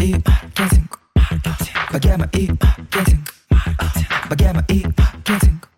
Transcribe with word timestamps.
и 0.00 0.14
маркетинг. 0.14 0.98
Богема 1.92 2.28
и 2.32 2.48
маркетинг. 2.50 3.34
Богема 4.28 4.64
и 4.68 4.84
маркетинг. 4.96 5.68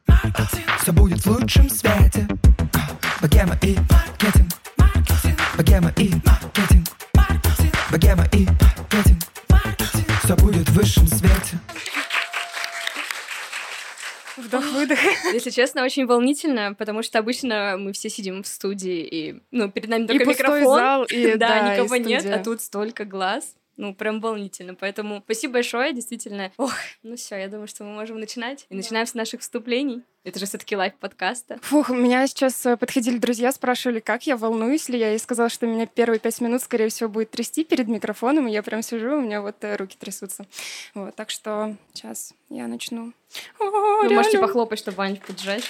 Все 0.80 0.92
будет 0.92 1.18
в 1.24 1.26
лучшем 1.26 1.68
свете. 1.68 2.26
Богема 3.20 3.58
и 3.62 3.76
маркетинг. 3.90 4.52
Богема 5.56 5.92
и 5.98 6.10
маркетинг. 6.24 6.88
Богема 7.90 8.24
и 8.32 8.46
маркетинг. 8.46 9.22
Все 10.24 10.36
будет 10.36 10.68
в 10.68 10.72
высшем 10.74 11.06
свете. 11.08 11.58
Вдох-выдох. 14.36 14.98
Если 15.32 15.50
честно, 15.50 15.82
очень 15.82 16.06
волнительно, 16.06 16.74
потому 16.74 17.02
что 17.02 17.18
обычно 17.18 17.76
мы 17.78 17.92
все 17.92 18.08
сидим 18.08 18.42
в 18.42 18.46
студии, 18.46 19.00
и 19.00 19.42
ну, 19.50 19.70
перед 19.70 19.88
нами 19.88 20.04
И 20.04 20.06
только 20.06 20.24
пустой 20.26 20.60
микрофон. 20.60 20.78
зал, 20.78 21.04
и 21.04 21.32
да, 21.36 21.48
да, 21.48 21.74
и 21.74 21.80
никого 21.80 21.96
нет, 21.96 22.20
студия. 22.20 22.40
а 22.40 22.44
тут 22.44 22.60
столько 22.60 23.04
глаз. 23.04 23.54
Ну, 23.76 23.94
прям 23.94 24.20
волнительно. 24.20 24.74
Поэтому 24.74 25.22
спасибо 25.24 25.54
большое, 25.54 25.92
действительно. 25.92 26.52
Ох, 26.56 26.74
ну 27.02 27.16
все, 27.16 27.36
я 27.36 27.48
думаю, 27.48 27.68
что 27.68 27.84
мы 27.84 27.94
можем 27.94 28.20
начинать. 28.20 28.66
И 28.68 28.74
начинаем 28.74 29.06
с 29.06 29.14
наших 29.14 29.40
вступлений. 29.40 30.02
Это 30.24 30.38
же 30.38 30.46
все-таки 30.46 30.76
лайв 30.76 30.94
подкаста. 30.94 31.58
Фух, 31.62 31.90
у 31.90 31.94
меня 31.94 32.26
сейчас 32.28 32.64
э, 32.64 32.76
подходили 32.76 33.18
друзья, 33.18 33.50
спрашивали, 33.50 33.98
как 33.98 34.24
я, 34.24 34.36
волнуюсь 34.36 34.88
ли 34.88 34.96
я. 34.96 35.10
Я 35.10 35.18
сказала, 35.18 35.48
что 35.48 35.66
меня 35.66 35.86
первые 35.86 36.20
пять 36.20 36.40
минут, 36.40 36.62
скорее 36.62 36.90
всего, 36.90 37.08
будет 37.08 37.30
трясти 37.30 37.64
перед 37.64 37.88
микрофоном, 37.88 38.46
и 38.46 38.52
я 38.52 38.62
прям 38.62 38.82
сижу, 38.82 39.16
у 39.16 39.20
меня 39.20 39.42
вот 39.42 39.56
э, 39.62 39.74
руки 39.74 39.96
трясутся. 39.98 40.46
Вот, 40.94 41.16
так 41.16 41.30
что 41.30 41.76
сейчас 41.92 42.34
я 42.50 42.68
начну. 42.68 43.12
О, 43.58 44.02
Вы 44.04 44.10
можете 44.10 44.38
похлопать, 44.38 44.78
чтобы 44.78 45.02
Аню 45.02 45.16
поддержать. 45.16 45.64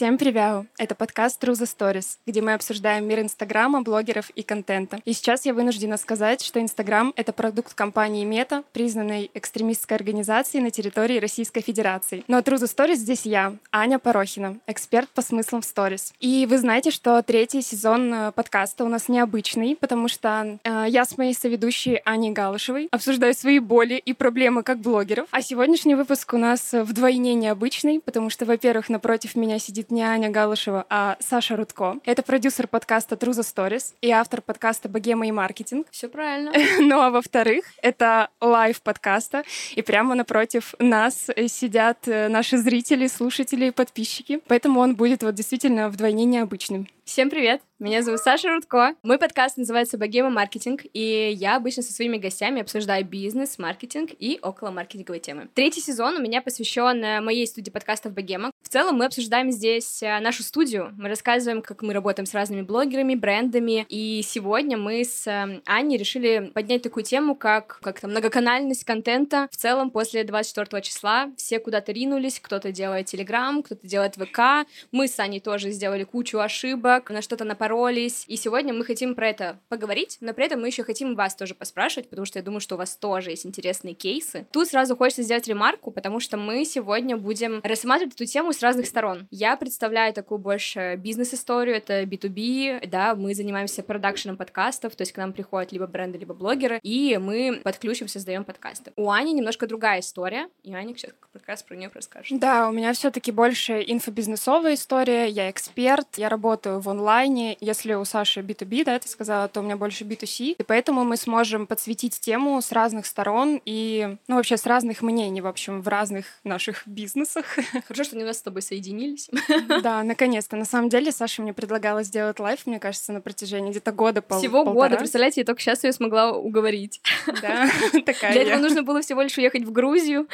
Всем 0.00 0.16
привет! 0.16 0.64
Это 0.78 0.94
подкаст 0.94 1.44
True 1.44 1.52
the 1.52 1.66
Stories, 1.66 2.16
где 2.24 2.40
мы 2.40 2.54
обсуждаем 2.54 3.06
мир 3.06 3.20
Инстаграма, 3.20 3.82
блогеров 3.82 4.30
и 4.30 4.42
контента. 4.42 4.98
И 5.04 5.12
сейчас 5.12 5.44
я 5.44 5.52
вынуждена 5.52 5.98
сказать, 5.98 6.40
что 6.40 6.58
Инстаграм— 6.58 7.12
это 7.16 7.34
продукт 7.34 7.74
компании 7.74 8.24
Мета, 8.24 8.64
признанной 8.72 9.30
экстремистской 9.34 9.98
организацией 9.98 10.62
на 10.62 10.70
территории 10.70 11.18
Российской 11.18 11.60
Федерации. 11.60 12.24
Но 12.28 12.38
True 12.38 12.56
the 12.56 12.64
Stories 12.64 12.94
здесь 12.94 13.26
я, 13.26 13.56
Аня 13.72 13.98
Порохина, 13.98 14.56
эксперт 14.66 15.10
по 15.10 15.20
смыслам 15.20 15.60
в 15.60 15.66
сторис. 15.66 16.14
И 16.18 16.46
вы 16.48 16.56
знаете, 16.56 16.90
что 16.90 17.22
третий 17.22 17.60
сезон 17.60 18.14
э, 18.14 18.32
подкаста 18.32 18.86
у 18.86 18.88
нас 18.88 19.10
необычный, 19.10 19.76
потому 19.76 20.08
что 20.08 20.58
э, 20.64 20.86
я 20.88 21.04
с 21.04 21.18
моей 21.18 21.34
соведущей 21.34 21.96
Аней 22.06 22.30
Галышевой 22.30 22.88
обсуждаю 22.90 23.34
свои 23.34 23.58
боли 23.58 24.00
и 24.02 24.14
проблемы 24.14 24.62
как 24.62 24.78
блогеров. 24.78 25.28
А 25.30 25.42
сегодняшний 25.42 25.94
выпуск 25.94 26.32
у 26.32 26.38
нас 26.38 26.70
вдвойне 26.72 27.34
необычный, 27.34 28.00
потому 28.00 28.30
что, 28.30 28.46
во-первых, 28.46 28.88
напротив 28.88 29.34
меня 29.34 29.58
сидит 29.58 29.89
не 29.90 30.02
Аня 30.02 30.30
Галышева, 30.30 30.86
а 30.88 31.16
Саша 31.20 31.56
Рудко. 31.56 31.98
Это 32.04 32.22
продюсер 32.22 32.66
подкаста 32.66 33.16
True 33.16 33.32
the 33.32 33.42
Stories 33.42 33.94
и 34.00 34.10
автор 34.10 34.40
подкаста 34.40 34.88
«Богема 34.88 35.26
и 35.26 35.32
маркетинг». 35.32 35.86
Все 35.90 36.08
правильно. 36.08 36.52
Ну 36.80 37.00
а 37.00 37.10
во-вторых, 37.10 37.64
это 37.82 38.28
лайв 38.40 38.82
подкаста, 38.82 39.44
и 39.74 39.82
прямо 39.82 40.14
напротив 40.14 40.74
нас 40.78 41.28
сидят 41.48 42.08
э, 42.08 42.28
наши 42.28 42.56
зрители, 42.58 43.06
слушатели 43.06 43.66
и 43.66 43.70
подписчики. 43.70 44.40
Поэтому 44.48 44.80
он 44.80 44.96
будет 44.96 45.22
вот 45.22 45.34
действительно 45.34 45.88
вдвойне 45.88 46.24
необычным. 46.24 46.88
Всем 47.10 47.28
привет! 47.28 47.60
Меня 47.80 48.02
зовут 48.02 48.20
Саша 48.20 48.50
Рудко. 48.50 48.94
Мой 49.02 49.18
подкаст 49.18 49.56
называется 49.56 49.96
«Богема 49.96 50.28
маркетинг», 50.28 50.82
и 50.92 51.32
я 51.34 51.56
обычно 51.56 51.82
со 51.82 51.94
своими 51.94 52.18
гостями 52.18 52.60
обсуждаю 52.60 53.06
бизнес, 53.06 53.58
маркетинг 53.58 54.10
и 54.18 54.38
около 54.42 54.70
маркетинговые 54.70 55.18
темы. 55.18 55.48
Третий 55.54 55.80
сезон 55.80 56.16
у 56.16 56.20
меня 56.20 56.42
посвящен 56.42 57.24
моей 57.24 57.46
студии 57.46 57.70
подкастов 57.70 58.12
«Богема». 58.12 58.50
В 58.62 58.68
целом 58.68 58.98
мы 58.98 59.06
обсуждаем 59.06 59.50
здесь 59.50 60.02
э, 60.02 60.20
нашу 60.20 60.42
студию, 60.42 60.94
мы 60.98 61.08
рассказываем, 61.08 61.62
как 61.62 61.80
мы 61.80 61.94
работаем 61.94 62.26
с 62.26 62.34
разными 62.34 62.60
блогерами, 62.60 63.14
брендами, 63.14 63.86
и 63.88 64.20
сегодня 64.22 64.76
мы 64.76 65.02
с 65.02 65.26
э, 65.26 65.62
Аней 65.64 65.96
решили 65.96 66.52
поднять 66.54 66.82
такую 66.82 67.02
тему, 67.02 67.34
как, 67.34 67.80
как 67.80 67.98
там, 67.98 68.10
многоканальность 68.10 68.84
контента. 68.84 69.48
В 69.50 69.56
целом 69.56 69.90
после 69.90 70.22
24 70.22 70.82
числа 70.82 71.30
все 71.38 71.58
куда-то 71.58 71.92
ринулись, 71.92 72.40
кто-то 72.40 72.72
делает 72.72 73.06
Телеграм, 73.06 73.62
кто-то 73.62 73.86
делает 73.86 74.16
ВК, 74.16 74.68
мы 74.92 75.08
с 75.08 75.18
Аней 75.18 75.40
тоже 75.40 75.70
сделали 75.70 76.04
кучу 76.04 76.38
ошибок, 76.38 76.99
на 77.08 77.22
что-то 77.22 77.44
напоролись. 77.44 78.24
И 78.26 78.36
сегодня 78.36 78.74
мы 78.74 78.84
хотим 78.84 79.14
про 79.14 79.28
это 79.28 79.58
поговорить, 79.68 80.18
но 80.20 80.34
при 80.34 80.44
этом 80.44 80.60
мы 80.60 80.66
еще 80.66 80.84
хотим 80.84 81.14
вас 81.14 81.34
тоже 81.34 81.54
поспрашивать, 81.54 82.10
потому 82.10 82.26
что 82.26 82.38
я 82.38 82.44
думаю, 82.44 82.60
что 82.60 82.74
у 82.74 82.78
вас 82.78 82.96
тоже 82.96 83.30
есть 83.30 83.46
интересные 83.46 83.94
кейсы. 83.94 84.46
Тут 84.52 84.68
сразу 84.68 84.96
хочется 84.96 85.22
сделать 85.22 85.48
ремарку, 85.48 85.90
потому 85.90 86.20
что 86.20 86.36
мы 86.36 86.64
сегодня 86.64 87.16
будем 87.16 87.60
рассматривать 87.62 88.14
эту 88.14 88.26
тему 88.26 88.52
с 88.52 88.60
разных 88.60 88.86
сторон. 88.86 89.26
Я 89.30 89.56
представляю 89.56 90.12
такую 90.12 90.38
больше 90.38 90.96
бизнес-историю, 90.96 91.76
это 91.76 92.02
B2B, 92.02 92.86
да, 92.86 93.14
мы 93.14 93.34
занимаемся 93.34 93.82
продакшеном 93.82 94.36
подкастов, 94.36 94.96
то 94.96 95.02
есть 95.02 95.12
к 95.12 95.16
нам 95.16 95.32
приходят 95.32 95.72
либо 95.72 95.86
бренды, 95.86 96.18
либо 96.18 96.34
блогеры, 96.34 96.80
и 96.82 97.18
мы 97.18 97.60
под 97.62 97.78
ключом 97.78 98.08
создаем 98.08 98.44
подкасты. 98.44 98.92
У 98.96 99.10
Ани 99.10 99.32
немножко 99.32 99.66
другая 99.66 100.00
история, 100.00 100.48
и 100.62 100.74
Аня 100.74 100.94
сейчас 100.94 101.12
как 101.32 101.46
раз 101.46 101.62
про 101.62 101.76
нее 101.76 101.90
расскажет. 101.94 102.38
Да, 102.40 102.68
у 102.68 102.72
меня 102.72 102.92
все-таки 102.92 103.30
больше 103.30 103.84
инфобизнесовая 103.86 104.74
история. 104.74 105.28
Я 105.28 105.50
эксперт, 105.50 106.06
я 106.16 106.28
работаю 106.28 106.79
в 106.80 106.88
онлайне. 106.88 107.56
Если 107.60 107.94
у 107.94 108.04
Саши 108.04 108.40
B2B, 108.40 108.84
да, 108.84 108.98
ты 108.98 109.08
сказала, 109.08 109.48
то 109.48 109.60
у 109.60 109.62
меня 109.62 109.76
больше 109.76 110.04
B2C. 110.04 110.56
И 110.58 110.62
поэтому 110.62 111.04
мы 111.04 111.16
сможем 111.16 111.66
подсветить 111.66 112.18
тему 112.20 112.60
с 112.60 112.72
разных 112.72 113.06
сторон 113.06 113.60
и, 113.64 114.16
ну, 114.28 114.36
вообще 114.36 114.56
с 114.56 114.66
разных 114.66 115.02
мнений, 115.02 115.40
в 115.40 115.46
общем, 115.46 115.82
в 115.82 115.88
разных 115.88 116.26
наших 116.44 116.82
бизнесах. 116.86 117.44
Хорошо, 117.86 118.04
что 118.04 118.16
они 118.16 118.24
у 118.24 118.26
нас 118.26 118.38
с 118.38 118.42
тобой 118.42 118.62
соединились. 118.62 119.28
Да, 119.82 120.02
наконец-то. 120.02 120.56
На 120.56 120.64
самом 120.64 120.88
деле, 120.88 121.10
Саша 121.12 121.42
мне 121.42 121.52
предлагала 121.52 122.02
сделать 122.02 122.38
лайв, 122.40 122.66
мне 122.66 122.78
кажется, 122.78 123.12
на 123.12 123.20
протяжении 123.20 123.70
где-то 123.70 123.92
года 123.92 124.20
пол- 124.22 124.38
Всего 124.38 124.64
полтора. 124.64 124.88
года, 124.88 124.96
представляете, 124.98 125.40
я 125.40 125.44
только 125.44 125.60
сейчас 125.62 125.84
ее 125.84 125.92
смогла 125.92 126.32
уговорить. 126.32 127.00
Да, 127.42 127.68
такая 128.04 128.32
Для 128.32 128.42
этого 128.42 128.58
нужно 128.60 128.82
было 128.82 129.00
всего 129.02 129.22
лишь 129.22 129.36
уехать 129.38 129.62
в 129.64 129.72
Грузию. 129.72 130.26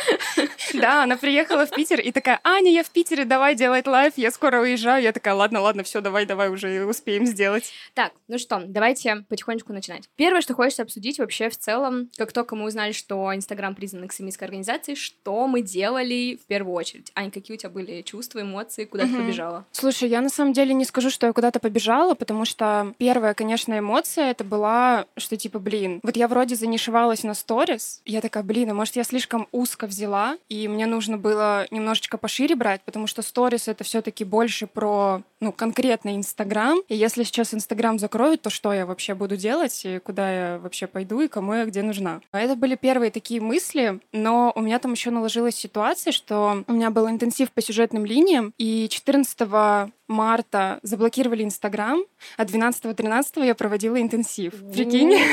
Да, 0.74 1.04
она 1.04 1.16
приехала 1.16 1.66
в 1.66 1.70
Питер 1.70 2.00
и 2.00 2.10
такая, 2.12 2.40
Аня, 2.42 2.70
я 2.70 2.82
в 2.82 2.90
Питере, 2.90 3.24
давай 3.24 3.54
делать 3.54 3.86
лайв, 3.86 4.14
я 4.16 4.30
скоро 4.30 4.60
уезжаю. 4.60 5.02
Я 5.02 5.12
такая, 5.12 5.34
ладно, 5.34 5.60
ладно, 5.60 5.82
все, 5.82 6.00
давай, 6.00 6.26
давай 6.26 6.35
уже 6.44 6.84
успеем 6.86 7.26
сделать. 7.26 7.72
Так, 7.94 8.12
ну 8.28 8.38
что, 8.38 8.62
давайте 8.66 9.24
потихонечку 9.28 9.72
начинать. 9.72 10.08
Первое, 10.16 10.40
что 10.40 10.54
хочется 10.54 10.82
обсудить 10.82 11.18
вообще 11.18 11.48
в 11.48 11.56
целом, 11.56 12.10
как 12.16 12.32
только 12.32 12.54
мы 12.56 12.64
узнали, 12.66 12.92
что 12.92 13.34
Инстаграм 13.34 13.74
признан 13.74 14.06
экстремистской 14.06 14.46
организацией, 14.46 14.96
что 14.96 15.46
мы 15.46 15.62
делали 15.62 16.38
в 16.42 16.46
первую 16.46 16.74
очередь. 16.74 17.10
Ань, 17.14 17.30
какие 17.30 17.56
у 17.56 17.58
тебя 17.58 17.70
были 17.70 18.02
чувства, 18.02 18.42
эмоции, 18.42 18.84
куда 18.84 19.04
ты 19.04 19.10
Мгм. 19.10 19.22
побежала? 19.24 19.64
Слушай, 19.72 20.08
я 20.08 20.20
на 20.20 20.28
самом 20.28 20.52
деле 20.52 20.74
не 20.74 20.84
скажу, 20.84 21.10
что 21.10 21.26
я 21.26 21.32
куда-то 21.32 21.58
побежала, 21.60 22.14
потому 22.14 22.44
что 22.44 22.94
первая, 22.98 23.34
конечно, 23.34 23.78
эмоция 23.78 24.30
это 24.30 24.44
была, 24.44 25.06
что 25.16 25.36
типа, 25.36 25.58
блин, 25.58 26.00
вот 26.02 26.16
я 26.16 26.28
вроде 26.28 26.54
занишевалась 26.56 27.22
на 27.22 27.34
сторис, 27.34 28.00
я 28.04 28.20
такая, 28.20 28.42
блин, 28.42 28.70
а 28.70 28.74
может 28.74 28.96
я 28.96 29.04
слишком 29.04 29.48
узко 29.52 29.86
взяла, 29.86 30.36
и 30.48 30.68
мне 30.68 30.86
нужно 30.86 31.18
было 31.18 31.66
немножечко 31.70 32.18
пошире 32.18 32.54
брать, 32.54 32.82
потому 32.84 33.06
что 33.06 33.22
сторис 33.22 33.68
это 33.68 33.84
все 33.84 34.02
таки 34.02 34.24
больше 34.24 34.66
про, 34.66 35.22
ну, 35.40 35.52
конкретно 35.52 36.14
Инстаграм, 36.26 36.80
и 36.88 36.96
если 36.96 37.22
сейчас 37.22 37.54
Инстаграм 37.54 37.98
закроют, 37.98 38.42
то 38.42 38.50
что 38.50 38.72
я 38.72 38.84
вообще 38.84 39.14
буду 39.14 39.36
делать, 39.36 39.80
и 39.84 40.00
куда 40.00 40.30
я 40.30 40.58
вообще 40.58 40.88
пойду, 40.88 41.20
и 41.20 41.28
кому 41.28 41.54
я 41.54 41.64
где 41.64 41.82
нужна. 41.82 42.20
Это 42.32 42.56
были 42.56 42.74
первые 42.74 43.12
такие 43.12 43.40
мысли, 43.40 44.00
но 44.12 44.52
у 44.54 44.60
меня 44.60 44.80
там 44.80 44.92
еще 44.92 45.10
наложилась 45.10 45.54
ситуация, 45.54 46.12
что 46.12 46.64
у 46.66 46.72
меня 46.72 46.90
был 46.90 47.08
интенсив 47.08 47.52
по 47.52 47.62
сюжетным 47.62 48.04
линиям, 48.04 48.52
и 48.58 48.88
14 48.88 49.92
марта 50.08 50.78
заблокировали 50.82 51.42
Инстаграм, 51.42 52.00
а 52.36 52.44
12-13 52.44 53.44
я 53.44 53.54
проводила 53.54 54.00
интенсив. 54.00 54.54
Прикинь? 54.72 55.16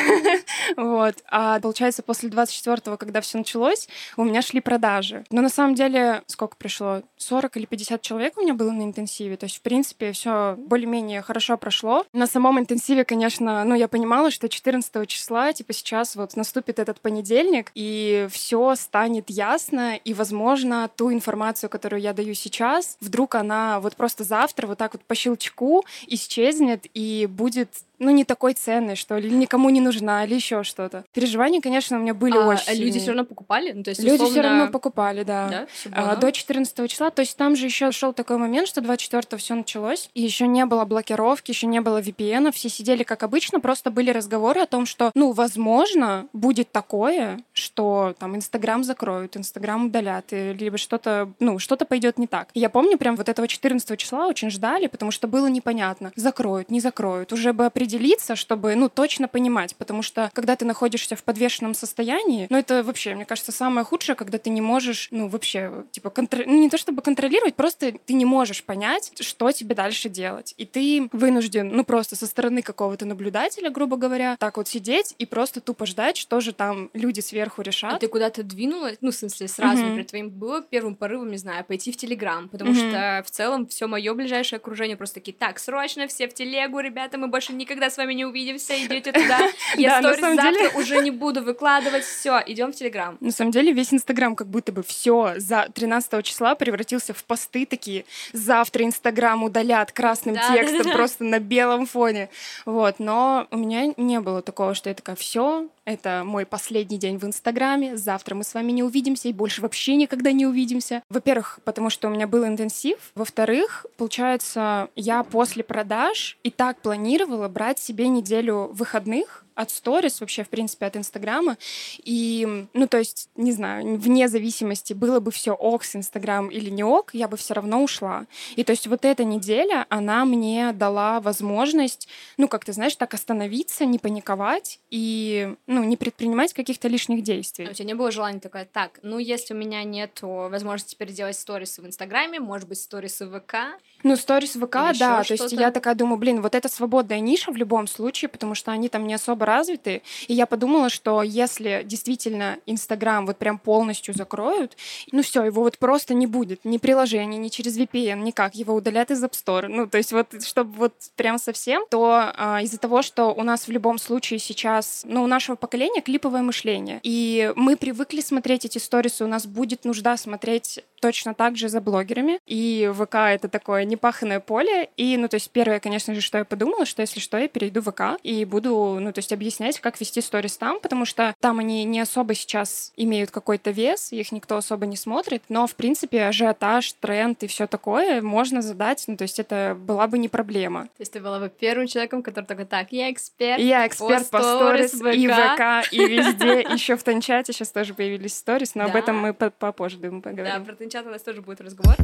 Вот. 0.77 1.15
А 1.29 1.59
получается, 1.59 2.03
после 2.03 2.29
24-го, 2.29 2.97
когда 2.97 3.21
все 3.21 3.37
началось, 3.37 3.87
у 4.17 4.23
меня 4.23 4.41
шли 4.41 4.61
продажи. 4.61 5.25
Но 5.29 5.41
на 5.41 5.49
самом 5.49 5.75
деле, 5.75 6.23
сколько 6.27 6.55
пришло? 6.55 7.01
40 7.17 7.57
или 7.57 7.65
50 7.65 8.01
человек 8.01 8.37
у 8.37 8.41
меня 8.41 8.53
было 8.53 8.71
на 8.71 8.83
интенсиве. 8.83 9.35
То 9.37 9.45
есть, 9.45 9.57
в 9.57 9.61
принципе, 9.61 10.13
все 10.13 10.55
более-менее 10.83 11.21
хорошо 11.21 11.57
прошло. 11.57 12.05
На 12.13 12.27
самом 12.27 12.59
интенсиве, 12.59 13.05
конечно, 13.05 13.63
ну, 13.63 13.75
я 13.75 13.87
понимала, 13.87 14.31
что 14.31 14.49
14 14.49 15.07
числа, 15.07 15.53
типа, 15.53 15.73
сейчас 15.73 16.15
вот 16.15 16.35
наступит 16.35 16.79
этот 16.79 16.99
понедельник, 16.99 17.71
и 17.73 18.27
все 18.31 18.75
станет 18.75 19.29
ясно, 19.29 19.95
и, 19.95 20.13
возможно, 20.13 20.89
ту 20.95 21.11
информацию, 21.11 21.69
которую 21.69 22.01
я 22.01 22.13
даю 22.13 22.33
сейчас, 22.33 22.97
вдруг 22.99 23.35
она 23.35 23.79
вот 23.79 23.95
просто 23.95 24.23
завтра 24.23 24.67
вот 24.67 24.77
так 24.77 24.93
вот 24.93 25.03
по 25.03 25.15
щелчку 25.15 25.85
исчезнет 26.07 26.85
и 26.93 27.27
будет 27.29 27.69
ну, 28.03 28.11
не 28.11 28.25
такой 28.25 28.53
ценной, 28.53 28.95
что 28.95 29.17
ли, 29.17 29.29
никому 29.29 29.69
не 29.69 29.81
нужна, 29.81 30.25
или 30.25 30.35
еще 30.35 30.63
что-то. 30.63 31.03
Переживания, 31.13 31.61
конечно, 31.61 31.97
у 31.97 32.01
меня 32.01 32.13
были 32.13 32.37
А, 32.37 32.45
очень 32.47 32.73
люди 32.73 32.77
сильные. 32.83 32.99
все 32.99 33.07
равно 33.09 33.25
покупали? 33.25 33.71
Ну, 33.71 33.83
то 33.83 33.89
есть, 33.89 34.01
Люди 34.01 34.15
все 34.15 34.25
условно, 34.27 34.49
равно 34.49 34.71
покупали, 34.71 35.23
да. 35.23 35.49
Да? 35.49 35.67
А? 35.91 36.15
До 36.15 36.31
14 36.31 36.89
числа, 36.89 37.09
то 37.09 37.21
есть 37.21 37.35
там 37.37 37.55
же 37.55 37.65
еще 37.65 37.91
шел 37.91 38.13
такой 38.13 38.37
момент, 38.37 38.67
что 38.67 38.81
24 38.81 39.39
все 39.39 39.55
началось, 39.55 40.09
и 40.13 40.21
еще 40.21 40.47
не 40.47 40.65
было 40.65 40.85
блокировки, 40.85 41.51
еще 41.51 41.67
не 41.67 41.81
было 41.81 42.01
VPN, 42.01 42.51
все 42.51 42.69
сидели 42.69 43.03
как 43.03 43.23
обычно, 43.23 43.59
просто 43.59 43.91
были 43.91 44.11
разговоры 44.11 44.61
о 44.61 44.65
том, 44.67 44.85
что, 44.85 45.11
ну, 45.15 45.31
возможно, 45.31 46.27
будет 46.33 46.71
такое, 46.71 47.39
что 47.53 48.15
там 48.19 48.35
Инстаграм 48.35 48.83
закроют, 48.83 49.37
Инстаграм 49.37 49.85
удалят, 49.85 50.25
и 50.31 50.53
либо 50.53 50.77
что-то, 50.77 51.31
ну, 51.39 51.59
что-то 51.59 51.85
пойдет 51.85 52.17
не 52.19 52.27
так. 52.27 52.49
И 52.53 52.59
я 52.59 52.69
помню, 52.69 52.97
прям 52.97 53.15
вот 53.15 53.29
этого 53.29 53.47
14 53.47 53.97
числа 53.97 54.27
очень 54.27 54.49
ждали, 54.49 54.87
потому 54.87 55.11
что 55.11 55.27
было 55.27 55.47
непонятно, 55.47 56.11
закроют, 56.15 56.69
не 56.71 56.79
закроют. 56.79 57.31
Уже 57.33 57.53
бы 57.53 57.65
определиться, 57.93 58.35
чтобы, 58.35 58.75
ну, 58.75 58.89
точно 58.89 59.27
понимать, 59.27 59.75
потому 59.75 60.01
что 60.01 60.31
когда 60.33 60.55
ты 60.55 60.65
находишься 60.65 61.15
в 61.15 61.23
подвешенном 61.23 61.73
состоянии, 61.73 62.47
ну, 62.49 62.57
это 62.57 62.83
вообще, 62.83 63.13
мне 63.15 63.25
кажется, 63.25 63.51
самое 63.51 63.85
худшее, 63.85 64.15
когда 64.15 64.37
ты 64.37 64.49
не 64.49 64.61
можешь, 64.61 65.09
ну, 65.11 65.27
вообще, 65.27 65.71
типа, 65.91 66.09
контр... 66.09 66.43
ну, 66.45 66.59
не 66.59 66.69
то 66.69 66.77
чтобы 66.77 67.01
контролировать, 67.01 67.55
просто 67.55 67.93
ты 68.05 68.13
не 68.13 68.25
можешь 68.25 68.63
понять, 68.63 69.13
что 69.19 69.51
тебе 69.51 69.75
дальше 69.75 70.09
делать. 70.09 70.53
И 70.57 70.65
ты 70.65 71.09
вынужден, 71.11 71.69
ну, 71.69 71.83
просто 71.83 72.15
со 72.15 72.25
стороны 72.25 72.61
какого-то 72.61 73.05
наблюдателя, 73.05 73.69
грубо 73.69 73.97
говоря, 73.97 74.37
так 74.39 74.57
вот 74.57 74.67
сидеть 74.67 75.15
и 75.19 75.25
просто 75.25 75.61
тупо 75.61 75.85
ждать, 75.85 76.17
что 76.17 76.39
же 76.39 76.53
там 76.53 76.89
люди 76.93 77.19
сверху 77.19 77.61
решат. 77.61 77.93
А 77.93 77.99
ты 77.99 78.07
куда-то 78.07 78.43
двинулась? 78.43 78.97
Ну, 79.01 79.11
в 79.11 79.15
смысле, 79.15 79.47
сразу, 79.47 79.77
mm-hmm. 79.77 79.85
например, 79.85 80.05
твоим 80.05 80.29
было 80.29 80.61
первым 80.61 80.95
порывом, 80.95 81.29
не 81.31 81.37
знаю, 81.37 81.63
пойти 81.63 81.91
в 81.91 81.97
Телеграм, 81.97 82.49
потому 82.49 82.71
mm-hmm. 82.71 82.89
что 82.89 83.23
в 83.27 83.31
целом 83.31 83.67
все 83.67 83.87
мое 83.87 84.13
ближайшее 84.13 84.57
окружение 84.57 84.97
просто 84.97 85.15
такие, 85.15 85.33
так, 85.33 85.59
срочно 85.59 86.07
все 86.07 86.27
в 86.27 86.33
телегу, 86.33 86.79
ребята, 86.79 87.17
мы 87.17 87.27
больше 87.27 87.53
никогда 87.53 87.72
с 87.81 87.97
вами 87.97 88.13
не 88.13 88.25
увидимся, 88.25 88.73
идете 88.85 89.11
туда. 89.13 89.39
Я 89.75 89.99
сторис 89.99 90.19
завтра 90.19 90.77
уже 90.77 90.99
не 90.99 91.11
буду 91.11 91.43
выкладывать, 91.43 92.03
все, 92.03 92.41
идем 92.45 92.71
в 92.71 92.75
Телеграм. 92.75 93.17
На 93.19 93.31
самом 93.31 93.51
деле 93.51 93.71
весь 93.73 93.93
Инстаграм 93.93 94.35
как 94.35 94.47
будто 94.47 94.71
бы 94.71 94.83
все 94.83 95.33
за 95.37 95.69
13 95.73 96.23
числа 96.25 96.55
превратился 96.55 97.13
в 97.13 97.23
посты 97.23 97.65
такие, 97.65 98.05
завтра 98.31 98.83
Инстаграм 98.85 99.43
удалят 99.43 99.91
красным 99.91 100.35
текстом 100.35 100.91
просто 100.91 101.23
на 101.23 101.39
белом 101.39 101.85
фоне. 101.85 102.29
Вот, 102.65 102.99
но 102.99 103.47
у 103.51 103.57
меня 103.57 103.93
не 103.97 104.19
было 104.19 104.41
такого, 104.41 104.73
что 104.73 104.89
я 104.89 104.95
такая, 104.95 105.15
все, 105.15 105.67
это 105.85 106.23
мой 106.25 106.45
последний 106.45 106.97
день 106.97 107.17
в 107.17 107.25
Инстаграме. 107.25 107.97
Завтра 107.97 108.35
мы 108.35 108.43
с 108.43 108.53
вами 108.53 108.71
не 108.71 108.83
увидимся 108.83 109.27
и 109.27 109.33
больше 109.33 109.61
вообще 109.61 109.95
никогда 109.95 110.31
не 110.31 110.45
увидимся. 110.45 111.03
Во-первых, 111.09 111.59
потому 111.65 111.89
что 111.89 112.07
у 112.07 112.11
меня 112.11 112.25
был 112.25 112.45
интенсив. 112.45 112.97
Во-вторых, 113.15 113.85
получается, 113.97 114.89
я 114.95 115.23
после 115.23 115.63
продаж 115.63 116.37
и 116.43 116.49
так 116.49 116.77
планировала 116.77 117.47
брать 117.49 117.62
себе 117.79 118.07
неделю 118.07 118.69
выходных, 118.73 119.43
от 119.55 119.71
сторис, 119.71 120.19
вообще, 120.21 120.43
в 120.43 120.49
принципе, 120.49 120.85
от 120.85 120.97
Инстаграма. 120.97 121.57
И, 122.03 122.67
ну, 122.73 122.87
то 122.87 122.97
есть, 122.97 123.29
не 123.35 123.51
знаю, 123.51 123.97
вне 123.97 124.27
зависимости, 124.27 124.93
было 124.93 125.19
бы 125.19 125.31
все 125.31 125.51
ок 125.51 125.83
с 125.83 125.95
Инстаграм 125.95 126.49
или 126.49 126.69
не 126.69 126.83
ок, 126.83 127.11
я 127.13 127.27
бы 127.27 127.37
все 127.37 127.53
равно 127.53 127.83
ушла. 127.83 128.25
И 128.55 128.63
то 128.63 128.71
есть 128.71 128.87
вот 128.87 129.05
эта 129.05 129.23
неделя, 129.23 129.85
она 129.89 130.25
мне 130.25 130.71
дала 130.73 131.19
возможность, 131.19 132.07
ну, 132.37 132.47
как 132.47 132.65
ты 132.65 132.73
знаешь, 132.73 132.95
так 132.95 133.13
остановиться, 133.13 133.85
не 133.85 133.99
паниковать 133.99 134.79
и, 134.89 135.55
ну, 135.67 135.83
не 135.83 135.97
предпринимать 135.97 136.53
каких-то 136.53 136.87
лишних 136.87 137.23
действий. 137.23 137.67
А 137.67 137.71
у 137.71 137.73
тебя 137.73 137.85
не 137.85 137.93
было 137.93 138.11
желания 138.11 138.39
такое, 138.39 138.65
так, 138.65 138.99
ну, 139.03 139.19
если 139.19 139.53
у 139.53 139.57
меня 139.57 139.83
нет 139.83 140.19
возможности 140.21 140.95
теперь 140.95 141.11
делать 141.11 141.37
сторисы 141.37 141.81
в 141.81 141.87
Инстаграме, 141.87 142.39
может 142.39 142.67
быть, 142.67 142.79
сторисы 142.79 143.27
в 143.27 143.39
ВК, 143.39 143.55
ну, 144.03 144.15
сторис 144.17 144.51
ВК, 144.51 144.97
да. 144.99 145.23
То 145.23 145.33
есть 145.33 145.51
я 145.51 145.71
такая 145.71 145.95
думаю, 145.95 146.17
блин, 146.17 146.41
вот 146.41 146.55
это 146.55 146.69
свободная 146.69 147.19
ниша 147.19 147.51
в 147.51 147.55
любом 147.55 147.87
случае, 147.87 148.29
потому 148.29 148.53
что 148.55 148.71
они 148.71 148.89
там 148.89 149.07
не 149.07 149.13
особо 149.13 149.45
развиты. 149.45 150.01
И 150.27 150.33
я 150.33 150.45
подумала, 150.45 150.89
что 150.89 151.23
если 151.23 151.81
действительно 151.85 152.57
Инстаграм 152.65 153.25
вот 153.25 153.37
прям 153.37 153.57
полностью 153.57 154.13
закроют, 154.13 154.77
ну 155.11 155.21
все, 155.23 155.43
его 155.43 155.63
вот 155.63 155.77
просто 155.77 156.13
не 156.13 156.27
будет. 156.27 156.65
Ни 156.65 156.77
приложения, 156.77 157.37
ни 157.37 157.47
через 157.47 157.77
VPN, 157.77 158.21
никак. 158.21 158.55
Его 158.55 158.73
удалят 158.73 159.11
из 159.11 159.23
App 159.23 159.31
Store. 159.31 159.67
Ну, 159.67 159.87
то 159.87 159.97
есть 159.97 160.11
вот, 160.11 160.27
чтобы 160.43 160.73
вот 160.77 160.93
прям 161.15 161.37
совсем, 161.37 161.85
то 161.89 162.31
а, 162.35 162.61
из-за 162.61 162.77
того, 162.77 163.01
что 163.01 163.33
у 163.33 163.43
нас 163.43 163.67
в 163.67 163.71
любом 163.71 163.97
случае 163.97 164.39
сейчас, 164.39 165.03
ну, 165.05 165.23
у 165.23 165.27
нашего 165.27 165.55
поколения 165.55 166.01
клиповое 166.01 166.41
мышление. 166.41 166.99
И 167.03 167.51
мы 167.55 167.77
привыкли 167.77 168.21
смотреть 168.21 168.65
эти 168.65 168.77
сторисы, 168.77 169.23
у 169.23 169.27
нас 169.27 169.45
будет 169.45 169.85
нужда 169.85 170.17
смотреть 170.17 170.83
точно 171.03 171.33
так 171.33 171.57
же 171.57 171.67
за 171.67 171.81
блогерами. 171.81 172.39
И 172.47 172.89
ВК— 172.93 173.15
это 173.15 173.49
такое 173.49 173.83
непаханное 173.93 174.39
поле. 174.39 174.89
И, 174.97 175.17
ну, 175.17 175.27
то 175.27 175.35
есть 175.35 175.49
первое, 175.51 175.79
конечно 175.79 176.13
же, 176.13 176.21
что 176.21 176.39
я 176.39 176.45
подумала, 176.45 176.85
что 176.85 177.01
если 177.01 177.19
что, 177.19 177.37
я 177.37 177.47
перейду 177.47 177.81
в 177.81 177.91
ВК 177.91 178.19
и 178.23 178.45
буду, 178.45 178.97
ну, 178.99 179.11
то 179.13 179.19
есть 179.19 179.31
объяснять, 179.31 179.79
как 179.79 179.99
вести 179.99 180.21
сторис 180.21 180.57
там, 180.57 180.79
потому 180.79 181.05
что 181.05 181.33
там 181.39 181.59
они 181.59 181.83
не 181.85 181.99
особо 181.99 182.33
сейчас 182.33 182.91
имеют 182.97 183.31
какой-то 183.31 183.71
вес, 183.71 184.11
их 184.11 184.31
никто 184.31 184.57
особо 184.57 184.85
не 184.85 184.97
смотрит, 184.97 185.43
но, 185.49 185.67
в 185.67 185.75
принципе, 185.75 186.25
ажиотаж, 186.25 186.93
тренд 186.93 187.41
и 187.43 187.47
все 187.47 187.67
такое 187.67 188.21
можно 188.21 188.61
задать, 188.61 189.03
ну, 189.07 189.17
то 189.17 189.23
есть 189.23 189.39
это 189.39 189.77
была 189.79 190.07
бы 190.07 190.17
не 190.17 190.27
проблема. 190.27 190.83
То 190.83 191.01
есть 191.01 191.13
ты 191.13 191.19
была 191.19 191.39
бы 191.39 191.49
первым 191.49 191.87
человеком, 191.87 192.23
который 192.23 192.45
такой, 192.45 192.65
так, 192.65 192.91
я 192.91 193.11
эксперт. 193.11 193.59
Я 193.59 193.87
эксперт 193.87 194.29
по, 194.29 194.39
по 194.39 194.43
сторис, 194.43 194.93
и 194.93 195.27
ВК, 195.27 195.93
и 195.93 196.05
везде, 196.05 196.61
еще 196.73 196.95
в 196.95 197.03
Танчате 197.03 197.53
сейчас 197.53 197.69
тоже 197.69 197.93
появились 197.93 198.35
сторис, 198.35 198.75
но 198.75 198.85
об 198.85 198.95
этом 198.95 199.17
мы 199.17 199.33
попозже, 199.33 199.97
думаю, 199.97 200.21
поговорим. 200.21 200.65
Да, 200.65 200.73
про 200.73 200.89
чат 200.89 201.05
у 201.05 201.09
нас 201.09 201.21
тоже 201.21 201.41
будет 201.41 201.61
разговор. 201.61 201.95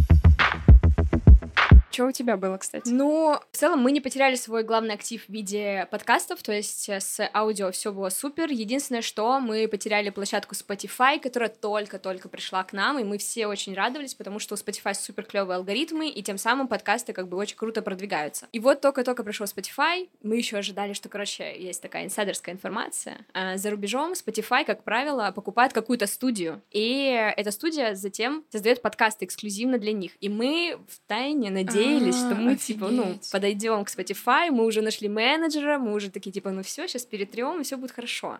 Что 1.99 2.05
у 2.05 2.11
тебя 2.13 2.37
было, 2.37 2.57
кстати? 2.57 2.87
Ну, 2.87 3.37
в 3.51 3.57
целом 3.57 3.81
мы 3.81 3.91
не 3.91 3.99
потеряли 3.99 4.35
свой 4.35 4.63
главный 4.63 4.93
актив 4.93 5.21
в 5.21 5.27
виде 5.27 5.85
подкастов, 5.91 6.41
то 6.41 6.53
есть 6.53 6.87
э, 6.87 7.01
с 7.01 7.29
аудио 7.33 7.71
все 7.71 7.91
было 7.91 8.07
супер. 8.07 8.49
Единственное, 8.49 9.01
что 9.01 9.41
мы 9.41 9.67
потеряли 9.67 10.09
площадку 10.09 10.55
Spotify, 10.55 11.19
которая 11.19 11.49
только-только 11.49 12.29
пришла 12.29 12.63
к 12.63 12.71
нам, 12.71 12.99
и 12.99 13.03
мы 13.03 13.17
все 13.17 13.47
очень 13.47 13.73
радовались, 13.73 14.15
потому 14.15 14.39
что 14.39 14.55
у 14.55 14.57
Spotify 14.57 14.93
супер 14.93 15.25
клевые 15.25 15.57
алгоритмы, 15.57 16.07
и 16.07 16.23
тем 16.23 16.37
самым 16.37 16.69
подкасты 16.69 17.11
как 17.11 17.27
бы 17.27 17.35
очень 17.35 17.57
круто 17.57 17.81
продвигаются. 17.81 18.47
И 18.53 18.61
вот 18.61 18.79
только-только 18.79 19.25
пришел 19.25 19.45
Spotify, 19.45 20.07
мы 20.23 20.37
еще 20.37 20.55
ожидали, 20.55 20.93
что, 20.93 21.09
короче, 21.09 21.53
есть 21.61 21.81
такая 21.81 22.05
инсайдерская 22.05 22.55
информация. 22.55 23.25
А 23.33 23.57
за 23.57 23.71
рубежом 23.71 24.13
Spotify, 24.13 24.63
как 24.63 24.85
правило, 24.85 25.33
покупает 25.35 25.73
какую-то 25.73 26.07
студию, 26.07 26.61
и 26.71 27.33
эта 27.35 27.51
студия 27.51 27.93
затем 27.95 28.45
создает 28.53 28.81
подкасты 28.81 29.25
эксклюзивно 29.25 29.77
для 29.79 29.91
них. 29.91 30.13
И 30.21 30.29
мы 30.29 30.79
в 30.87 30.99
тайне 31.05 31.51
надеемся, 31.51 31.88
надеялись, 31.89 32.15
что 32.15 32.35
мы, 32.35 32.55
типа, 32.55 32.89
ну, 32.89 33.19
подойдем 33.31 33.83
к 33.83 33.89
Spotify, 33.89 34.49
мы 34.51 34.65
уже 34.65 34.81
нашли 34.81 35.09
менеджера, 35.09 35.77
мы 35.77 35.93
уже 35.93 36.09
такие, 36.09 36.31
типа, 36.31 36.51
ну 36.51 36.63
все, 36.63 36.87
сейчас 36.87 37.05
перетрем, 37.05 37.61
и 37.61 37.63
все 37.63 37.77
будет 37.77 37.91
хорошо. 37.91 38.39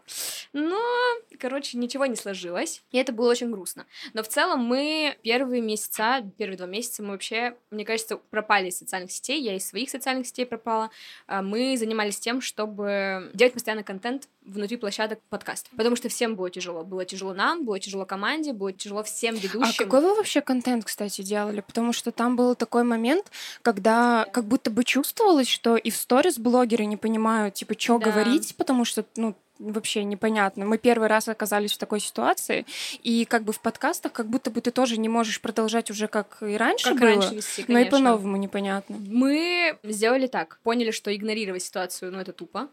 Но, 0.54 0.80
короче, 1.40 1.78
ничего 1.78 2.06
не 2.06 2.16
сложилось, 2.16 2.84
и 2.92 2.98
это 2.98 3.12
было 3.12 3.32
очень 3.32 3.52
грустно. 3.52 3.86
Но 4.14 4.24
в 4.24 4.28
целом 4.28 4.64
мы 4.64 5.18
первые 5.24 5.62
месяца, 5.62 6.24
первые 6.38 6.58
два 6.58 6.68
месяца 6.68 7.04
мы 7.04 7.12
вообще, 7.12 7.56
мне 7.72 7.86
кажется, 7.86 8.18
пропали 8.18 8.70
из 8.70 8.78
социальных 8.78 9.12
сетей, 9.12 9.42
я 9.42 9.56
из 9.56 9.68
своих 9.68 9.90
социальных 9.90 10.28
сетей 10.28 10.46
пропала. 10.46 10.90
А 11.28 11.42
мы 11.42 11.76
занимались 11.78 12.20
тем, 12.20 12.42
чтобы 12.42 13.30
делать 13.34 13.54
постоянно 13.54 13.84
контент 13.84 14.28
внутри 14.50 14.78
площадок 14.78 15.20
подкастов. 15.30 15.72
Потому 15.76 15.96
что 15.96 16.10
всем 16.10 16.36
было 16.36 16.50
тяжело. 16.50 16.84
Было 16.84 17.06
тяжело 17.06 17.34
нам, 17.34 17.66
было 17.66 17.80
тяжело 17.80 18.06
команде, 18.06 18.54
было 18.54 18.74
тяжело 18.74 19.04
всем 19.04 19.36
а 19.36 19.38
ведущим. 19.38 19.84
А 19.84 19.84
какой 19.84 20.02
вы 20.02 20.16
вообще 20.16 20.42
контент, 20.42 20.86
кстати, 20.86 21.22
делали? 21.22 21.62
Потому 21.62 21.94
что 21.94 22.12
там 22.12 22.36
был 22.36 22.56
такой 22.56 22.84
момент, 22.84 23.32
когда 23.62 24.26
как 24.32 24.46
будто 24.46 24.72
бы 24.72 24.84
чувствовалось, 24.84 25.48
что 25.48 25.78
и 25.78 25.90
в 25.90 25.96
сторис 25.96 26.38
блогеры 26.38 26.86
не 26.86 26.98
понимают, 26.98 27.54
типа, 27.56 27.76
что 27.78 28.00
да. 28.00 28.12
говорить, 28.12 28.56
потому 28.58 28.86
что, 28.86 29.06
ну, 29.16 29.36
вообще 29.60 30.04
непонятно. 30.04 30.66
Мы 30.66 30.78
первый 30.78 31.08
раз 31.08 31.28
оказались 31.28 31.74
в 31.74 31.78
такой 31.78 32.00
ситуации, 32.00 32.66
и 33.04 33.26
как 33.26 33.44
бы 33.44 33.54
в 33.54 33.60
подкастах 33.60 34.14
как 34.14 34.28
будто 34.28 34.50
бы 34.50 34.62
ты 34.62 34.72
тоже 34.72 34.98
не 34.98 35.10
можешь 35.10 35.42
продолжать 35.42 35.92
уже 35.92 36.08
как 36.08 36.42
и 36.42 36.56
раньше 36.56 36.90
как 36.90 37.00
было, 37.00 37.10
раньше 37.10 37.36
вести, 37.36 37.66
но 37.68 37.80
и 37.80 37.90
по-новому 37.90 38.38
непонятно. 38.38 38.98
Мы 38.98 39.78
сделали 39.84 40.28
так, 40.28 40.60
поняли, 40.64 40.92
что 40.92 41.14
игнорировать 41.14 41.64
ситуацию, 41.64 42.12
ну 42.12 42.20
это 42.20 42.32
тупо, 42.32 42.70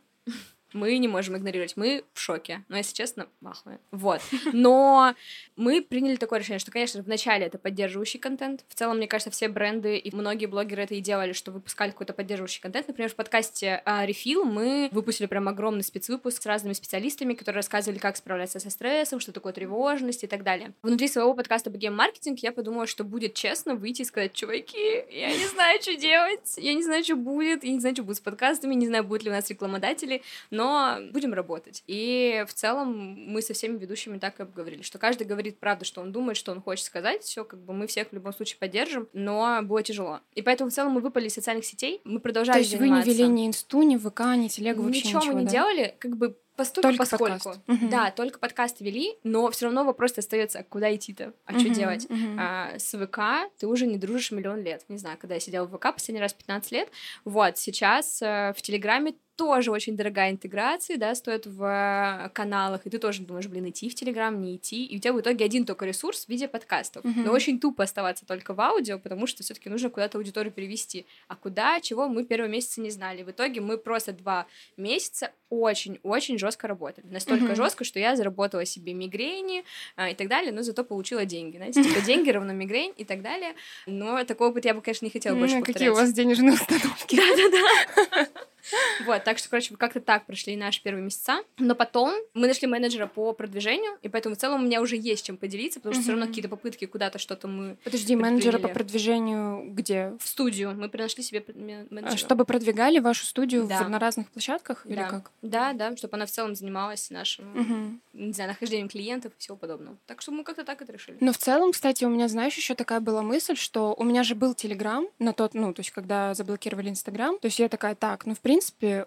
мы 0.76 0.96
не 0.98 1.08
можем 1.08 1.36
игнорировать, 1.36 1.76
мы 1.76 2.04
в 2.12 2.20
шоке, 2.20 2.64
но, 2.68 2.76
если 2.76 2.94
честно, 2.94 3.26
махлые. 3.40 3.80
Вот. 3.90 4.20
Но 4.52 5.14
мы 5.56 5.82
приняли 5.82 6.16
такое 6.16 6.38
решение, 6.38 6.58
что, 6.58 6.70
конечно, 6.70 7.02
вначале 7.02 7.46
это 7.46 7.58
поддерживающий 7.58 8.20
контент. 8.20 8.64
В 8.68 8.74
целом, 8.74 8.98
мне 8.98 9.08
кажется, 9.08 9.30
все 9.30 9.48
бренды 9.48 9.96
и 9.96 10.14
многие 10.14 10.46
блогеры 10.46 10.82
это 10.82 10.94
и 10.94 11.00
делали, 11.00 11.32
что 11.32 11.50
выпускали 11.50 11.90
какой-то 11.90 12.12
поддерживающий 12.12 12.60
контент. 12.60 12.88
Например, 12.88 13.10
в 13.10 13.14
подкасте 13.14 13.82
Refill 13.86 14.44
мы 14.44 14.88
выпустили 14.92 15.26
прям 15.26 15.48
огромный 15.48 15.82
спецвыпуск 15.82 16.42
с 16.42 16.46
разными 16.46 16.74
специалистами, 16.74 17.34
которые 17.34 17.56
рассказывали, 17.60 17.98
как 17.98 18.16
справляться 18.16 18.60
со 18.60 18.70
стрессом, 18.70 19.20
что 19.20 19.32
такое 19.32 19.52
тревожность 19.52 20.24
и 20.24 20.26
так 20.26 20.42
далее. 20.42 20.74
Внутри 20.82 21.08
своего 21.08 21.32
подкаста 21.34 21.70
по 21.70 21.76
гейм-маркетинг 21.76 22.40
я 22.40 22.52
подумала, 22.52 22.86
что 22.86 23.04
будет 23.04 23.34
честно 23.34 23.74
выйти 23.74 24.02
и 24.02 24.04
сказать, 24.04 24.34
чуваки, 24.34 25.04
я 25.10 25.36
не 25.36 25.46
знаю, 25.46 25.80
что 25.80 25.94
делать, 25.96 26.54
я 26.58 26.74
не 26.74 26.82
знаю, 26.82 27.02
что 27.02 27.16
будет, 27.16 27.64
я 27.64 27.72
не 27.72 27.80
знаю, 27.80 27.94
что 27.94 28.04
будет 28.04 28.18
с 28.18 28.20
подкастами, 28.20 28.74
не 28.74 28.86
знаю, 28.86 29.04
будут 29.04 29.24
ли 29.24 29.30
у 29.30 29.32
нас 29.32 29.48
рекламодатели, 29.48 30.22
но 30.50 30.65
будем 31.12 31.34
работать. 31.34 31.82
И 31.86 32.44
в 32.48 32.54
целом 32.54 33.16
мы 33.32 33.42
со 33.42 33.54
всеми 33.54 33.78
ведущими 33.78 34.18
так 34.18 34.38
и 34.40 34.42
обговорили, 34.42 34.82
что 34.82 34.98
каждый 34.98 35.26
говорит 35.26 35.58
правду, 35.58 35.84
что 35.84 36.00
он 36.00 36.12
думает, 36.12 36.36
что 36.36 36.52
он 36.52 36.60
хочет 36.60 36.84
сказать, 36.84 37.22
все, 37.22 37.44
как 37.44 37.60
бы 37.60 37.72
мы 37.72 37.86
всех 37.86 38.08
в 38.08 38.12
любом 38.12 38.32
случае 38.32 38.58
поддержим, 38.58 39.08
но 39.12 39.60
было 39.62 39.82
тяжело. 39.82 40.20
И 40.34 40.42
поэтому 40.42 40.70
в 40.70 40.72
целом 40.72 40.92
мы 40.92 41.00
выпали 41.00 41.26
из 41.28 41.34
социальных 41.34 41.64
сетей, 41.64 42.00
мы 42.04 42.20
продолжали 42.20 42.56
То 42.56 42.58
есть 42.60 42.70
заниматься. 42.70 43.08
вы 43.08 43.14
не 43.14 43.18
вели 43.18 43.28
ни 43.28 43.46
инсту, 43.46 43.82
ни 43.82 43.96
ВК, 43.96 44.20
ни 44.36 44.48
телегу, 44.48 44.82
вообще 44.82 45.00
ничего? 45.00 45.20
Ничего 45.20 45.34
мы 45.34 45.40
не 45.40 45.46
да? 45.46 45.52
делали, 45.52 45.94
как 45.98 46.16
бы 46.16 46.36
Постольку, 46.56 46.88
только 46.88 46.98
поскольку. 46.98 47.50
Подкаст. 47.66 47.90
Да, 47.90 48.10
только 48.10 48.38
подкаст 48.38 48.80
вели, 48.80 49.18
но 49.24 49.50
все 49.50 49.66
равно 49.66 49.84
вопрос 49.84 50.16
остается, 50.16 50.62
куда 50.62 50.94
идти-то, 50.94 51.34
а 51.44 51.52
uh-huh, 51.52 51.60
что 51.60 51.68
делать. 51.68 52.06
Uh-huh. 52.06 52.36
А, 52.38 52.78
с 52.78 52.96
ВК 52.96 53.50
ты 53.58 53.66
уже 53.66 53.86
не 53.86 53.98
дружишь 53.98 54.30
миллион 54.30 54.62
лет. 54.62 54.82
Не 54.88 54.96
знаю, 54.96 55.18
когда 55.18 55.34
я 55.34 55.40
сидела 55.40 55.66
в 55.66 55.76
ВК 55.76 55.92
последний 55.92 56.20
раз 56.20 56.32
15 56.32 56.72
лет. 56.72 56.88
Вот, 57.26 57.58
сейчас 57.58 58.22
э, 58.22 58.54
в 58.56 58.62
Телеграме 58.62 59.14
тоже 59.36 59.70
очень 59.70 59.96
дорогая 59.96 60.30
интеграция, 60.30 60.96
да, 60.96 61.14
стоит 61.14 61.46
в 61.46 62.30
каналах, 62.34 62.86
и 62.86 62.90
ты 62.90 62.98
тоже 62.98 63.22
думаешь, 63.22 63.46
блин, 63.46 63.68
идти 63.68 63.88
в 63.88 63.94
Телеграм, 63.94 64.40
не 64.40 64.56
идти, 64.56 64.84
и 64.84 64.96
у 64.96 64.98
тебя 65.00 65.12
в 65.12 65.20
итоге 65.20 65.44
один 65.44 65.64
только 65.66 65.84
ресурс 65.84 66.24
в 66.24 66.28
виде 66.28 66.48
подкастов. 66.48 67.04
Мгм. 67.04 67.24
Но 67.24 67.32
очень 67.32 67.60
тупо 67.60 67.84
оставаться 67.84 68.24
только 68.26 68.54
в 68.54 68.60
аудио, 68.60 68.98
потому 68.98 69.26
что 69.26 69.42
все 69.42 69.54
таки 69.54 69.68
нужно 69.68 69.90
куда-то 69.90 70.18
аудиторию 70.18 70.52
перевести. 70.52 71.06
А 71.28 71.36
куда, 71.36 71.80
чего, 71.80 72.08
мы 72.08 72.24
первые 72.24 72.50
месяцы 72.50 72.80
не 72.80 72.90
знали. 72.90 73.22
В 73.22 73.30
итоге 73.30 73.60
мы 73.60 73.76
просто 73.78 74.12
два 74.12 74.46
месяца 74.76 75.30
очень-очень 75.50 76.38
жестко 76.38 76.66
работали. 76.66 77.06
Настолько 77.06 77.44
Мгм. 77.44 77.56
жестко, 77.56 77.84
что 77.84 77.98
я 78.00 78.16
заработала 78.16 78.64
себе 78.64 78.94
мигрени 78.94 79.64
а, 79.96 80.10
и 80.10 80.14
так 80.14 80.28
далее, 80.28 80.50
но 80.52 80.62
зато 80.62 80.82
получила 80.82 81.24
деньги. 81.24 81.56
Знаете, 81.56 81.84
типа 81.84 82.00
деньги 82.00 82.30
равно 82.30 82.52
мигрень 82.52 82.92
и 82.96 83.04
так 83.04 83.22
далее. 83.22 83.54
Но 83.86 84.24
такой 84.24 84.48
опыт 84.48 84.64
я 84.64 84.74
бы, 84.74 84.80
конечно, 84.80 85.04
не 85.04 85.10
хотела 85.10 85.36
больше 85.36 85.54
Ну, 85.56 85.60
повторять. 85.60 85.76
Какие 85.76 85.88
у 85.90 85.94
вас 85.94 86.12
денежные 86.12 86.54
установки? 86.54 87.16
Вот, 89.06 89.24
так 89.24 89.38
что, 89.38 89.48
короче, 89.48 89.76
как-то 89.76 90.00
так 90.00 90.26
прошли 90.26 90.56
наши 90.56 90.82
первые 90.82 91.04
месяца. 91.04 91.42
Но 91.58 91.74
потом 91.74 92.14
мы 92.34 92.46
нашли 92.46 92.66
менеджера 92.66 93.06
по 93.06 93.32
продвижению, 93.32 93.98
и 94.02 94.08
поэтому 94.08 94.34
в 94.34 94.38
целом 94.38 94.62
у 94.62 94.64
меня 94.64 94.80
уже 94.80 94.96
есть 94.96 95.24
чем 95.26 95.36
поделиться, 95.36 95.80
потому 95.80 95.94
что 95.94 96.02
все 96.02 96.12
равно 96.12 96.26
какие-то 96.26 96.48
попытки 96.48 96.86
куда-то 96.86 97.18
что-то 97.18 97.48
мы 97.48 97.76
Подожди, 97.84 98.16
менеджера 98.16 98.58
по 98.58 98.68
продвижению 98.68 99.70
где? 99.72 100.12
в 100.18 100.28
студию, 100.28 100.74
мы 100.74 100.90
нашли 100.92 101.22
себе 101.22 101.44
А, 101.46 101.52
менеджера. 101.90 102.16
Чтобы 102.16 102.44
продвигали 102.44 102.98
вашу 102.98 103.24
студию 103.26 103.66
на 103.66 103.98
разных 103.98 104.30
площадках 104.30 104.86
или 104.86 104.96
как? 104.96 105.30
Да, 105.42 105.72
да, 105.72 105.96
чтобы 105.96 106.16
она 106.16 106.26
в 106.26 106.30
целом 106.30 106.54
занималась 106.54 107.10
нашим, 107.10 108.00
не 108.12 108.32
знаю, 108.32 108.50
нахождением 108.50 108.88
клиентов 108.88 109.32
и 109.36 109.40
всего 109.40 109.56
подобного. 109.56 109.96
Так 110.06 110.22
что 110.22 110.32
мы 110.32 110.44
как-то 110.44 110.64
так 110.64 110.80
это 110.82 110.92
решили. 110.92 111.16
Но 111.20 111.32
в 111.32 111.38
целом, 111.38 111.72
кстати, 111.72 112.04
у 112.04 112.08
меня, 112.08 112.28
знаешь, 112.28 112.56
еще 112.56 112.74
такая 112.74 113.00
была 113.00 113.22
мысль, 113.22 113.56
что 113.56 113.94
у 113.96 114.04
меня 114.04 114.22
же 114.22 114.34
был 114.34 114.54
Телеграм 114.54 115.06
на 115.18 115.32
тот, 115.32 115.54
ну, 115.54 115.72
то 115.72 115.80
есть, 115.80 115.90
когда 115.90 116.34
заблокировали 116.34 116.88
Инстаграм, 116.88 117.38
то 117.38 117.46
есть 117.46 117.58
я 117.58 117.68
такая, 117.68 117.94
так, 117.94 118.26
ну, 118.26 118.34
в 118.34 118.40
принципе, 118.40 118.55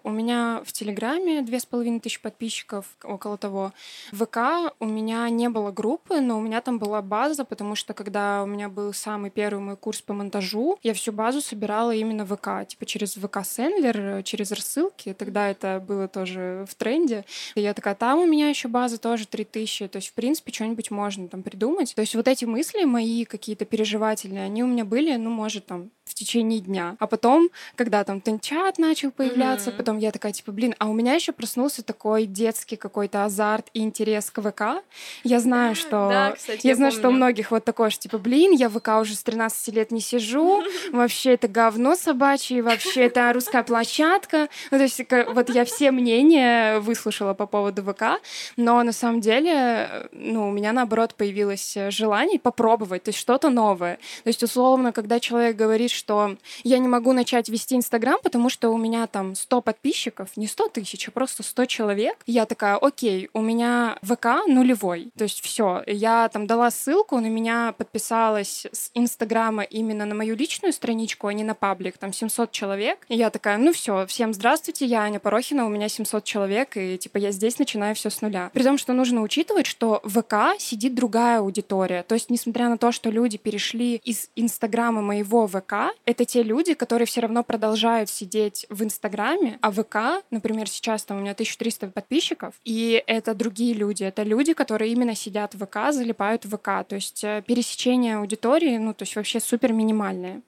у 0.04 0.10
меня 0.10 0.62
в 0.64 0.72
Телеграме 0.72 1.42
две 1.42 1.60
с 1.60 1.66
половиной 1.66 2.00
тысячи 2.00 2.20
подписчиков, 2.20 2.86
около 3.02 3.36
того. 3.36 3.72
В 4.12 4.24
ВК 4.24 4.74
у 4.80 4.86
меня 4.86 5.28
не 5.28 5.48
было 5.48 5.70
группы, 5.70 6.20
но 6.20 6.38
у 6.38 6.40
меня 6.40 6.60
там 6.60 6.78
была 6.78 7.02
база, 7.02 7.44
потому 7.44 7.74
что 7.74 7.94
когда 7.94 8.42
у 8.42 8.46
меня 8.46 8.68
был 8.68 8.92
самый 8.92 9.30
первый 9.30 9.60
мой 9.60 9.76
курс 9.76 10.02
по 10.02 10.12
монтажу, 10.12 10.78
я 10.82 10.94
всю 10.94 11.12
базу 11.12 11.40
собирала 11.40 11.94
именно 11.94 12.24
в 12.24 12.36
ВК, 12.36 12.68
типа 12.68 12.86
через 12.86 13.14
ВК 13.14 13.44
Сендлер, 13.44 14.22
через 14.22 14.52
рассылки, 14.52 15.14
тогда 15.14 15.48
это 15.48 15.82
было 15.86 16.08
тоже 16.08 16.64
в 16.68 16.74
тренде. 16.74 17.24
И 17.54 17.60
я 17.60 17.74
такая, 17.74 17.94
там 17.94 18.20
у 18.20 18.26
меня 18.26 18.48
еще 18.48 18.68
база 18.68 18.98
тоже 18.98 19.26
3000, 19.26 19.88
то 19.88 19.96
есть, 19.96 20.08
в 20.08 20.14
принципе, 20.14 20.52
что-нибудь 20.52 20.90
можно 20.90 21.28
там 21.28 21.42
придумать. 21.42 21.94
То 21.94 22.00
есть 22.00 22.14
вот 22.14 22.28
эти 22.28 22.44
мысли 22.44 22.84
мои 22.84 23.24
какие-то 23.24 23.64
переживательные, 23.64 24.44
они 24.44 24.62
у 24.62 24.66
меня 24.66 24.84
были, 24.84 25.14
ну, 25.16 25.30
может, 25.30 25.66
там, 25.66 25.90
в 26.10 26.14
течение 26.14 26.60
дня. 26.60 26.96
А 26.98 27.06
потом, 27.06 27.48
когда 27.76 28.04
там 28.04 28.20
тенчат 28.20 28.78
начал 28.78 29.10
появляться, 29.10 29.70
Мгм. 29.70 29.76
потом 29.78 29.98
я 29.98 30.10
такая, 30.10 30.32
типа, 30.32 30.52
блин, 30.52 30.74
а 30.78 30.88
у 30.88 30.92
меня 30.92 31.14
еще 31.14 31.32
проснулся 31.32 31.82
такой 31.84 32.26
детский 32.26 32.76
какой-то 32.76 33.24
азарт 33.24 33.66
и 33.74 33.80
интерес 33.80 34.30
к 34.30 34.40
ВК. 34.42 34.82
Я 35.24 35.40
знаю, 35.40 35.74
что... 35.74 35.90
Да, 36.10 36.32
кстати, 36.32 36.66
я, 36.66 36.70
я 36.70 36.76
знаю, 36.76 36.92
что 36.92 37.00
у 37.00 37.04
помню. 37.04 37.16
многих 37.18 37.50
вот 37.50 37.64
такое, 37.64 37.90
что, 37.90 38.02
типа, 38.02 38.18
блин, 38.18 38.52
я 38.52 38.68
в 38.68 38.78
ВК 38.78 38.88
уже 39.00 39.14
с 39.14 39.22
13 39.22 39.74
лет 39.74 39.90
не 39.90 40.00
сижу, 40.00 40.62
вообще 40.92 41.34
это 41.34 41.48
говно 41.48 41.94
собачье, 41.94 42.62
вообще 42.62 43.02
это 43.06 43.32
русская 43.32 43.62
площадка. 43.62 44.48
Ну, 44.70 44.78
то 44.78 44.82
есть, 44.84 45.00
вот 45.34 45.50
я 45.50 45.64
все 45.64 45.90
мнения 45.90 46.78
выслушала 46.80 47.34
по 47.34 47.46
поводу 47.46 47.82
ВК, 47.82 48.20
но 48.56 48.82
на 48.82 48.92
самом 48.92 49.20
деле, 49.20 50.08
ну, 50.12 50.48
у 50.48 50.52
меня, 50.52 50.72
наоборот, 50.72 51.14
появилось 51.14 51.76
э, 51.76 51.90
желание 51.90 52.38
попробовать, 52.38 53.04
то 53.04 53.10
есть 53.10 53.18
что-то 53.18 53.50
новое. 53.50 53.96
То 54.24 54.28
есть, 54.28 54.42
условно, 54.42 54.92
когда 54.92 55.20
человек 55.20 55.56
говорит, 55.56 55.90
что 56.00 56.36
я 56.64 56.78
не 56.78 56.88
могу 56.88 57.12
начать 57.12 57.50
вести 57.50 57.76
Инстаграм, 57.76 58.18
потому 58.22 58.48
что 58.48 58.70
у 58.70 58.78
меня 58.78 59.06
там 59.06 59.34
100 59.34 59.60
подписчиков, 59.60 60.36
не 60.36 60.46
100 60.46 60.68
тысяч, 60.70 61.06
а 61.06 61.10
просто 61.10 61.42
100 61.42 61.66
человек, 61.66 62.16
я 62.26 62.46
такая, 62.46 62.76
окей, 62.76 63.28
у 63.34 63.42
меня 63.42 63.98
ВК 64.02 64.46
нулевой, 64.46 65.10
то 65.16 65.24
есть 65.24 65.42
все, 65.42 65.82
я 65.86 66.28
там 66.30 66.46
дала 66.46 66.70
ссылку, 66.70 67.20
на 67.20 67.26
меня 67.26 67.74
подписалась 67.76 68.66
с 68.72 68.90
Инстаграма 68.94 69.62
именно 69.62 70.06
на 70.06 70.14
мою 70.14 70.34
личную 70.34 70.72
страничку, 70.72 71.26
а 71.26 71.34
не 71.34 71.44
на 71.44 71.54
паблик, 71.54 71.98
там 71.98 72.14
700 72.14 72.50
человек, 72.50 73.04
и 73.08 73.16
я 73.16 73.28
такая, 73.28 73.58
ну 73.58 73.72
все, 73.72 74.06
всем 74.06 74.32
здравствуйте, 74.32 74.86
я 74.86 75.02
Аня 75.02 75.20
Порохина, 75.20 75.66
у 75.66 75.68
меня 75.68 75.88
700 75.88 76.24
человек, 76.24 76.76
и 76.78 76.96
типа 76.96 77.18
я 77.18 77.30
здесь 77.30 77.58
начинаю 77.58 77.94
все 77.94 78.08
с 78.08 78.22
нуля. 78.22 78.50
При 78.54 78.62
том, 78.62 78.78
что 78.78 78.94
нужно 78.94 79.20
учитывать, 79.20 79.66
что 79.66 80.00
ВК 80.04 80.58
сидит 80.58 80.94
другая 80.94 81.40
аудитория, 81.40 82.02
то 82.02 82.14
есть 82.14 82.30
несмотря 82.30 82.68
на 82.70 82.78
то, 82.78 82.90
что 82.90 83.10
люди 83.10 83.36
перешли 83.36 83.96
из 83.96 84.30
Инстаграма 84.36 85.02
моего 85.02 85.46
в 85.46 85.60
Это 86.04 86.24
те 86.24 86.42
люди, 86.42 86.74
которые 86.74 87.06
все 87.06 87.20
равно 87.20 87.42
продолжают 87.42 88.10
сидеть 88.10 88.66
в 88.68 88.82
Инстаграме, 88.82 89.58
а 89.62 89.70
ВК, 89.70 90.24
например, 90.30 90.68
сейчас 90.68 91.04
там 91.04 91.18
у 91.18 91.20
меня 91.20 91.32
1300 91.32 91.88
подписчиков, 91.88 92.54
и 92.64 93.02
это 93.06 93.34
другие 93.34 93.74
люди, 93.74 94.04
это 94.04 94.22
люди, 94.22 94.52
которые 94.52 94.92
именно 94.92 95.14
сидят 95.14 95.54
в 95.54 95.66
ВК, 95.66 95.92
залипают 95.92 96.44
в 96.44 96.56
ВК, 96.56 96.86
то 96.86 96.94
есть 96.94 97.24
э, 97.24 97.42
пересечение 97.46 98.16
аудитории, 98.16 98.76
ну, 98.78 98.94
то 98.94 99.02
есть 99.02 99.16
вообще 99.16 99.40
супер 99.40 99.72
минимальное. 99.72 100.42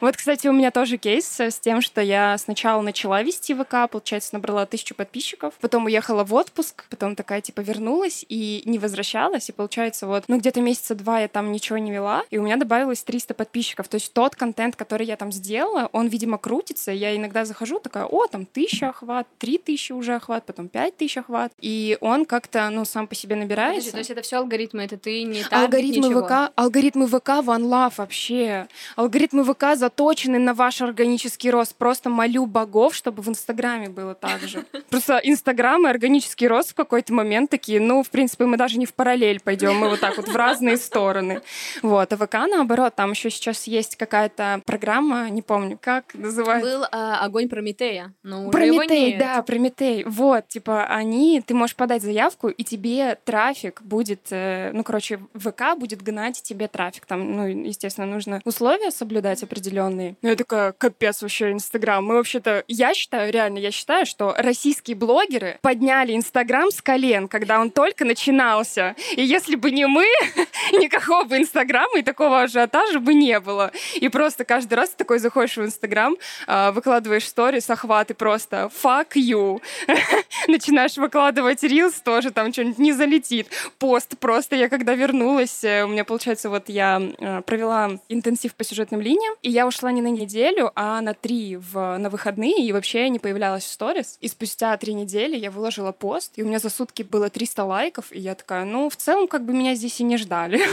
Вот, 0.00 0.16
кстати, 0.16 0.48
у 0.48 0.52
меня 0.52 0.70
тоже 0.72 0.96
кейс 0.96 1.38
э, 1.38 1.50
с 1.50 1.58
тем, 1.60 1.80
что 1.80 2.00
я 2.00 2.36
сначала 2.36 2.82
начала 2.82 3.22
вести 3.22 3.54
ВК, 3.54 3.88
получается, 3.90 4.30
набрала 4.34 4.66
тысячу 4.66 4.94
подписчиков, 4.94 5.54
потом 5.60 5.84
уехала 5.86 6.24
в 6.24 6.34
отпуск, 6.34 6.84
потом 6.90 7.14
такая, 7.14 7.40
типа, 7.40 7.60
вернулась 7.60 8.24
и 8.28 8.62
не 8.66 8.78
возвращалась, 8.80 9.48
и 9.48 9.52
получается, 9.52 10.06
вот, 10.08 10.24
ну, 10.26 10.38
где-то 10.38 10.60
месяца 10.60 10.94
два 10.96 11.20
я 11.20 11.28
там 11.28 11.52
ничего 11.52 11.78
не 11.78 11.92
вела, 11.92 12.24
и 12.30 12.38
у 12.38 12.42
меня 12.42 12.56
добавилось 12.56 13.04
300 13.04 13.34
подписчиков, 13.34 13.86
то 13.86 13.94
есть 13.94 14.12
тот 14.12 14.34
контент, 14.34 14.74
который 14.74 15.06
я 15.06 15.16
там 15.16 15.30
сделала, 15.30 15.88
он, 15.92 16.08
видимо, 16.08 16.38
крутится, 16.38 16.90
я 16.90 17.16
иногда 17.16 17.44
захожу, 17.44 17.78
такая, 17.78 18.04
о, 18.04 18.26
там, 18.26 18.46
тысяча 18.46 18.88
охват, 18.88 19.28
три 19.38 19.58
тысячи 19.58 19.92
уже 19.92 20.16
охват, 20.16 20.44
потом 20.44 20.68
пять 20.68 20.96
тысяч 20.96 21.18
охват, 21.18 21.52
и 21.60 21.96
он 22.00 22.24
как-то, 22.24 22.68
ну, 22.70 22.84
сам 22.84 23.06
по 23.06 23.14
себе 23.14 23.36
Подожди, 23.36 23.54
набирается. 23.54 23.92
то 23.92 23.98
есть 23.98 24.10
это 24.10 24.22
все 24.22 24.38
алгоритмы, 24.38 24.82
это 24.82 24.98
ты 24.98 25.22
не 25.22 25.42
Алгоритмы. 25.50 26.22
ВК, 26.24 26.52
алгоритмы 26.56 27.06
ВК 27.06 27.28
One 27.28 27.62
Love 27.68 27.94
вообще. 27.98 28.66
Алгоритмы 28.96 29.44
ВК 29.44 29.76
заточены 29.84 30.38
на 30.38 30.54
ваш 30.54 30.80
органический 30.80 31.50
рост. 31.50 31.74
Просто 31.76 32.08
молю 32.08 32.46
богов, 32.46 32.94
чтобы 32.94 33.22
в 33.22 33.28
Инстаграме 33.28 33.90
было 33.90 34.14
так 34.14 34.40
же. 34.40 34.64
Просто 34.90 35.20
Инстаграм 35.22 35.86
и 35.86 35.90
органический 35.90 36.48
рост 36.48 36.70
в 36.70 36.74
какой-то 36.74 37.12
момент 37.12 37.50
такие, 37.50 37.80
ну, 37.80 38.02
в 38.02 38.08
принципе, 38.08 38.46
мы 38.46 38.56
даже 38.56 38.78
не 38.78 38.86
в 38.86 38.94
параллель 38.94 39.40
пойдем, 39.40 39.76
мы 39.76 39.90
вот 39.90 40.00
так 40.00 40.16
вот 40.16 40.28
в 40.28 40.36
разные 40.36 40.78
стороны. 40.78 41.42
Вот, 41.82 42.12
а 42.12 42.16
ВК 42.16 42.34
наоборот, 42.50 42.94
там 42.94 43.10
еще 43.10 43.28
сейчас 43.28 43.66
есть 43.66 43.96
какая-то 43.96 44.62
программа, 44.64 45.28
не 45.28 45.42
помню, 45.42 45.78
как 45.80 46.14
называется. 46.14 46.70
Был 46.70 46.86
а, 46.90 47.20
огонь 47.20 47.48
Прометея, 47.48 48.14
но 48.22 48.42
его 48.42 48.50
Прометей, 48.50 49.18
да, 49.18 49.42
Прометей. 49.42 50.04
Вот, 50.04 50.48
типа, 50.48 50.86
они, 50.86 51.42
ты 51.46 51.52
можешь 51.52 51.76
подать 51.76 52.02
заявку, 52.02 52.48
и 52.48 52.64
тебе 52.64 53.18
трафик 53.24 53.82
будет, 53.82 54.28
э, 54.30 54.70
ну, 54.72 54.82
короче, 54.82 55.20
ВК 55.34 55.76
будет 55.76 56.02
гнать 56.02 56.42
тебе 56.42 56.68
трафик. 56.68 57.04
Там, 57.04 57.36
ну, 57.36 57.46
естественно, 57.46 58.06
нужно 58.06 58.40
условия 58.44 58.90
соблюдать 58.90 59.42
определенные. 59.42 59.73
Ну, 60.22 60.28
я 60.28 60.36
такая, 60.36 60.72
капец 60.72 61.22
вообще, 61.22 61.52
Инстаграм. 61.52 62.04
Мы 62.04 62.16
вообще-то, 62.16 62.64
я 62.68 62.94
считаю, 62.94 63.32
реально, 63.32 63.58
я 63.58 63.70
считаю, 63.70 64.06
что 64.06 64.34
российские 64.36 64.96
блогеры 64.96 65.58
подняли 65.62 66.14
Инстаграм 66.14 66.70
с 66.70 66.80
колен, 66.80 67.28
когда 67.28 67.60
он 67.60 67.70
только 67.70 68.04
начинался. 68.04 68.94
И 69.16 69.22
если 69.22 69.56
бы 69.56 69.70
не 69.70 69.86
мы, 69.86 70.06
никакого 70.72 71.24
бы 71.24 71.38
Инстаграма 71.38 71.98
и 71.98 72.02
такого 72.02 72.42
ажиотажа 72.42 73.00
бы 73.00 73.14
не 73.14 73.40
было. 73.40 73.72
И 73.96 74.08
просто 74.08 74.44
каждый 74.44 74.74
раз 74.74 74.90
ты 74.90 74.96
такой 74.98 75.18
заходишь 75.18 75.56
в 75.56 75.64
Инстаграм, 75.64 76.16
а, 76.46 76.72
выкладываешь 76.72 77.26
сторис, 77.28 77.68
охваты 77.70 78.14
просто 78.14 78.70
fuck 78.82 79.14
you. 79.14 79.60
Начинаешь 80.48 80.96
выкладывать 80.96 81.62
рилс, 81.62 81.94
тоже 82.00 82.30
там 82.30 82.52
что-нибудь 82.52 82.78
не 82.78 82.92
залетит. 82.92 83.48
Пост 83.78 84.18
просто. 84.18 84.56
Я 84.56 84.68
когда 84.68 84.94
вернулась, 84.94 85.64
э, 85.64 85.84
у 85.84 85.88
меня, 85.88 86.04
получается, 86.04 86.50
вот 86.50 86.68
я 86.68 87.00
э, 87.18 87.42
провела 87.42 87.98
интенсив 88.08 88.54
по 88.54 88.64
сюжетным 88.64 89.00
линиям, 89.00 89.34
и 89.42 89.50
я 89.50 89.63
ушла 89.66 89.92
не 89.92 90.02
на 90.02 90.10
неделю, 90.10 90.72
а 90.74 91.00
на 91.00 91.14
три 91.14 91.56
в, 91.56 91.98
на 91.98 92.10
выходные, 92.10 92.64
и 92.64 92.72
вообще 92.72 93.02
я 93.02 93.08
не 93.08 93.18
появлялась 93.18 93.64
в 93.64 93.70
сторис. 93.70 94.18
И 94.20 94.28
спустя 94.28 94.76
три 94.76 94.94
недели 94.94 95.36
я 95.36 95.50
выложила 95.50 95.92
пост, 95.92 96.32
и 96.36 96.42
у 96.42 96.46
меня 96.46 96.58
за 96.58 96.70
сутки 96.70 97.02
было 97.02 97.30
300 97.30 97.64
лайков, 97.64 98.06
и 98.10 98.18
я 98.18 98.34
такая, 98.34 98.64
ну, 98.64 98.88
в 98.88 98.96
целом, 98.96 99.28
как 99.28 99.44
бы 99.44 99.52
меня 99.52 99.74
здесь 99.74 100.00
и 100.00 100.04
не 100.04 100.16
ждали. 100.16 100.60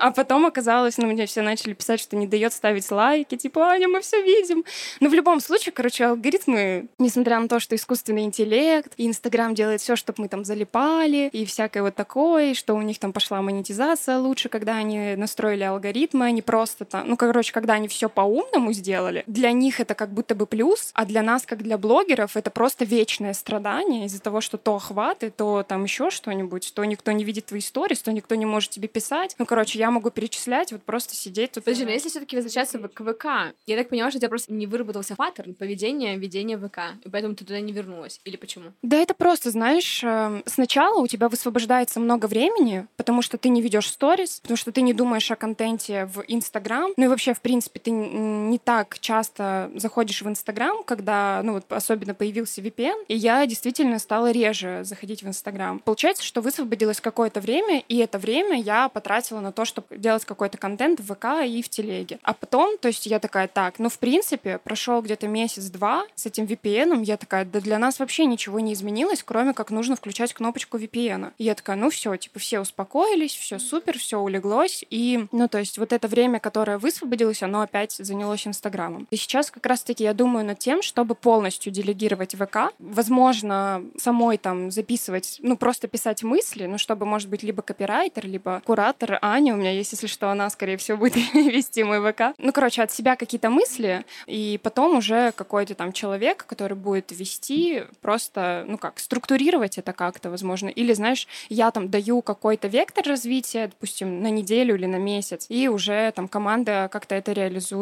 А 0.00 0.10
потом 0.10 0.46
оказалось, 0.46 0.98
ну, 0.98 1.06
мне 1.06 1.26
все 1.26 1.42
начали 1.42 1.72
писать, 1.72 2.00
что 2.00 2.16
не 2.16 2.26
дает 2.26 2.52
ставить 2.52 2.90
лайки, 2.90 3.36
типа, 3.36 3.68
Аня, 3.68 3.88
мы 3.88 4.00
все 4.00 4.20
видим. 4.22 4.64
Но 5.00 5.08
в 5.08 5.14
любом 5.14 5.40
случае, 5.40 5.72
короче, 5.72 6.06
алгоритмы, 6.06 6.88
несмотря 6.98 7.38
на 7.38 7.48
то, 7.48 7.60
что 7.60 7.76
искусственный 7.76 8.22
интеллект, 8.22 8.92
и 8.96 9.06
Инстаграм 9.06 9.54
делает 9.54 9.80
все, 9.80 9.94
чтобы 9.94 10.22
мы 10.22 10.28
там 10.28 10.44
залипали, 10.44 11.28
и 11.32 11.44
всякое 11.44 11.82
вот 11.82 11.94
такое, 11.94 12.54
что 12.54 12.74
у 12.74 12.82
них 12.82 12.98
там 12.98 13.12
пошла 13.12 13.42
монетизация 13.42 14.18
лучше, 14.18 14.48
когда 14.48 14.76
они 14.76 15.14
настроили 15.16 15.62
алгоритмы, 15.62 16.26
они 16.26 16.42
просто 16.42 16.84
там, 16.84 17.08
ну, 17.08 17.16
короче, 17.16 17.52
когда 17.52 17.74
они 17.74 17.88
все 17.88 18.05
все 18.06 18.08
по-умному 18.08 18.72
сделали, 18.72 19.24
для 19.26 19.52
них 19.52 19.80
это 19.80 19.94
как 19.94 20.10
будто 20.10 20.34
бы 20.34 20.46
плюс, 20.46 20.90
а 20.94 21.04
для 21.04 21.22
нас, 21.22 21.44
как 21.44 21.62
для 21.62 21.78
блогеров, 21.78 22.36
это 22.36 22.50
просто 22.50 22.84
вечное 22.84 23.34
страдание 23.34 24.06
из-за 24.06 24.20
того, 24.20 24.40
что 24.40 24.58
то 24.58 24.76
охваты, 24.76 25.30
то 25.30 25.64
там 25.66 25.84
еще 25.84 26.10
что-нибудь, 26.10 26.72
то 26.74 26.84
никто 26.84 27.12
не 27.12 27.24
видит 27.24 27.46
твои 27.46 27.60
истории, 27.60 27.96
то 27.96 28.12
никто 28.12 28.34
не 28.34 28.46
может 28.46 28.70
тебе 28.70 28.88
писать. 28.88 29.34
Ну, 29.38 29.46
короче, 29.46 29.78
я 29.78 29.90
могу 29.90 30.10
перечислять, 30.10 30.72
вот 30.72 30.82
просто 30.82 31.14
сидеть 31.14 31.52
тут. 31.52 31.64
Подожди, 31.64 31.84
но 31.84 31.90
если 31.90 32.08
все-таки 32.08 32.36
возвращаться 32.36 32.78
к 32.78 33.00
ВК, 33.02 33.54
я 33.66 33.76
так 33.76 33.88
поняла, 33.88 34.10
что 34.10 34.18
у 34.18 34.20
тебя 34.20 34.28
просто 34.28 34.52
не 34.52 34.66
выработался 34.66 35.16
паттерн 35.16 35.54
поведения, 35.54 36.16
ведения 36.16 36.58
ВК, 36.58 36.78
и 37.04 37.08
поэтому 37.08 37.34
ты 37.34 37.44
туда 37.44 37.60
не 37.60 37.72
вернулась. 37.72 38.20
Или 38.24 38.36
почему? 38.36 38.72
Да, 38.82 38.96
это 38.96 39.14
просто, 39.14 39.50
знаешь, 39.50 40.04
эм, 40.04 40.42
сначала 40.46 41.00
у 41.00 41.06
тебя 41.06 41.28
высвобождается 41.28 41.98
много 41.98 42.26
времени, 42.26 42.86
потому 42.96 43.22
что 43.22 43.38
ты 43.38 43.48
не 43.48 43.62
ведешь 43.62 43.90
сторис, 43.90 44.40
потому 44.40 44.56
что 44.56 44.70
ты 44.70 44.82
не 44.82 44.94
думаешь 44.94 45.30
о 45.30 45.36
контенте 45.36 46.04
в 46.04 46.22
Инстаграм. 46.28 46.92
Ну 46.96 47.04
и 47.04 47.08
вообще, 47.08 47.34
в 47.34 47.40
принципе, 47.40 47.80
ты 47.80 47.90
не 47.96 48.58
так 48.58 48.98
часто 48.98 49.70
заходишь 49.74 50.22
в 50.22 50.28
Инстаграм, 50.28 50.82
когда, 50.84 51.40
ну 51.42 51.54
вот 51.54 51.64
особенно 51.72 52.14
появился 52.14 52.60
VPN, 52.60 53.04
и 53.08 53.16
я 53.16 53.44
действительно 53.46 53.98
стала 53.98 54.30
реже 54.30 54.80
заходить 54.84 55.22
в 55.22 55.28
Инстаграм. 55.28 55.78
Получается, 55.80 56.24
что 56.24 56.40
высвободилось 56.40 57.00
какое-то 57.00 57.40
время, 57.40 57.82
и 57.88 57.98
это 57.98 58.18
время 58.18 58.60
я 58.60 58.88
потратила 58.88 59.40
на 59.40 59.52
то, 59.52 59.64
чтобы 59.64 59.96
делать 59.96 60.24
какой-то 60.24 60.58
контент 60.58 61.00
в 61.00 61.14
ВК 61.14 61.46
и 61.46 61.62
в 61.62 61.68
Телеге. 61.68 62.18
А 62.22 62.34
потом, 62.34 62.78
то 62.78 62.88
есть 62.88 63.06
я 63.06 63.18
такая, 63.18 63.48
так, 63.48 63.78
ну 63.78 63.88
в 63.88 63.98
принципе, 63.98 64.58
прошел 64.58 65.00
где-то 65.02 65.28
месяц-два 65.28 66.04
с 66.14 66.26
этим 66.26 66.44
VPN, 66.44 67.04
я 67.04 67.16
такая, 67.16 67.44
да 67.44 67.60
для 67.60 67.78
нас 67.78 67.98
вообще 67.98 68.26
ничего 68.26 68.60
не 68.60 68.72
изменилось, 68.72 69.22
кроме 69.22 69.54
как 69.54 69.70
нужно 69.70 69.96
включать 69.96 70.32
кнопочку 70.32 70.78
VPN. 70.78 71.32
И 71.38 71.44
я 71.44 71.54
такая, 71.54 71.76
ну 71.76 71.90
все, 71.90 72.16
типа 72.16 72.38
все 72.38 72.60
успокоились, 72.60 73.34
все 73.34 73.58
супер, 73.58 73.98
все 73.98 74.18
улеглось. 74.18 74.84
И, 74.90 75.26
ну 75.32 75.48
то 75.48 75.58
есть 75.58 75.78
вот 75.78 75.92
это 75.92 76.08
время, 76.08 76.40
которое 76.40 76.78
высвободилось, 76.78 77.42
оно 77.42 77.60
опять 77.62 77.85
занялось 77.92 78.46
Инстаграмом. 78.46 79.06
И 79.10 79.16
сейчас 79.16 79.50
как 79.50 79.66
раз-таки 79.66 80.04
я 80.04 80.14
думаю 80.14 80.44
над 80.44 80.58
тем, 80.58 80.82
чтобы 80.82 81.14
полностью 81.14 81.72
делегировать 81.72 82.34
ВК. 82.34 82.72
Возможно, 82.78 83.82
самой 83.96 84.38
там 84.38 84.70
записывать, 84.70 85.38
ну 85.42 85.56
просто 85.56 85.88
писать 85.88 86.22
мысли, 86.22 86.66
ну 86.66 86.78
чтобы, 86.78 87.06
может 87.06 87.28
быть, 87.28 87.42
либо 87.42 87.62
копирайтер, 87.62 88.26
либо 88.26 88.62
куратор 88.64 89.18
Аня 89.22 89.54
у 89.54 89.56
меня 89.56 89.72
есть, 89.72 89.92
если 89.92 90.06
что, 90.06 90.30
она, 90.30 90.48
скорее 90.50 90.76
всего, 90.76 90.98
будет 90.98 91.16
вести 91.34 91.84
мой 91.84 92.00
ВК. 92.00 92.34
Ну, 92.38 92.52
короче, 92.52 92.82
от 92.82 92.92
себя 92.92 93.16
какие-то 93.16 93.50
мысли, 93.50 94.04
и 94.26 94.58
потом 94.62 94.96
уже 94.96 95.32
какой-то 95.32 95.74
там 95.74 95.92
человек, 95.92 96.44
который 96.46 96.76
будет 96.76 97.12
вести, 97.12 97.84
просто, 98.00 98.64
ну 98.66 98.78
как, 98.78 98.98
структурировать 98.98 99.78
это 99.78 99.92
как-то, 99.92 100.30
возможно. 100.30 100.68
Или, 100.68 100.92
знаешь, 100.92 101.26
я 101.48 101.70
там 101.70 101.88
даю 101.88 102.22
какой-то 102.22 102.68
вектор 102.68 103.06
развития, 103.06 103.68
допустим, 103.68 104.22
на 104.22 104.30
неделю 104.30 104.74
или 104.74 104.86
на 104.86 104.96
месяц, 104.96 105.46
и 105.48 105.68
уже 105.68 106.12
там 106.12 106.28
команда 106.28 106.88
как-то 106.92 107.14
это 107.14 107.32
реализует. 107.32 107.75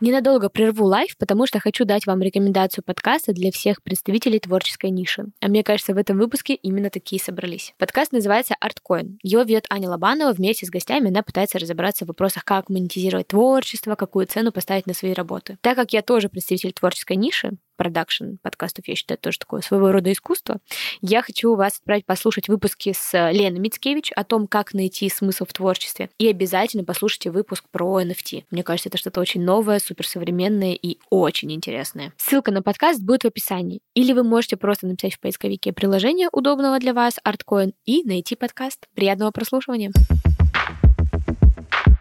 Ненадолго 0.00 0.50
прерву 0.50 0.84
лайв, 0.84 1.16
потому 1.16 1.46
что 1.46 1.58
хочу 1.58 1.86
дать 1.86 2.06
вам 2.06 2.20
рекомендацию 2.20 2.84
подкаста 2.84 3.32
для 3.32 3.50
всех 3.50 3.82
представителей 3.82 4.38
творческой 4.38 4.90
ниши. 4.90 5.24
А 5.40 5.48
мне 5.48 5.64
кажется, 5.64 5.94
в 5.94 5.96
этом 5.96 6.18
выпуске 6.18 6.54
именно 6.54 6.90
такие 6.90 7.20
собрались. 7.20 7.72
Подкаст 7.78 8.12
называется 8.12 8.54
ArtCoin. 8.62 9.16
Его 9.22 9.42
ведет 9.42 9.64
Аня 9.70 9.88
Лобанова. 9.88 10.34
Вместе 10.34 10.66
с 10.66 10.70
гостями 10.70 11.08
она 11.08 11.22
пытается 11.22 11.58
разобраться 11.58 12.04
в 12.04 12.08
вопросах, 12.08 12.44
как 12.44 12.68
монетизировать 12.68 13.28
творчество, 13.28 13.94
какую 13.94 14.26
цену 14.26 14.52
поставить 14.52 14.86
на 14.86 14.92
свои 14.92 15.14
работы. 15.14 15.56
Так 15.62 15.76
как 15.76 15.94
я 15.94 16.02
тоже 16.02 16.28
представитель 16.28 16.74
творческой 16.74 17.16
ниши, 17.16 17.52
продакшн 17.76 18.36
подкастов, 18.42 18.88
я 18.88 18.94
считаю, 18.94 19.18
тоже 19.18 19.38
такое 19.38 19.60
своего 19.60 19.92
рода 19.92 20.12
искусство. 20.12 20.58
Я 21.00 21.22
хочу 21.22 21.54
вас 21.54 21.78
отправить 21.78 22.06
послушать 22.06 22.48
выпуски 22.48 22.94
с 22.96 23.12
Леной 23.30 23.60
Мицкевич 23.60 24.12
о 24.12 24.24
том, 24.24 24.46
как 24.46 24.74
найти 24.74 25.08
смысл 25.08 25.44
в 25.44 25.52
творчестве. 25.52 26.10
И 26.18 26.28
обязательно 26.28 26.84
послушайте 26.84 27.30
выпуск 27.30 27.64
про 27.70 28.00
NFT. 28.02 28.44
Мне 28.50 28.62
кажется, 28.62 28.88
это 28.88 28.98
что-то 28.98 29.20
очень 29.20 29.42
новое, 29.42 29.78
суперсовременное 29.78 30.72
и 30.74 30.98
очень 31.10 31.52
интересное. 31.52 32.12
Ссылка 32.16 32.50
на 32.50 32.62
подкаст 32.62 33.00
будет 33.02 33.22
в 33.22 33.26
описании. 33.26 33.80
Или 33.94 34.12
вы 34.12 34.22
можете 34.22 34.56
просто 34.56 34.86
написать 34.86 35.14
в 35.14 35.20
поисковике 35.20 35.72
приложение 35.72 36.28
удобного 36.32 36.78
для 36.78 36.94
вас, 36.94 37.18
ArtCoin, 37.24 37.72
и 37.84 38.02
найти 38.04 38.36
подкаст. 38.36 38.86
Приятного 38.94 39.30
прослушивания! 39.30 39.92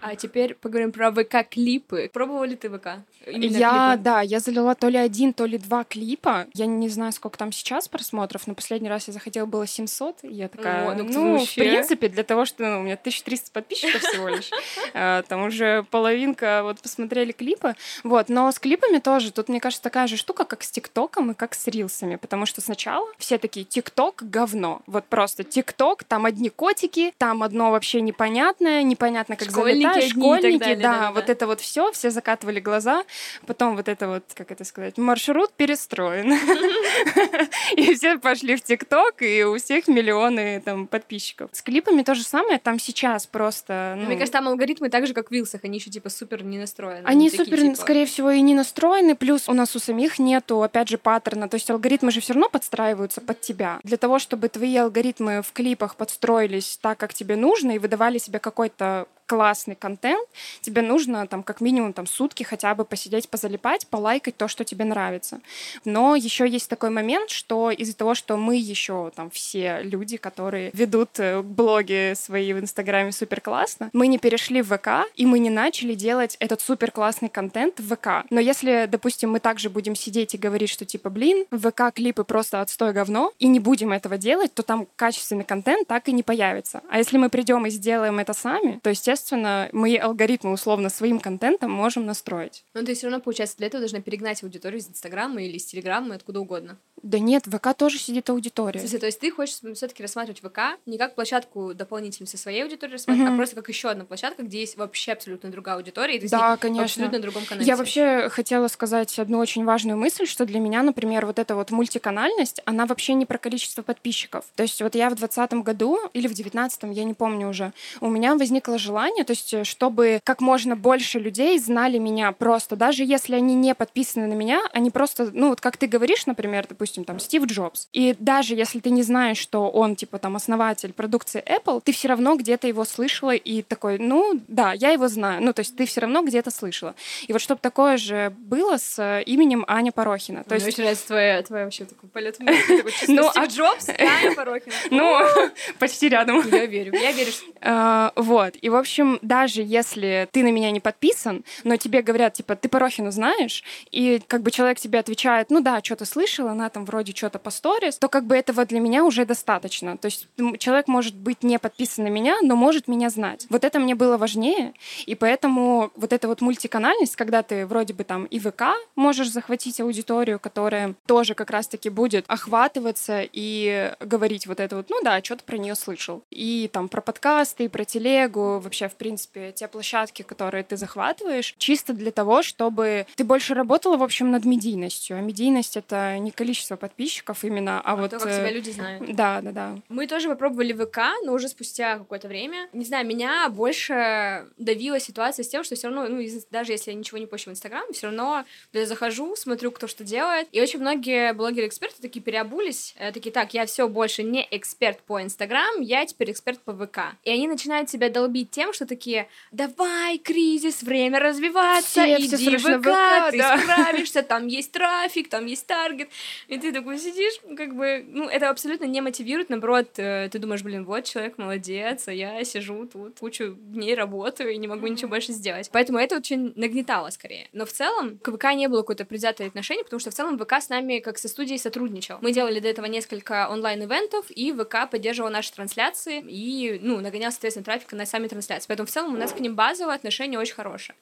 А 0.08 0.16
теперь 0.16 0.54
поговорим 0.54 0.92
про 0.92 1.10
ВК-клипы. 1.10 2.12
Пробовали 2.14 2.54
ты 2.54 2.70
ВК? 2.70 3.00
Именно 3.26 3.58
я, 3.58 3.90
клипы? 3.90 4.04
да, 4.04 4.22
я 4.22 4.40
залила 4.40 4.76
то 4.76 4.88
ли 4.88 5.00
один, 5.00 5.34
то 5.34 5.46
ли 5.46 5.58
два 5.58 5.84
клипа. 5.84 6.46
Я 6.54 6.68
не 6.68 6.90
знаю, 6.90 7.12
сколько 7.12 7.40
там 7.40 7.52
сейчас 7.52 7.88
просмотров, 7.88 8.46
но 8.46 8.54
последний 8.54 8.88
раз 8.88 9.08
я 9.08 9.14
заходила, 9.14 9.48
было 9.48 9.66
700. 9.66 10.18
И 10.22 10.28
я 10.28 10.48
такая, 10.48 10.92
О, 10.92 10.94
ну, 10.94 11.06
ну 11.06 11.32
вообще... 11.40 11.52
в 11.52 11.56
принципе, 11.56 12.10
для 12.10 12.24
того, 12.24 12.46
что 12.46 12.64
ну, 12.64 12.82
у 12.82 12.84
меня 12.84 12.94
1300 12.94 13.52
подписчиков 13.52 14.04
всего 14.04 14.30
лишь, 14.30 14.52
э, 14.94 15.24
там 15.28 15.46
уже 15.46 15.82
половинка 15.90 16.62
вот 16.62 16.80
посмотрели 16.82 17.32
клипы. 17.32 17.74
Вот, 18.04 18.30
но 18.30 18.52
с 18.52 18.60
клипами 18.60 19.00
тоже, 19.00 19.32
тут, 19.32 19.50
мне 19.50 19.60
кажется, 19.60 19.82
такая 19.82 20.06
же 20.06 20.18
штука, 20.18 20.46
как 20.46 20.62
с 20.62 20.70
ТикТоком 20.70 21.32
и 21.32 21.34
как 21.34 21.56
с 21.56 21.66
Рилсами, 21.66 22.18
потому 22.18 22.46
что 22.46 22.62
сначала 22.62 23.08
все 23.18 23.40
такие, 23.40 23.66
ТикТок— 23.66 24.18
говно. 24.30 24.84
Вот 24.86 25.06
просто 25.06 25.44
ТикТок, 25.44 26.04
там 26.04 26.28
одни 26.28 26.50
котики, 26.50 27.12
там 27.18 27.42
одно 27.42 27.72
вообще 27.72 28.02
непонятное, 28.02 28.84
непонятно, 28.84 29.36
как 29.36 29.50
залетать 29.50 29.95
школьники, 30.02 30.12
школьники 30.12 30.60
далее, 30.60 30.76
да, 30.78 31.00
да, 31.00 31.12
вот 31.12 31.26
да. 31.26 31.32
это 31.32 31.48
вот 31.48 31.62
все, 31.62 31.92
все 31.92 32.10
закатывали 32.10 32.60
глаза, 32.60 33.04
потом 33.46 33.76
вот 33.76 33.88
это 33.88 34.08
вот, 34.08 34.24
как 34.34 34.52
это 34.52 34.64
сказать, 34.64 34.98
маршрут 34.98 35.52
перестроен. 35.54 36.34
И 37.76 37.94
все 37.96 38.18
пошли 38.18 38.56
в 38.56 38.62
ТикТок, 38.62 39.22
и 39.22 39.44
у 39.44 39.58
всех 39.58 39.88
миллионы 39.88 40.62
там 40.64 40.88
подписчиков. 40.88 41.50
С 41.52 41.62
клипами 41.62 42.04
то 42.04 42.16
же 42.16 42.24
самое, 42.24 42.60
там 42.60 42.80
сейчас 42.80 43.28
просто... 43.28 43.96
Ну, 43.98 44.06
Мне 44.06 44.16
кажется, 44.16 44.34
там 44.34 44.48
алгоритмы 44.48 44.90
так 44.90 45.08
же, 45.08 45.14
как 45.14 45.30
в 45.30 45.32
Вилсах, 45.32 45.64
они 45.64 45.80
еще 45.80 45.90
типа 45.90 46.10
супер 46.10 46.44
не 46.44 46.58
настроены. 46.58 47.06
Они 47.06 47.30
супер, 47.30 47.60
типа. 47.60 47.76
скорее 47.76 48.06
всего, 48.06 48.32
и 48.32 48.42
не 48.42 48.54
настроены, 48.54 49.16
плюс 49.16 49.50
у 49.50 49.54
нас 49.54 49.76
у 49.76 49.80
самих 49.80 50.20
нету, 50.20 50.62
опять 50.62 50.90
же, 50.90 50.98
паттерна, 50.98 51.50
то 51.50 51.56
есть 51.56 51.70
алгоритмы 51.70 52.12
же 52.12 52.22
все 52.22 52.34
равно 52.34 52.50
подстраиваются 52.50 53.22
под 53.22 53.42
тебя. 53.42 53.80
Для 53.84 53.98
того, 53.98 54.20
чтобы 54.20 54.50
твои 54.50 54.76
алгоритмы 54.78 55.42
в 55.42 55.52
клипах 55.52 55.96
подстроились 55.96 56.78
так, 56.82 56.98
как 56.98 57.14
тебе 57.14 57.36
нужно, 57.36 57.72
и 57.72 57.80
выдавали 57.80 58.18
себе 58.18 58.40
какой-то 58.40 59.08
классный 59.26 59.76
контент, 59.76 60.28
тебе 60.62 60.82
нужно 60.82 61.26
там 61.28 61.44
как 61.44 61.62
минимум 61.62 61.94
там 61.94 62.08
сутки 62.08 62.44
хотя 62.44 62.76
бы 62.76 62.86
посидеть, 62.86 63.30
позалипать, 63.30 63.88
полайкать 63.88 64.38
то, 64.38 64.48
что 64.48 64.64
тебе 64.64 64.86
нравится. 64.86 65.40
Но 65.84 66.16
еще 66.16 66.48
есть 66.48 66.70
такой 66.70 66.90
момент, 66.90 67.30
что 67.30 67.72
из-за 67.72 67.96
того, 67.96 68.16
что 68.16 68.38
мы 68.38 68.58
еще 68.58 69.12
там 69.16 69.30
все 69.30 69.82
люди, 69.84 70.18
которые 70.18 70.72
ведут 70.74 71.20
э, 71.20 71.42
блоги 71.42 72.14
свои 72.16 72.54
в 72.54 72.60
Инстаграме 72.60 73.12
супер 73.12 73.42
классно, 73.42 73.90
мы 73.94 74.08
не 74.08 74.18
перешли 74.18 74.62
в 74.62 74.76
ВК, 74.76 75.10
и 75.16 75.26
мы 75.26 75.40
не 75.40 75.50
начали 75.50 75.94
делать 75.94 76.38
этот 76.40 76.62
супер 76.62 76.92
классный 76.92 77.30
контент 77.30 77.80
в 77.80 77.96
ВК. 77.96 78.26
Но 78.30 78.40
если, 78.40 78.88
допустим, 78.90 79.32
мы 79.32 79.40
также 79.40 79.70
будем 79.70 79.96
сидеть 79.96 80.36
и 80.36 80.38
говорить, 80.38 80.70
что 80.70 80.86
типа, 80.86 81.10
блин, 81.10 81.46
в 81.52 81.72
ВК 81.72 81.94
клипы 81.94 82.24
просто 82.24 82.62
отстой 82.62 82.94
говно, 82.94 83.34
и 83.40 83.48
не 83.48 83.60
будем 83.60 83.92
этого 83.92 84.18
делать, 84.18 84.54
то 84.54 84.64
там 84.64 84.88
качественный 84.96 85.44
контент 85.44 85.88
так 85.88 86.08
и 86.08 86.12
не 86.12 86.24
появится. 86.24 86.82
А 86.90 86.98
если 86.98 87.18
мы 87.18 87.30
придем 87.30 87.66
и 87.66 87.70
сделаем 87.70 88.20
это 88.20 88.34
сами, 88.34 88.80
то, 88.84 88.90
естественно, 88.90 89.15
естественно, 89.16 89.70
мы 89.72 89.98
алгоритмы 89.98 90.52
условно 90.52 90.90
своим 90.90 91.20
контентом 91.20 91.72
можем 91.72 92.06
настроить. 92.06 92.64
Но 92.74 92.84
ты 92.84 92.94
все 92.94 93.08
равно, 93.08 93.22
получается, 93.22 93.58
для 93.58 93.68
этого 93.68 93.80
должна 93.80 94.02
перегнать 94.02 94.44
аудиторию 94.44 94.80
из 94.80 94.90
Инстаграма 94.90 95.42
или 95.42 95.56
из 95.56 95.66
Телеграма, 95.66 96.16
откуда 96.16 96.42
угодно. 96.42 96.78
Да 97.02 97.20
нет, 97.20 97.46
в 97.46 97.56
ВК 97.56 97.78
тоже 97.78 98.00
сидит 98.00 98.30
аудитория. 98.32 98.80
Слушай, 98.80 99.00
то 99.00 99.06
есть 99.06 99.20
ты 99.20 99.30
хочешь 99.30 99.56
все-таки 99.76 100.02
рассматривать 100.02 100.40
ВК 100.40 100.80
не 100.86 100.98
как 100.98 101.14
площадку 101.14 101.74
дополнительную 101.76 102.28
со 102.28 102.38
своей 102.38 102.64
аудиторией 102.64 102.94
рассматривать, 102.94 103.30
mm-hmm. 103.30 103.34
а 103.36 103.38
просто 103.38 103.56
как 103.56 103.70
еще 103.70 103.90
одна 103.90 104.06
площадка, 104.06 104.42
где 104.44 104.60
есть 104.60 104.76
вообще 104.76 105.12
абсолютно 105.12 105.52
другая 105.52 105.76
аудитория, 105.76 106.18
и 106.18 106.20
ты 106.20 106.30
да, 106.30 106.58
конечно. 106.58 106.84
абсолютно 106.84 107.20
другом 107.20 107.46
канале. 107.46 107.68
Я 107.68 107.76
вообще 107.76 108.30
хотела 108.30 108.68
сказать 108.70 109.20
одну 109.20 109.38
очень 109.38 109.66
важную 109.66 109.98
мысль, 109.98 110.26
что 110.26 110.46
для 110.46 110.60
меня, 110.60 110.82
например, 110.82 111.28
вот 111.28 111.38
эта 111.38 111.56
вот 111.56 111.70
мультиканальность, 111.70 112.62
она 112.66 112.88
вообще 112.88 113.14
не 113.14 113.26
про 113.26 113.38
количество 113.38 113.84
подписчиков. 113.84 114.46
То 114.56 114.64
есть 114.64 114.82
вот 114.82 114.96
я 114.96 115.10
в 115.10 115.16
двадцатом 115.16 115.62
году 115.62 116.00
или 116.14 116.28
в 116.28 116.34
девятнадцатом, 116.34 116.90
я 116.90 117.04
не 117.04 117.14
помню 117.14 117.50
уже, 117.50 117.72
у 118.02 118.10
меня 118.10 118.36
возникло 118.36 118.80
желание, 118.80 119.05
то 119.24 119.32
есть 119.32 119.66
чтобы 119.66 120.20
как 120.24 120.42
можно 120.42 120.76
больше 120.76 121.20
людей 121.20 121.58
знали 121.60 121.98
меня 121.98 122.32
просто, 122.32 122.76
даже 122.76 123.04
если 123.04 123.36
они 123.36 123.56
не 123.56 123.76
подписаны 123.76 124.28
на 124.28 124.34
меня, 124.34 124.62
они 124.74 124.92
просто, 124.92 125.30
ну 125.34 125.50
вот 125.50 125.62
как 125.62 125.78
ты 125.78 125.88
говоришь, 125.88 126.26
например, 126.26 126.66
допустим, 126.68 127.04
там 127.04 127.20
Стив 127.20 127.46
Джобс, 127.46 127.88
и 127.94 128.16
даже 128.20 128.56
если 128.56 128.80
ты 128.80 128.90
не 128.90 129.04
знаешь, 129.04 129.38
что 129.38 129.70
он 129.70 129.96
типа 129.96 130.20
там 130.20 130.36
основатель 130.36 130.94
продукции 130.94 131.44
Apple, 131.46 131.82
ты 131.84 131.92
все 131.92 132.08
равно 132.08 132.36
где-то 132.36 132.68
его 132.68 132.86
слышала 132.86 133.34
и 133.36 133.62
такой, 133.62 133.98
ну 133.98 134.40
да, 134.48 134.74
я 134.74 134.92
его 134.92 135.08
знаю, 135.08 135.44
ну 135.44 135.54
то 135.54 135.62
есть 135.62 135.76
ты 135.76 135.86
все 135.86 136.02
равно 136.02 136.24
где-то 136.24 136.52
слышала. 136.52 136.96
И 137.28 137.34
вот 137.34 137.42
чтобы 137.42 137.60
такое 137.62 137.98
же 137.98 138.34
было 138.38 138.78
с 138.78 139.00
э, 139.00 139.24
именем 139.24 139.66
Аня 139.68 139.92
Порохина. 139.92 140.44
То 140.44 140.56
есть... 140.56 140.66
Мне 140.66 140.74
очень 140.74 140.84
нравится 140.84 141.08
твоя, 141.08 141.42
твоя 141.44 141.64
вообще 141.66 141.86
такой 141.86 142.10
полет 142.10 142.38
Ну, 143.08 143.30
а 143.34 143.46
Джобс, 143.46 143.90
Аня 143.90 144.36
Порохина. 144.36 144.76
Ну, 144.92 145.22
почти 145.80 146.10
рядом. 146.10 146.42
Я 146.50 146.66
верю, 146.66 146.94
я 146.94 147.12
верю. 147.12 147.32
А, 147.62 148.14
вот, 148.16 148.54
и 148.62 148.70
в 148.70 148.76
общем, 148.76 148.95
даже 149.22 149.62
если 149.62 150.28
ты 150.32 150.44
на 150.44 150.52
меня 150.52 150.72
не 150.72 150.80
подписан, 150.80 151.44
но 151.64 151.78
тебе 151.78 152.02
говорят, 152.02 152.34
типа, 152.34 152.56
ты 152.56 152.70
Порохину 152.70 153.12
знаешь, 153.12 153.64
и 153.92 154.22
как 154.28 154.42
бы 154.42 154.52
человек 154.52 154.80
тебе 154.80 155.00
отвечает, 155.00 155.50
ну 155.50 155.62
да, 155.62 155.82
что-то 155.84 156.06
слышала, 156.06 156.52
она 156.52 156.70
там 156.70 156.86
вроде 156.86 157.14
что-то 157.14 157.40
по 157.40 157.50
сторис, 157.50 157.98
то 157.98 158.10
как 158.10 158.26
бы 158.26 158.36
этого 158.36 158.66
для 158.66 158.80
меня 158.80 159.04
уже 159.04 159.26
достаточно. 159.26 159.98
То 159.98 160.06
есть 160.06 160.28
человек 160.60 160.88
может 160.88 161.16
быть 161.16 161.44
не 161.44 161.60
подписан 161.60 162.06
на 162.06 162.10
меня, 162.10 162.38
но 162.42 162.56
может 162.56 162.88
меня 162.88 163.10
знать. 163.10 163.46
Вот 163.50 163.64
это 163.64 163.80
мне 163.80 163.96
было 163.96 164.18
важнее, 164.18 164.74
и 165.06 165.16
поэтому 165.16 165.92
вот 165.96 166.14
эта 166.14 166.28
вот 166.28 166.42
мультиканальность, 166.42 167.16
когда 167.16 167.44
ты 167.44 167.66
вроде 167.66 167.94
бы 167.94 168.04
там 168.04 168.26
и 168.26 168.40
ВК 168.40 168.64
можешь 168.96 169.30
захватить 169.30 169.80
аудиторию, 169.80 170.40
которая 170.40 170.96
тоже 171.06 171.36
как 171.36 171.50
раз-таки 171.50 171.90
будет 171.90 172.26
охватываться 172.28 173.22
и 173.32 173.94
говорить 174.00 174.48
вот 174.48 174.60
это 174.60 174.78
вот, 174.78 174.90
ну 174.90 175.02
да, 175.04 175.24
что-то 175.24 175.44
про 175.44 175.58
нее 175.58 175.76
слышал. 175.76 176.24
И 176.30 176.70
там 176.72 176.88
про 176.88 177.02
подкасты, 177.02 177.66
и 177.66 177.68
про 177.68 177.86
телегу, 177.86 178.60
вообще, 178.60 178.85
в 178.90 178.96
принципе, 178.96 179.52
те 179.52 179.68
площадки, 179.68 180.22
которые 180.22 180.64
ты 180.64 180.78
захватываешь, 180.78 181.56
чисто 181.58 181.94
для 181.94 182.12
того, 182.12 182.44
чтобы 182.44 183.06
ты 183.16 183.24
больше 183.24 183.54
работала, 183.54 183.98
в 183.98 184.04
общем, 184.04 184.32
над 184.32 184.46
медийностью. 184.46 185.18
А 185.18 185.22
медийность— 185.22 185.78
это 185.78 186.18
не 186.18 186.32
количество 186.32 186.76
подписчиков 186.76 187.44
именно, 187.44 187.82
а, 187.82 187.94
а 187.94 187.96
вот... 187.96 188.12
То, 188.12 188.20
как 188.20 188.30
тебя 188.30 188.50
э, 188.50 188.54
люди 188.54 188.70
знают. 188.70 189.16
Да, 189.16 189.42
да, 189.42 189.52
да. 189.52 189.76
Мы 189.90 190.08
тоже 190.08 190.30
попробовали 190.30 190.74
ВК, 190.74 191.00
но 191.24 191.34
уже 191.34 191.48
спустя 191.48 191.98
какое-то 191.98 192.28
время. 192.28 192.70
Не 192.74 192.86
знаю, 192.86 193.06
меня 193.06 193.50
больше 193.50 194.48
давила 194.58 195.00
ситуация 195.00 195.44
с 195.44 195.48
тем, 195.48 195.64
что 195.64 195.76
все 195.76 195.88
равно, 195.88 196.08
ну, 196.08 196.24
даже 196.52 196.72
если 196.72 196.92
я 196.92 196.98
ничего 196.98 197.18
не 197.18 197.26
пощу 197.26 197.50
в 197.50 197.54
Инстаграм, 197.54 197.92
все 197.94 198.08
равно 198.08 198.46
я 198.74 198.86
захожу, 198.86 199.36
смотрю, 199.36 199.72
кто 199.72 199.88
что 199.88 200.04
делает. 200.04 200.48
И 200.52 200.62
очень 200.62 200.80
многие 200.80 201.34
блогеры-эксперты 201.34 202.02
такие 202.02 202.22
переобулись, 202.22 202.96
э, 202.98 203.12
такие, 203.12 203.32
так, 203.32 203.54
я 203.54 203.66
все 203.66 203.88
больше 203.88 204.24
не 204.24 204.48
эксперт 204.52 205.00
по 205.02 205.22
Инстаграм, 205.22 205.82
я 205.82 206.06
теперь 206.06 206.32
эксперт 206.32 206.60
по 206.60 206.74
ВК. 206.74 207.00
И 207.24 207.30
они 207.30 207.48
начинают 207.48 207.90
себя 207.90 208.10
долбить 208.10 208.52
тем, 208.52 208.74
что 208.76 208.86
такие, 208.86 209.28
давай, 209.52 210.18
кризис, 210.18 210.84
время 210.84 211.20
развиваться, 211.20 212.04
все, 212.04 212.18
иди 212.18 212.36
все 212.36 212.58
в 212.58 212.82
ВК, 212.82 212.88
ВК, 212.88 213.32
ты 213.32 213.38
да. 213.38 213.58
справишься, 213.58 214.22
там 214.22 214.48
есть 214.48 214.72
трафик, 214.72 215.30
там 215.30 215.46
есть 215.46 215.66
таргет. 215.66 216.10
И 216.48 216.58
ты 216.58 216.72
такой 216.72 217.00
сидишь, 217.00 217.40
как 217.58 217.76
бы, 217.76 218.06
ну, 218.08 218.28
это 218.28 218.50
абсолютно 218.50 218.86
не 218.86 219.02
мотивирует, 219.02 219.50
наоборот, 219.50 219.98
э, 219.98 220.30
ты 220.32 220.40
думаешь, 220.40 220.64
блин, 220.64 220.86
вот 220.86 221.06
человек 221.06 221.38
молодец, 221.38 222.08
а 222.08 222.14
я 222.14 222.44
сижу 222.44 222.86
тут, 222.86 223.20
кучу 223.20 223.56
дней 223.56 223.96
работаю 223.96 224.52
и 224.52 224.58
не 224.58 224.68
могу 224.68 224.88
ничего 224.88 225.10
больше 225.10 225.32
сделать. 225.32 225.70
Поэтому 225.72 226.00
это 226.00 226.18
очень 226.18 226.54
нагнетало 226.56 227.10
скорее. 227.10 227.48
Но 227.54 227.66
в 227.66 227.72
целом 227.72 228.18
к 228.18 228.32
ВК 228.32 228.54
не 228.54 228.68
было 228.68 228.82
какое-то 228.82 229.06
предвзятое 229.06 229.48
отношение, 229.48 229.84
потому 229.84 230.00
что 230.00 230.12
в 230.12 230.14
целом 230.14 230.38
ВК 230.38 230.54
с 230.54 230.70
нами 230.70 231.00
как 231.00 231.18
со 231.18 231.28
студией 231.28 231.58
сотрудничал. 231.60 232.18
Мы 232.22 232.32
делали 232.32 232.60
до 232.60 232.68
этого 232.68 232.86
несколько 232.86 233.48
онлайн-ивентов, 233.50 234.26
и 234.30 234.52
ВК 234.52 234.90
поддерживал 234.90 235.30
наши 235.30 235.52
трансляции 235.54 236.24
и, 236.28 236.80
ну, 236.82 237.00
нагонял, 237.00 237.32
соответственно, 237.32 237.64
трафик 237.64 237.94
на 237.94 238.06
сами 238.06 238.28
трансляции. 238.28 238.65
Поэтому 238.68 238.88
в 238.88 238.92
целом 238.92 239.14
у 239.14 239.18
нас 239.18 239.32
к 239.32 239.40
ним 239.40 239.56
базовое 239.56 239.96
отношение 239.96 240.40
очень 240.40 240.56
хорошее. 240.56 240.98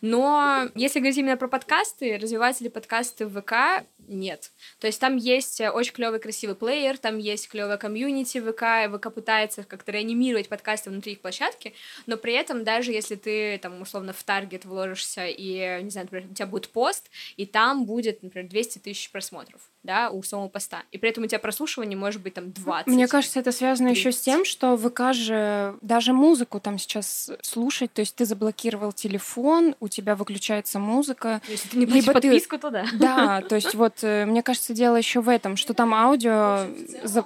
Но 0.00 0.68
если 0.74 0.98
говорить 0.98 1.18
именно 1.18 1.36
про 1.36 1.48
подкасты, 1.48 2.18
развиваются 2.18 2.64
ли 2.64 2.70
подкасты 2.70 3.26
в 3.26 3.40
ВК, 3.40 3.84
нет. 4.08 4.50
То 4.78 4.86
есть 4.86 5.00
там 5.00 5.16
есть 5.16 5.60
э, 5.60 5.70
очень 5.70 5.92
клевый 5.92 6.20
красивый 6.20 6.56
плеер, 6.56 6.98
там 6.98 7.18
есть 7.18 7.48
клевая 7.48 7.76
комьюнити 7.76 8.40
ВК, 8.40 8.62
и 8.84 8.96
ВК 8.96 9.14
пытается 9.14 9.62
как-то 9.62 9.92
реанимировать 9.92 10.48
подкасты 10.48 10.90
внутри 10.90 11.12
их 11.12 11.20
площадки, 11.20 11.74
но 12.06 12.16
при 12.16 12.34
этом 12.34 12.64
даже 12.64 12.92
если 12.92 13.14
ты 13.16 13.58
там 13.58 13.80
условно 13.80 14.12
в 14.12 14.22
таргет 14.22 14.64
вложишься 14.64 15.26
и, 15.26 15.82
не 15.82 15.90
знаю, 15.90 16.06
например, 16.06 16.30
у 16.30 16.34
тебя 16.34 16.46
будет 16.46 16.68
пост, 16.70 17.10
и 17.36 17.46
там 17.46 17.84
будет, 17.86 18.22
например, 18.22 18.48
200 18.48 18.78
тысяч 18.78 19.10
просмотров, 19.10 19.60
да, 19.82 20.10
у 20.10 20.22
самого 20.22 20.48
поста. 20.48 20.82
И 20.92 20.98
при 20.98 21.10
этом 21.10 21.24
у 21.24 21.26
тебя 21.26 21.38
прослушивание 21.38 21.96
может 21.96 22.22
быть 22.22 22.34
там 22.34 22.52
20. 22.52 22.86
Мне 22.86 23.08
кажется, 23.08 23.40
это 23.40 23.52
связано 23.52 23.88
еще 23.88 24.12
с 24.12 24.20
тем, 24.20 24.44
что 24.44 24.76
ВК 24.76 25.12
же 25.12 25.76
даже 25.80 26.12
музыку 26.12 26.60
там 26.60 26.78
сейчас 26.78 27.30
слушать, 27.42 27.92
то 27.92 28.00
есть 28.00 28.14
ты 28.14 28.24
заблокировал 28.24 28.92
телефон, 28.92 29.74
у 29.80 29.88
тебя 29.88 30.14
выключается 30.14 30.78
музыка. 30.78 31.40
Если 31.48 31.68
ты 31.68 31.78
не 31.78 31.86
либо 31.86 32.12
подписку, 32.12 32.56
ты... 32.56 32.62
то 32.62 32.70
да. 32.70 32.86
Да, 32.92 33.40
то 33.42 33.56
есть 33.56 33.74
вот 33.74 34.02
э, 34.02 34.24
мне 34.26 34.42
кажется, 34.42 34.74
дело 34.74 34.96
еще 34.96 35.20
в 35.20 35.28
этом, 35.28 35.56
что 35.56 35.74
там 35.74 35.94
аудио, 35.94 36.66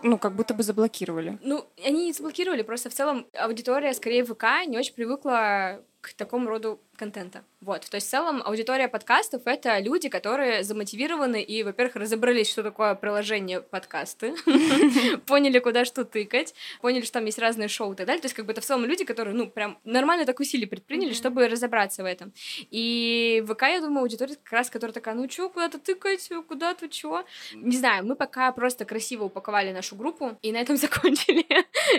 ну, 0.03 0.19
как 0.19 0.35
будто 0.35 0.55
бы 0.55 0.63
заблокировали. 0.63 1.39
Ну, 1.43 1.65
они 1.85 2.07
не 2.07 2.13
заблокировали, 2.13 2.63
просто 2.63 2.91
в 2.91 2.95
целом 2.95 3.27
аудитория 3.35 3.93
скорее 3.93 4.25
ВК 4.25 4.45
не 4.67 4.79
очень 4.79 4.95
привыкла 4.95 5.81
к 6.07 6.15
такому 6.15 6.49
роду 6.49 6.81
контента. 6.97 7.43
Вот, 7.61 7.83
то 7.91 7.97
есть 7.97 8.07
в 8.07 8.11
целом 8.11 8.43
аудитория 8.45 8.87
подкастов— 8.89 9.43
это 9.45 9.79
люди, 9.81 10.09
которые 10.09 10.63
замотивированы 10.63 11.43
и, 11.43 11.63
во-первых, 11.65 11.97
разобрались, 11.97 12.49
что 12.49 12.63
такое 12.63 12.95
приложение 12.95 13.61
подкасты, 13.61 14.35
поняли, 15.27 15.59
куда 15.59 15.85
что 15.85 16.05
тыкать, 16.05 16.55
поняли, 16.81 17.03
что 17.03 17.15
там 17.15 17.25
есть 17.25 17.39
разные 17.39 17.69
шоу 17.69 17.93
и 17.93 17.97
так 17.97 18.07
далее. 18.07 18.23
То 18.23 18.27
есть 18.27 18.37
как 18.37 18.47
бы 18.47 18.53
это 18.53 18.61
в 18.61 18.65
целом 18.65 18.85
люди, 18.85 19.05
которые, 19.05 19.35
ну, 19.35 19.51
прям 19.51 19.79
нормально 19.85 20.25
так 20.27 20.39
усилия 20.39 20.67
предприняли, 20.67 21.13
чтобы 21.13 21.49
разобраться 21.49 22.03
в 22.03 22.07
этом. 22.07 22.33
И 22.71 23.45
ВК, 23.49 23.63
я 23.63 23.81
думаю, 23.81 24.03
аудитория 24.03 24.37
как 24.37 24.53
раз, 24.53 24.71
которая 24.71 24.95
такая, 24.95 25.17
ну 25.17 25.27
чё, 25.27 25.49
куда-то 25.49 25.79
тыкать, 25.79 26.31
куда-то 26.49 26.89
чё. 26.89 27.25
Не 27.55 27.77
знаю, 27.77 28.07
мы 28.07 28.15
пока 28.15 28.53
просто 28.53 28.85
красиво 28.85 29.25
упаковали 29.25 29.73
нашу 29.73 29.97
группу 29.97 30.39
и 30.41 30.53
на 30.53 30.59
этом 30.59 30.77
закончили. 30.87 31.45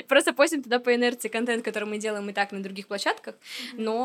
Просто 0.08 0.34
постим 0.34 0.64
туда 0.64 0.80
по 0.80 0.96
инерции 0.96 1.28
контент, 1.28 1.66
который 1.66 1.90
мы 1.90 1.98
делаем 1.98 2.30
и 2.30 2.34
так 2.34 2.54
на 2.54 2.64
других 2.64 2.88
площадках, 2.88 3.36
но 3.74 3.97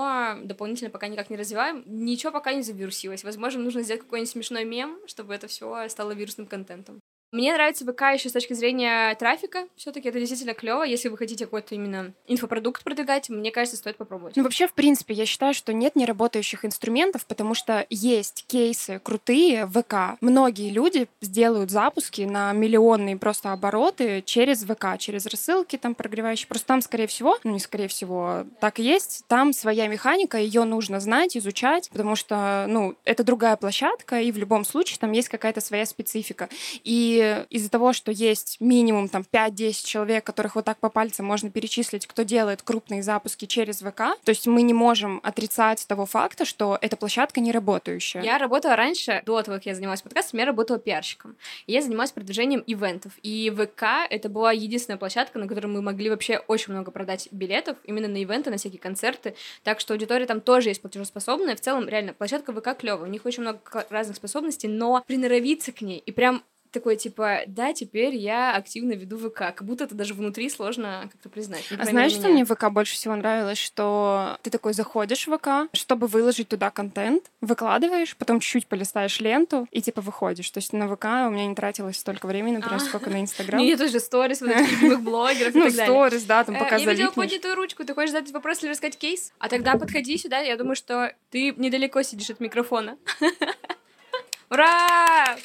дополнительно 0.43 0.91
пока 0.91 1.09
никак 1.09 1.31
не 1.31 1.37
развиваем. 1.37 1.83
Ничего 1.87 2.33
пока 2.33 2.53
не 2.53 2.63
завирусилось. 2.63 3.25
Возможно, 3.25 3.63
нужно 3.63 3.83
сделать 3.83 4.03
какой-нибудь 4.03 4.31
смешной 4.31 4.65
мем, 4.65 4.99
чтобы 5.07 5.35
это 5.35 5.47
все 5.47 5.89
стало 5.89 6.13
вирусным 6.13 6.47
контентом. 6.47 7.01
Мне 7.33 7.55
нравится 7.55 7.87
ВК 7.87 8.03
еще 8.13 8.29
с 8.29 8.33
точки 8.33 8.53
зрения 8.53 9.15
трафика. 9.15 9.67
Все-таки 9.75 10.11
это 10.11 10.19
действительно 10.19 10.53
клево. 10.53 10.83
Если 10.83 11.09
вы 11.09 11.17
хотите 11.17 11.47
какой-то 11.47 11.75
именно 11.75 12.13
инфопродукт 12.27 12.85
продвигать, 12.85 13.31
мне 13.31 13.51
кажется, 13.51 13.79
стоит 13.79 13.97
попробовать. 13.97 14.37
Ну, 14.37 14.43
вообще, 14.43 14.69
в 14.69 14.75
принципе, 14.75 15.15
я 15.15 15.25
считаю, 15.25 15.55
что 15.55 15.73
нет 15.73 15.97
неработающих 15.97 16.67
инструментов, 16.67 17.25
потому 17.25 17.55
что 17.55 17.87
есть 17.89 18.45
кейсы 18.49 19.01
крутые 19.03 19.65
в 19.65 19.83
ВК. 19.83 20.19
Многие 20.21 20.69
люди 20.69 21.09
сделают 21.23 21.71
запуски 21.71 22.21
на 22.21 22.53
миллионные 22.53 23.17
просто 23.17 23.53
обороты 23.53 24.23
через 24.27 24.65
ВК, 24.65 24.99
через 24.99 25.25
рассылки 25.25 25.79
там 25.79 25.95
прогревающие. 25.95 26.47
Просто 26.47 26.67
там, 26.67 26.83
скорее 26.83 27.07
всего, 27.07 27.39
ну 27.45 27.53
не 27.53 27.61
скорее 27.61 27.89
всего, 27.89 28.45
так 28.61 28.79
и 28.79 28.83
есть, 28.83 29.25
там 29.29 29.55
своя 29.55 29.87
механика, 29.87 30.37
ее 30.37 30.65
нужно 30.65 31.01
знать, 31.01 31.35
изучать, 31.39 31.89
потому 31.89 32.15
что, 32.15 32.67
ну, 32.69 32.95
это 33.07 33.25
другая 33.25 33.57
площадка, 33.57 34.21
и 34.21 34.31
в 34.33 34.37
любом 34.37 34.67
случае 34.67 34.99
там 34.99 35.13
есть 35.13 35.31
какая-то 35.31 35.63
своя 35.63 35.87
специфика. 35.87 36.51
И 36.85 37.22
из-за 37.51 37.71
того, 37.71 37.93
что 37.93 38.13
есть 38.13 38.57
минимум 38.61 39.09
там 39.09 39.25
5-10 39.31 39.87
человек, 39.87 40.25
которых 40.25 40.57
вот 40.57 40.65
так 40.65 40.79
по 40.79 40.89
пальцам 40.89 41.27
можно 41.27 41.51
перечислить, 41.51 42.07
кто 42.07 42.23
делает 42.23 42.63
крупные 42.63 43.03
запуски 43.03 43.47
через 43.47 43.81
ВК, 43.81 44.19
то 44.25 44.29
есть 44.29 44.47
мы 44.47 44.63
не 44.63 44.75
можем 44.75 45.21
отрицать 45.23 45.87
того 45.87 46.07
факта, 46.07 46.45
что 46.45 46.79
эта 46.81 46.97
площадка 46.97 47.41
не 47.41 47.53
работающая. 47.53 48.23
Я 48.23 48.39
работала 48.39 48.77
раньше, 48.77 49.23
до 49.27 49.43
того, 49.43 49.57
как 49.57 49.67
я 49.67 49.75
занималась 49.75 50.03
подкастом, 50.03 50.41
я 50.41 50.47
работала 50.47 50.79
пиарщиком. 50.79 51.37
Я 51.67 51.83
занималась 51.83 52.13
продвижением 52.13 52.63
ивентов. 52.67 53.13
И 53.23 53.51
ВК— 53.51 53.85
это 54.11 54.29
была 54.29 54.53
единственная 54.53 54.99
площадка, 54.99 55.39
на 55.39 55.49
которой 55.49 55.67
мы 55.67 55.83
могли 55.83 56.11
вообще 56.11 56.39
очень 56.49 56.73
много 56.73 56.91
продать 56.91 57.29
билетов 57.31 57.77
именно 57.85 58.09
на 58.09 58.19
ивенты, 58.19 58.51
на 58.51 58.57
всякие 58.57 58.81
концерты. 58.81 59.35
Так 59.63 59.81
что 59.81 59.95
аудитория 59.95 60.27
там 60.27 60.41
тоже 60.41 60.71
есть 60.71 60.81
платежеспособная. 60.81 61.57
В 61.57 61.61
целом, 61.61 61.89
реально, 61.89 62.15
площадка 62.15 62.53
ВК 62.53 62.77
клевая. 62.79 63.09
У 63.09 63.13
них 63.13 63.25
очень 63.25 63.43
много 63.43 63.61
разных 63.91 64.17
способностей, 64.17 64.69
но 64.69 65.03
приноровиться 65.07 65.73
к 65.73 65.81
ней 65.81 65.99
и 65.99 66.13
прям 66.13 66.43
такой, 66.73 66.97
типа, 66.97 67.41
да, 67.47 67.73
теперь 67.73 68.17
я 68.17 68.55
активно 68.57 68.93
веду 68.93 69.19
ВК, 69.19 69.39
как 69.39 69.65
будто 69.65 69.85
это 69.85 69.95
даже 69.95 70.15
внутри 70.15 70.51
сложно 70.51 71.09
как-то 71.13 71.29
признать. 71.29 71.65
А 71.79 71.85
знаешь, 71.85 72.13
что 72.13 72.29
мне 72.29 72.45
в 72.45 72.55
ВК 72.55 72.71
больше 72.71 72.95
всего 72.95 73.15
нравилось? 73.15 73.59
Что 73.59 74.39
ты 74.43 74.51
такой 74.51 74.73
заходишь 74.73 75.27
в 75.27 75.37
ВК, 75.37 75.71
чтобы 75.73 76.07
выложить 76.07 76.49
туда 76.49 76.71
контент, 76.71 77.31
выкладываешь, 77.41 78.17
потом 78.17 78.41
чуть-чуть 78.41 78.67
полистаешь 78.67 79.21
ленту 79.21 79.69
и, 79.71 79.81
типа, 79.81 80.01
выходишь. 80.01 80.51
То 80.51 80.59
есть 80.59 80.73
на 80.73 80.89
ВК 80.89 81.05
у 81.05 81.31
меня 81.31 81.47
не 81.47 81.55
тратилось 81.55 81.99
столько 81.99 82.27
времени, 82.27 82.57
например, 82.57 82.81
а. 82.83 82.85
сколько 82.85 83.11
на 83.11 83.21
Инстаграм. 83.21 83.61
Нет, 83.61 83.79
тоже 83.79 84.01
сторис, 84.01 84.41
вот 84.41 84.51
этих 84.51 84.83
любимых 84.83 85.03
блогеров 85.03 85.55
Ну, 85.55 85.71
сторис, 85.71 86.25
да, 86.25 86.45
там 86.45 86.57
э, 86.57 86.59
пока 86.59 86.77
Я 86.77 86.91
видела 86.91 87.11
поднятую 87.11 87.55
ручку, 87.55 87.85
ты 87.85 87.95
хочешь 87.95 88.13
задать 88.13 88.33
вопрос 88.33 88.63
или 88.63 88.71
рассказать 88.71 88.97
кейс? 88.97 89.33
А 89.39 89.49
тогда 89.49 89.77
подходи 89.77 90.17
сюда, 90.17 90.39
я 90.39 90.57
думаю, 90.57 90.77
что 90.77 91.15
ты 91.31 91.53
недалеко 91.57 92.03
сидишь 92.03 92.31
от 92.31 92.41
микрофона. 92.41 92.97
Ура! 94.51 95.37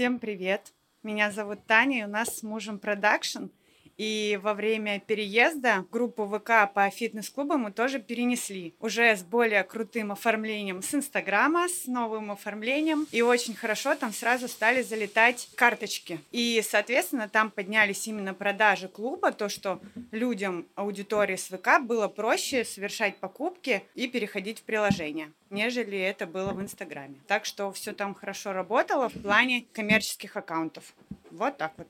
Всем 0.00 0.18
привет! 0.18 0.72
Меня 1.02 1.30
зовут 1.30 1.66
Таня, 1.66 1.98
и 2.00 2.04
у 2.04 2.08
нас 2.08 2.38
с 2.38 2.42
мужем 2.42 2.78
продакшн. 2.78 3.48
И 4.00 4.40
во 4.42 4.54
время 4.54 4.98
переезда 4.98 5.84
группу 5.92 6.26
ВК 6.26 6.72
по 6.72 6.88
фитнес-клубам 6.88 7.64
мы 7.64 7.70
тоже 7.70 7.98
перенесли. 7.98 8.72
Уже 8.80 9.14
с 9.14 9.22
более 9.22 9.62
крутым 9.62 10.10
оформлением 10.10 10.80
с 10.80 10.94
Инстаграма, 10.94 11.68
с 11.68 11.84
новым 11.84 12.30
оформлением. 12.30 13.06
И 13.12 13.20
очень 13.20 13.54
хорошо 13.54 13.94
там 13.94 14.14
сразу 14.14 14.48
стали 14.48 14.80
залетать 14.80 15.50
карточки. 15.54 16.18
И, 16.30 16.64
соответственно, 16.66 17.28
там 17.28 17.50
поднялись 17.50 18.08
именно 18.08 18.32
продажи 18.32 18.88
клуба, 18.88 19.32
то, 19.32 19.50
что 19.50 19.82
людям 20.12 20.66
аудитории 20.76 21.36
с 21.36 21.48
ВК 21.48 21.82
было 21.82 22.08
проще 22.08 22.64
совершать 22.64 23.18
покупки 23.18 23.82
и 23.94 24.08
переходить 24.08 24.60
в 24.60 24.62
приложение 24.62 25.30
нежели 25.50 25.98
это 25.98 26.28
было 26.28 26.52
в 26.52 26.62
Инстаграме. 26.62 27.16
Так 27.26 27.44
что 27.44 27.72
все 27.72 27.92
там 27.92 28.14
хорошо 28.14 28.52
работало 28.52 29.08
в 29.08 29.20
плане 29.20 29.66
коммерческих 29.72 30.36
аккаунтов. 30.36 30.94
Вот 31.32 31.58
так 31.58 31.72
вот. 31.76 31.88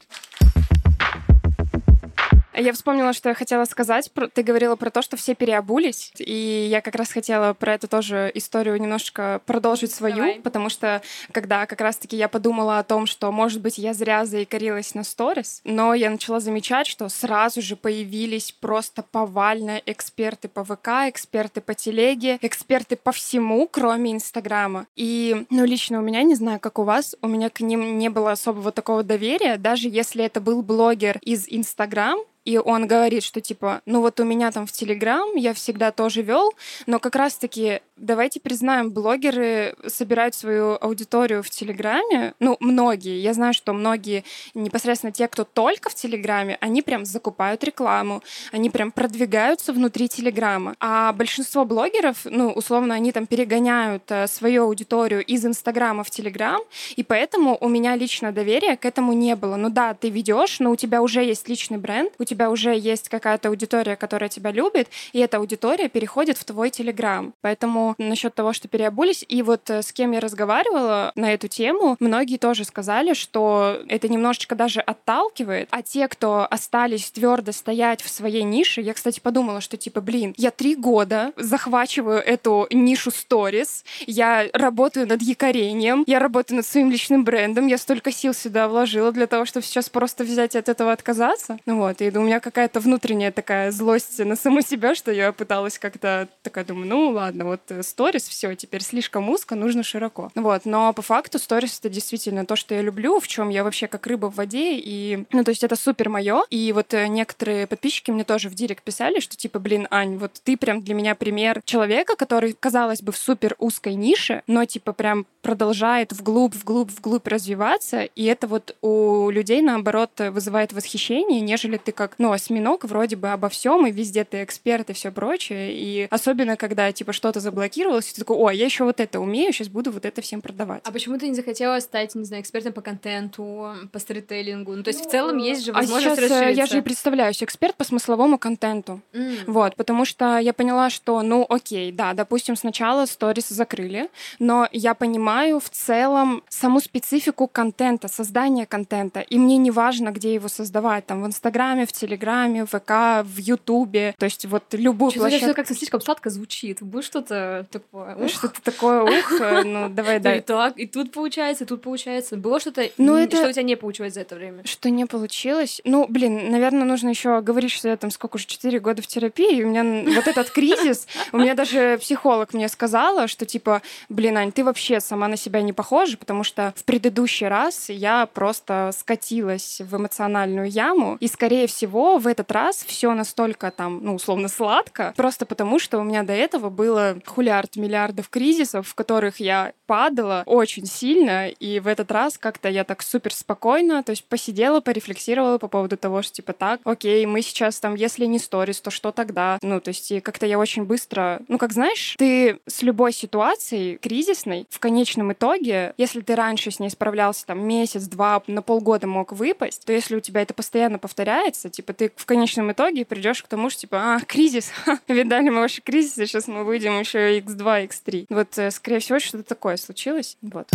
Я 2.60 2.74
вспомнила, 2.74 3.14
что 3.14 3.30
я 3.30 3.34
хотела 3.34 3.64
сказать. 3.64 4.10
Ты 4.34 4.42
говорила 4.42 4.76
про 4.76 4.90
то, 4.90 5.00
что 5.00 5.16
все 5.16 5.34
переобулись, 5.34 6.12
и 6.18 6.66
я 6.70 6.82
как 6.82 6.94
раз 6.94 7.10
хотела 7.10 7.54
про 7.54 7.74
эту 7.74 7.88
тоже 7.88 8.30
историю 8.34 8.78
немножечко 8.78 9.40
продолжить 9.46 9.92
свою, 9.92 10.16
Давай. 10.16 10.40
потому 10.40 10.68
что 10.68 11.00
когда 11.32 11.64
как 11.64 11.80
раз-таки 11.80 12.18
я 12.18 12.28
подумала 12.28 12.78
о 12.78 12.84
том, 12.84 13.06
что, 13.06 13.32
может 13.32 13.62
быть, 13.62 13.78
я 13.78 13.94
зря 13.94 14.26
заикарилась 14.26 14.94
на 14.94 15.04
сторис, 15.04 15.62
но 15.64 15.94
я 15.94 16.10
начала 16.10 16.38
замечать, 16.38 16.86
что 16.86 17.08
сразу 17.08 17.62
же 17.62 17.76
появились 17.76 18.52
просто 18.52 19.02
повально 19.02 19.80
эксперты 19.86 20.48
по 20.48 20.62
ВК, 20.62 21.08
эксперты 21.08 21.62
по 21.62 21.72
телеге, 21.72 22.38
эксперты 22.42 22.96
по 22.96 23.12
всему, 23.12 23.66
кроме 23.70 24.12
Инстаграма. 24.12 24.86
И, 24.96 25.46
ну, 25.48 25.64
лично 25.64 25.98
у 25.98 26.02
меня, 26.02 26.22
не 26.24 26.34
знаю, 26.34 26.60
как 26.60 26.78
у 26.78 26.82
вас, 26.82 27.16
у 27.22 27.28
меня 27.28 27.48
к 27.48 27.60
ним 27.60 27.96
не 27.96 28.10
было 28.10 28.32
особого 28.32 28.70
такого 28.70 29.02
доверия, 29.02 29.56
даже 29.56 29.88
если 29.88 30.24
это 30.24 30.42
был 30.42 30.62
блогер 30.62 31.18
из 31.22 31.46
Инстаграм, 31.48 32.18
и 32.50 32.58
он 32.58 32.88
говорит, 32.88 33.22
что 33.22 33.40
типа, 33.40 33.80
ну 33.86 34.00
вот 34.00 34.18
у 34.18 34.24
меня 34.24 34.50
там 34.50 34.66
в 34.66 34.72
Телеграм 34.72 35.36
я 35.36 35.54
всегда 35.54 35.92
тоже 35.92 36.22
вел, 36.22 36.52
но 36.86 36.98
как 36.98 37.14
раз-таки 37.14 37.80
давайте 38.00 38.40
признаем, 38.40 38.90
блогеры 38.90 39.76
собирают 39.86 40.34
свою 40.34 40.78
аудиторию 40.80 41.42
в 41.42 41.50
Телеграме, 41.50 42.34
ну 42.40 42.56
многие, 42.60 43.20
я 43.20 43.34
знаю, 43.34 43.54
что 43.54 43.72
многие 43.72 44.24
непосредственно 44.54 45.12
те, 45.12 45.28
кто 45.28 45.44
только 45.44 45.90
в 45.90 45.94
Телеграме, 45.94 46.56
они 46.60 46.82
прям 46.82 47.04
закупают 47.04 47.62
рекламу, 47.62 48.22
они 48.52 48.70
прям 48.70 48.90
продвигаются 48.90 49.72
внутри 49.72 50.08
Телеграма, 50.08 50.74
а 50.80 51.12
большинство 51.12 51.64
блогеров, 51.64 52.24
ну 52.24 52.50
условно, 52.50 52.94
они 52.94 53.12
там 53.12 53.26
перегоняют 53.26 54.04
э, 54.08 54.26
свою 54.26 54.64
аудиторию 54.64 55.24
из 55.24 55.44
Инстаграма 55.44 56.02
в 56.02 56.10
Телеграм, 56.10 56.60
и 56.96 57.02
поэтому 57.02 57.56
у 57.60 57.68
меня 57.68 57.94
лично 57.96 58.32
доверия 58.32 58.76
к 58.76 58.84
этому 58.84 59.12
не 59.12 59.36
было. 59.36 59.56
Ну 59.56 59.68
да, 59.68 59.94
ты 59.94 60.08
ведешь, 60.08 60.58
но 60.60 60.70
у 60.70 60.76
тебя 60.76 61.02
уже 61.02 61.22
есть 61.22 61.48
личный 61.48 61.78
бренд, 61.78 62.12
у 62.18 62.24
тебя 62.24 62.50
уже 62.50 62.76
есть 62.76 63.08
какая-то 63.08 63.48
аудитория, 63.48 63.96
которая 63.96 64.30
тебя 64.30 64.50
любит, 64.50 64.88
и 65.12 65.18
эта 65.18 65.36
аудитория 65.36 65.88
переходит 65.88 66.38
в 66.38 66.44
твой 66.44 66.70
Телеграм. 66.70 67.34
Поэтому 67.42 67.89
насчет 67.98 68.34
того, 68.34 68.52
что 68.52 68.68
переобулись, 68.68 69.24
и 69.28 69.42
вот 69.42 69.68
э, 69.70 69.82
с 69.82 69.92
кем 69.92 70.12
я 70.12 70.20
разговаривала 70.20 71.12
на 71.14 71.32
эту 71.32 71.48
тему, 71.48 71.96
многие 72.00 72.38
тоже 72.38 72.64
сказали, 72.64 73.14
что 73.14 73.80
это 73.88 74.08
немножечко 74.08 74.54
даже 74.54 74.80
отталкивает, 74.80 75.68
а 75.70 75.82
те, 75.82 76.08
кто 76.08 76.46
остались 76.50 77.10
твердо 77.10 77.52
стоять 77.52 78.02
в 78.02 78.08
своей 78.08 78.42
нише, 78.42 78.80
я, 78.80 78.94
кстати, 78.94 79.20
подумала, 79.20 79.60
что 79.60 79.76
типа, 79.76 80.00
блин, 80.00 80.34
я 80.36 80.50
три 80.50 80.74
года 80.74 81.32
захвачиваю 81.36 82.18
эту 82.18 82.66
нишу 82.70 83.10
сторис, 83.10 83.84
я 84.06 84.46
работаю 84.52 85.06
над 85.06 85.22
якорением, 85.22 86.04
я 86.06 86.18
работаю 86.18 86.58
над 86.58 86.66
своим 86.66 86.90
личным 86.90 87.24
брендом, 87.24 87.66
я 87.66 87.78
столько 87.78 88.12
сил 88.12 88.34
сюда 88.34 88.68
вложила 88.68 89.12
для 89.12 89.26
того, 89.26 89.44
чтобы 89.44 89.64
сейчас 89.64 89.88
просто 89.88 90.24
взять 90.24 90.56
от 90.56 90.68
этого 90.68 90.92
отказаться. 90.92 91.58
Ну 91.66 91.78
вот, 91.78 92.00
и 92.00 92.10
у 92.10 92.22
меня 92.22 92.40
какая-то 92.40 92.80
внутренняя 92.80 93.32
такая 93.32 93.70
злость 93.70 94.18
на 94.18 94.36
саму 94.36 94.62
себя, 94.62 94.94
что 94.94 95.12
я 95.12 95.32
пыталась 95.32 95.78
как-то 95.78 96.28
такая 96.42 96.64
думаю, 96.64 96.88
ну 96.88 97.10
ладно, 97.10 97.44
вот 97.44 97.60
э, 97.68 97.79
сторис, 97.82 98.28
все, 98.28 98.54
теперь 98.54 98.82
слишком 98.82 99.28
узко, 99.28 99.54
нужно 99.54 99.82
широко. 99.82 100.30
Вот, 100.34 100.64
но 100.64 100.92
по 100.92 101.02
факту 101.02 101.38
сторис 101.38 101.78
это 101.78 101.88
действительно 101.88 102.46
то, 102.46 102.56
что 102.56 102.74
я 102.74 102.82
люблю, 102.82 103.20
в 103.20 103.28
чем 103.28 103.48
я 103.48 103.64
вообще 103.64 103.86
как 103.86 104.06
рыба 104.06 104.26
в 104.30 104.36
воде, 104.36 104.76
и, 104.76 105.24
ну, 105.32 105.44
то 105.44 105.50
есть 105.50 105.64
это 105.64 105.76
супер 105.76 106.08
мое. 106.08 106.42
И 106.50 106.72
вот 106.72 106.94
э, 106.94 107.06
некоторые 107.06 107.66
подписчики 107.66 108.10
мне 108.10 108.24
тоже 108.24 108.48
в 108.48 108.54
директ 108.54 108.84
писали, 108.84 109.20
что 109.20 109.36
типа, 109.36 109.58
блин, 109.58 109.86
Ань, 109.90 110.16
вот 110.16 110.40
ты 110.44 110.56
прям 110.56 110.82
для 110.82 110.94
меня 110.94 111.14
пример 111.14 111.62
человека, 111.64 112.16
который, 112.16 112.56
казалось 112.58 113.02
бы, 113.02 113.12
в 113.12 113.16
супер 113.16 113.56
узкой 113.58 113.94
нише, 113.94 114.42
но 114.46 114.64
типа 114.64 114.92
прям 114.92 115.26
продолжает 115.42 116.12
вглубь, 116.12 116.54
вглубь, 116.54 116.90
вглубь 116.90 117.26
развиваться, 117.26 118.02
и 118.04 118.24
это 118.24 118.46
вот 118.46 118.76
у 118.82 119.30
людей, 119.30 119.62
наоборот, 119.62 120.10
вызывает 120.18 120.72
восхищение, 120.72 121.40
нежели 121.40 121.76
ты 121.76 121.92
как, 121.92 122.14
ну, 122.18 122.32
осьминог 122.32 122.84
вроде 122.84 123.16
бы 123.16 123.30
обо 123.30 123.48
всем, 123.48 123.86
и 123.86 123.90
везде 123.90 124.24
ты 124.24 124.42
эксперт 124.44 124.90
и 124.90 124.92
все 124.92 125.10
прочее, 125.10 125.72
и 125.72 126.08
особенно, 126.10 126.56
когда, 126.56 126.92
типа, 126.92 127.12
что-то 127.12 127.40
заблокировалось, 127.70 128.10
и 128.10 128.14
ты 128.14 128.20
такой, 128.20 128.36
о, 128.36 128.50
я 128.50 128.64
еще 128.64 128.84
вот 128.84 129.00
это 129.00 129.20
умею, 129.20 129.52
сейчас 129.52 129.68
буду 129.68 129.90
вот 129.90 130.04
это 130.04 130.20
всем 130.20 130.40
продавать. 130.40 130.82
А 130.84 130.90
почему 130.90 131.18
ты 131.18 131.28
не 131.28 131.34
захотела 131.34 131.78
стать, 131.80 132.14
не 132.14 132.24
знаю, 132.24 132.42
экспертом 132.42 132.72
по 132.72 132.80
контенту, 132.80 133.74
по 133.92 133.98
сторителлингу? 133.98 134.74
Ну, 134.74 134.82
то 134.82 134.90
есть 134.90 135.04
в 135.06 135.10
целом 135.10 135.38
есть 135.38 135.64
же 135.64 135.72
возможность 135.72 136.06
а 136.06 136.16
сейчас 136.16 136.30
расшириться. 136.30 136.60
я 136.60 136.66
же 136.66 136.78
и 136.78 136.80
представляюсь, 136.80 137.42
эксперт 137.42 137.76
по 137.76 137.84
смысловому 137.84 138.38
контенту. 138.38 139.00
Mm. 139.12 139.44
Вот, 139.46 139.76
потому 139.76 140.04
что 140.04 140.38
я 140.38 140.52
поняла, 140.52 140.90
что, 140.90 141.22
ну, 141.22 141.46
окей, 141.48 141.92
да, 141.92 142.12
допустим, 142.12 142.56
сначала 142.56 143.06
сторис 143.06 143.48
закрыли, 143.48 144.08
но 144.38 144.68
я 144.72 144.94
понимаю 144.94 145.60
в 145.60 145.70
целом 145.70 146.42
саму 146.48 146.80
специфику 146.80 147.46
контента, 147.46 148.08
создания 148.08 148.66
контента, 148.66 149.20
и 149.20 149.38
мне 149.38 149.56
не 149.56 149.70
важно, 149.70 150.10
где 150.10 150.34
его 150.34 150.48
создавать, 150.48 151.06
там, 151.06 151.22
в 151.22 151.26
Инстаграме, 151.26 151.86
в 151.86 151.92
Телеграме, 151.92 152.64
в 152.64 152.70
ВК, 152.70 153.24
в 153.24 153.38
Ютубе, 153.38 154.14
то 154.18 154.24
есть 154.24 154.46
вот 154.46 154.64
любую 154.72 155.10
Что-то 155.10 155.28
площадку. 155.28 155.54
как-то 155.54 155.74
слишком 155.74 156.00
сладко 156.00 156.30
звучит. 156.30 156.82
Будет 156.82 157.04
что-то 157.04 157.49
такое. 157.70 158.16
Ух. 158.16 158.28
Что-то 158.28 158.62
такое, 158.62 159.02
ух, 159.02 159.40
э, 159.40 159.62
ну 159.64 159.88
давай, 159.90 160.20
да. 160.20 160.36
И 160.36 160.40
так, 160.40 160.78
и 160.78 160.86
тут 160.86 161.12
получается, 161.12 161.64
и 161.64 161.66
тут 161.66 161.82
получается. 161.82 162.36
Было 162.36 162.60
что-то, 162.60 162.88
ну, 162.98 163.16
это... 163.16 163.36
что 163.36 163.48
у 163.48 163.52
тебя 163.52 163.62
не 163.62 163.76
получилось 163.76 164.14
за 164.14 164.20
это 164.20 164.36
время? 164.36 164.62
Что 164.64 164.90
не 164.90 165.06
получилось? 165.06 165.80
Ну, 165.84 166.06
блин, 166.08 166.50
наверное, 166.50 166.84
нужно 166.84 167.08
еще 167.10 167.40
говорить, 167.40 167.72
что 167.72 167.88
я 167.88 167.96
там 167.96 168.10
сколько 168.10 168.36
уже, 168.36 168.46
4 168.46 168.80
года 168.80 169.02
в 169.02 169.06
терапии, 169.06 169.58
и 169.58 169.64
у 169.64 169.68
меня 169.68 170.14
вот 170.14 170.26
этот 170.26 170.50
кризис, 170.50 171.06
у 171.32 171.38
меня 171.38 171.54
даже 171.54 171.98
психолог 172.00 172.54
мне 172.54 172.68
сказала, 172.68 173.28
что 173.28 173.46
типа, 173.46 173.82
блин, 174.08 174.36
Ань, 174.36 174.52
ты 174.52 174.64
вообще 174.64 175.00
сама 175.00 175.28
на 175.28 175.36
себя 175.36 175.62
не 175.62 175.72
похожа, 175.72 176.16
потому 176.16 176.44
что 176.44 176.72
в 176.76 176.84
предыдущий 176.84 177.48
раз 177.48 177.88
я 177.88 178.26
просто 178.26 178.90
скатилась 178.96 179.80
в 179.80 179.96
эмоциональную 179.96 180.68
яму, 180.68 181.16
и, 181.20 181.28
скорее 181.28 181.66
всего, 181.66 182.18
в 182.18 182.26
этот 182.26 182.50
раз 182.52 182.84
все 182.86 183.12
настолько 183.14 183.70
там, 183.70 184.00
ну, 184.02 184.14
условно, 184.14 184.48
сладко, 184.48 185.12
просто 185.16 185.46
потому 185.46 185.78
что 185.78 185.98
у 185.98 186.02
меня 186.02 186.22
до 186.22 186.32
этого 186.32 186.70
было 186.70 187.18
хулиард 187.40 187.76
миллиардов 187.76 188.28
кризисов, 188.28 188.88
в 188.88 188.94
которых 188.94 189.40
я 189.40 189.72
падала 189.86 190.42
очень 190.44 190.84
сильно, 190.84 191.48
и 191.48 191.80
в 191.80 191.86
этот 191.86 192.12
раз 192.12 192.36
как-то 192.36 192.68
я 192.68 192.84
так 192.84 193.00
супер 193.02 193.32
спокойно, 193.32 194.02
то 194.02 194.10
есть 194.10 194.24
посидела, 194.26 194.80
порефлексировала 194.80 195.56
по 195.56 195.68
поводу 195.68 195.96
того, 195.96 196.20
что 196.20 196.34
типа 196.34 196.52
так, 196.52 196.80
окей, 196.84 197.24
мы 197.24 197.40
сейчас 197.40 197.80
там, 197.80 197.94
если 197.94 198.26
не 198.26 198.38
сторис, 198.38 198.82
то 198.82 198.90
что 198.90 199.10
тогда? 199.10 199.58
Ну, 199.62 199.80
то 199.80 199.88
есть 199.88 200.12
и 200.12 200.20
как-то 200.20 200.44
я 200.44 200.58
очень 200.58 200.84
быстро, 200.84 201.40
ну, 201.48 201.56
как 201.56 201.72
знаешь, 201.72 202.14
ты 202.18 202.60
с 202.66 202.82
любой 202.82 203.14
ситуацией 203.14 203.96
кризисной 203.96 204.66
в 204.68 204.78
конечном 204.78 205.32
итоге, 205.32 205.94
если 205.96 206.20
ты 206.20 206.34
раньше 206.34 206.70
с 206.70 206.78
ней 206.78 206.90
справлялся 206.90 207.46
там 207.46 207.66
месяц, 207.66 208.02
два, 208.04 208.42
на 208.48 208.60
полгода 208.60 209.06
мог 209.06 209.32
выпасть, 209.32 209.86
то 209.86 209.94
если 209.94 210.14
у 210.14 210.20
тебя 210.20 210.42
это 210.42 210.52
постоянно 210.52 210.98
повторяется, 210.98 211.70
типа 211.70 211.94
ты 211.94 212.12
в 212.14 212.26
конечном 212.26 212.70
итоге 212.70 213.06
придешь 213.06 213.42
к 213.42 213.48
тому, 213.48 213.70
что 213.70 213.80
типа, 213.80 214.16
а, 214.16 214.20
кризис, 214.20 214.72
видали 215.08 215.48
мы 215.48 215.60
ваши 215.60 215.80
кризисы, 215.80 216.26
сейчас 216.26 216.46
мы 216.46 216.64
выйдем 216.64 217.00
еще 217.00 217.29
x2, 217.38 217.88
x3. 217.88 218.26
Вот, 218.28 218.58
э, 218.58 218.70
скорее 218.70 218.98
всего, 218.98 219.18
что-то 219.18 219.44
такое 219.44 219.76
случилось. 219.76 220.36
Вот. 220.42 220.68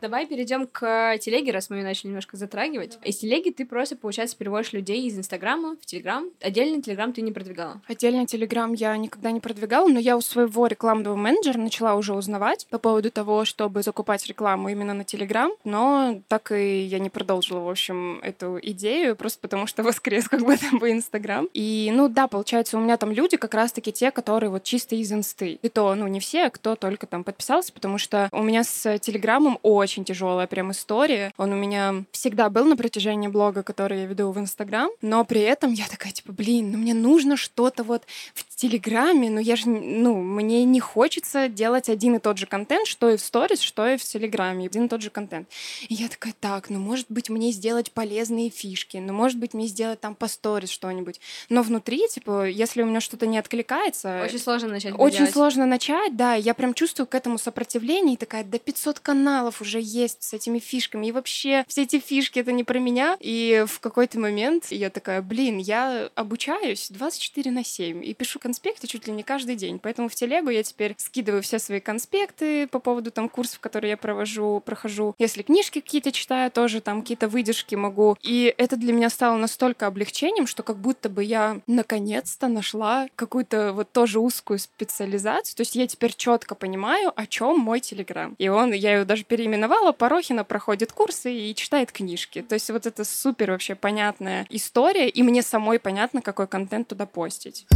Давай 0.00 0.26
перейдем 0.26 0.66
к 0.66 1.16
телеге, 1.18 1.52
раз 1.52 1.70
мы 1.70 1.76
ее 1.76 1.84
начали 1.84 2.08
немножко 2.08 2.36
затрагивать. 2.36 2.98
Из 3.02 3.16
телеги 3.16 3.50
ты 3.50 3.64
просто, 3.64 3.96
получается, 3.96 4.36
переводишь 4.36 4.72
людей 4.72 5.06
из 5.06 5.18
Инстаграма 5.18 5.76
в 5.80 5.86
Телеграм. 5.86 6.28
Отдельный 6.40 6.82
Телеграм 6.82 7.12
ты 7.12 7.22
не 7.22 7.32
продвигала? 7.32 7.80
Отдельный 7.88 8.26
Телеграм 8.26 8.72
я 8.74 8.96
никогда 8.96 9.30
не 9.30 9.40
продвигала, 9.40 9.88
но 9.88 9.98
я 9.98 10.16
у 10.16 10.20
своего 10.20 10.66
рекламного 10.66 11.16
менеджера 11.16 11.58
начала 11.58 11.94
уже 11.94 12.14
узнавать 12.14 12.66
по 12.68 12.78
поводу 12.78 13.10
того, 13.10 13.44
чтобы 13.44 13.82
закупать 13.82 14.26
рекламу 14.26 14.68
именно 14.68 14.92
на 14.92 15.04
Телеграм, 15.04 15.50
но 15.64 16.20
так 16.28 16.52
и 16.52 16.82
я 16.82 16.98
не 16.98 17.08
продолжила, 17.08 17.60
в 17.60 17.68
общем, 17.68 18.20
эту 18.22 18.58
идею, 18.62 19.16
просто 19.16 19.40
потому 19.40 19.66
что 19.66 19.82
воскрес 19.82 20.28
как 20.28 20.42
бы 20.42 20.56
там 20.56 20.78
бы 20.78 20.90
Инстаграм. 20.90 21.48
И, 21.54 21.90
ну 21.94 22.08
да, 22.08 22.26
получается, 22.26 22.76
у 22.76 22.80
меня 22.80 22.98
там 22.98 23.12
люди 23.12 23.36
как 23.38 23.54
раз-таки 23.54 23.92
те, 23.92 24.10
которые 24.10 24.50
вот 24.50 24.62
чисто 24.62 24.94
из 24.94 25.10
Инсты. 25.10 25.58
И 25.62 25.68
то, 25.70 25.94
ну, 25.94 26.06
не 26.06 26.20
все, 26.20 26.44
а 26.44 26.50
кто 26.50 26.76
только 26.76 27.06
там 27.06 27.24
подписался, 27.24 27.72
потому 27.72 27.96
что 27.96 28.28
у 28.32 28.42
меня 28.42 28.62
с 28.62 28.98
Телеграмом 28.98 29.58
очень 29.62 29.85
очень 29.86 30.04
тяжелая 30.04 30.48
прям 30.48 30.72
история. 30.72 31.32
Он 31.36 31.52
у 31.52 31.56
меня 31.56 32.04
всегда 32.10 32.50
был 32.50 32.64
на 32.64 32.76
протяжении 32.76 33.28
блога, 33.28 33.62
который 33.62 34.00
я 34.00 34.06
веду 34.06 34.32
в 34.32 34.38
Инстаграм, 34.38 34.90
но 35.00 35.24
при 35.24 35.40
этом 35.40 35.72
я 35.72 35.86
такая, 35.86 36.12
типа, 36.12 36.32
блин, 36.32 36.72
ну 36.72 36.78
мне 36.78 36.92
нужно 36.92 37.36
что-то 37.36 37.84
вот 37.84 38.02
в 38.34 38.56
Телеграме, 38.56 39.30
но 39.30 39.38
я 39.38 39.54
же, 39.54 39.68
ну, 39.68 40.20
мне 40.20 40.64
не 40.64 40.80
хочется 40.80 41.48
делать 41.48 41.88
один 41.88 42.16
и 42.16 42.18
тот 42.18 42.38
же 42.38 42.46
контент, 42.46 42.88
что 42.88 43.10
и 43.10 43.16
в 43.16 43.20
сторис, 43.20 43.60
что 43.60 43.86
и 43.86 43.96
в 43.96 44.02
Телеграме, 44.02 44.66
один 44.66 44.86
и 44.86 44.88
тот 44.88 45.02
же 45.02 45.10
контент. 45.10 45.48
И 45.88 45.94
я 45.94 46.08
такая, 46.08 46.34
так, 46.40 46.68
ну, 46.68 46.80
может 46.80 47.06
быть, 47.08 47.30
мне 47.30 47.52
сделать 47.52 47.92
полезные 47.92 48.50
фишки, 48.50 48.96
ну, 48.96 49.12
может 49.12 49.38
быть, 49.38 49.54
мне 49.54 49.66
сделать 49.66 50.00
там 50.00 50.14
по 50.14 50.26
сторис 50.26 50.70
что-нибудь. 50.70 51.20
Но 51.48 51.62
внутри, 51.62 52.08
типа, 52.08 52.48
если 52.48 52.82
у 52.82 52.86
меня 52.86 53.00
что-то 53.00 53.26
не 53.26 53.38
откликается... 53.38 54.22
Очень 54.24 54.38
сложно 54.38 54.68
начать. 54.68 54.94
Очень 54.98 55.18
делать. 55.18 55.32
сложно 55.32 55.66
начать, 55.66 56.16
да. 56.16 56.34
Я 56.34 56.54
прям 56.54 56.74
чувствую 56.74 57.06
к 57.06 57.14
этому 57.14 57.38
сопротивление 57.38 58.14
и 58.14 58.16
такая, 58.16 58.42
да 58.42 58.58
500 58.58 59.00
каналов 59.00 59.60
уже 59.60 59.75
есть 59.78 60.22
с 60.22 60.32
этими 60.32 60.58
фишками. 60.58 61.06
И 61.06 61.12
вообще 61.12 61.64
все 61.68 61.82
эти 61.82 61.98
фишки— 61.98 62.38
это 62.40 62.52
не 62.52 62.64
про 62.64 62.78
меня. 62.78 63.16
И 63.20 63.64
в 63.66 63.80
какой-то 63.80 64.18
момент 64.18 64.66
я 64.70 64.90
такая, 64.90 65.22
блин, 65.22 65.58
я 65.58 66.10
обучаюсь 66.14 66.88
24 66.90 67.50
на 67.50 67.64
7 67.64 68.04
и 68.04 68.14
пишу 68.14 68.38
конспекты 68.38 68.86
чуть 68.86 69.06
ли 69.06 69.12
не 69.12 69.22
каждый 69.22 69.56
день. 69.56 69.78
Поэтому 69.78 70.08
в 70.08 70.14
телегу 70.14 70.50
я 70.50 70.62
теперь 70.62 70.94
скидываю 70.98 71.42
все 71.42 71.58
свои 71.58 71.80
конспекты 71.80 72.66
по 72.66 72.78
поводу 72.78 73.10
там 73.10 73.28
курсов, 73.28 73.60
которые 73.60 73.90
я 73.90 73.96
провожу, 73.96 74.62
прохожу. 74.64 75.14
Если 75.18 75.42
книжки 75.42 75.80
какие-то 75.80 76.12
читаю, 76.12 76.50
тоже 76.50 76.80
там 76.80 77.02
какие-то 77.02 77.28
выдержки 77.28 77.74
могу. 77.74 78.16
И 78.22 78.54
это 78.56 78.76
для 78.76 78.92
меня 78.92 79.10
стало 79.10 79.36
настолько 79.36 79.86
облегчением, 79.86 80.46
что 80.46 80.62
как 80.62 80.78
будто 80.78 81.08
бы 81.08 81.22
я 81.22 81.60
наконец-то 81.66 82.48
нашла 82.48 83.08
какую-то 83.16 83.72
вот 83.72 83.92
тоже 83.92 84.20
узкую 84.20 84.58
специализацию. 84.58 85.56
То 85.56 85.60
есть 85.62 85.76
я 85.76 85.86
теперь 85.86 86.14
четко 86.14 86.54
понимаю, 86.54 87.12
о 87.14 87.26
чем 87.26 87.58
мой 87.58 87.80
Телеграм. 87.80 88.34
И 88.38 88.48
он, 88.48 88.72
я 88.72 88.94
его 88.94 89.04
даже 89.04 89.24
переименовала, 89.24 89.65
Порохина 89.92 90.44
проходит 90.44 90.92
курсы 90.92 91.32
и 91.32 91.54
читает 91.54 91.92
книжки. 91.92 92.42
То 92.42 92.54
есть 92.54 92.70
вот 92.70 92.86
это 92.86 93.04
супер 93.04 93.50
вообще 93.50 93.74
понятная 93.74 94.46
история, 94.50 95.08
и 95.08 95.22
мне 95.22 95.42
самой 95.42 95.78
понятно, 95.78 96.22
какой 96.22 96.46
контент 96.46 96.88
туда 96.88 97.06
постить. 97.06 97.66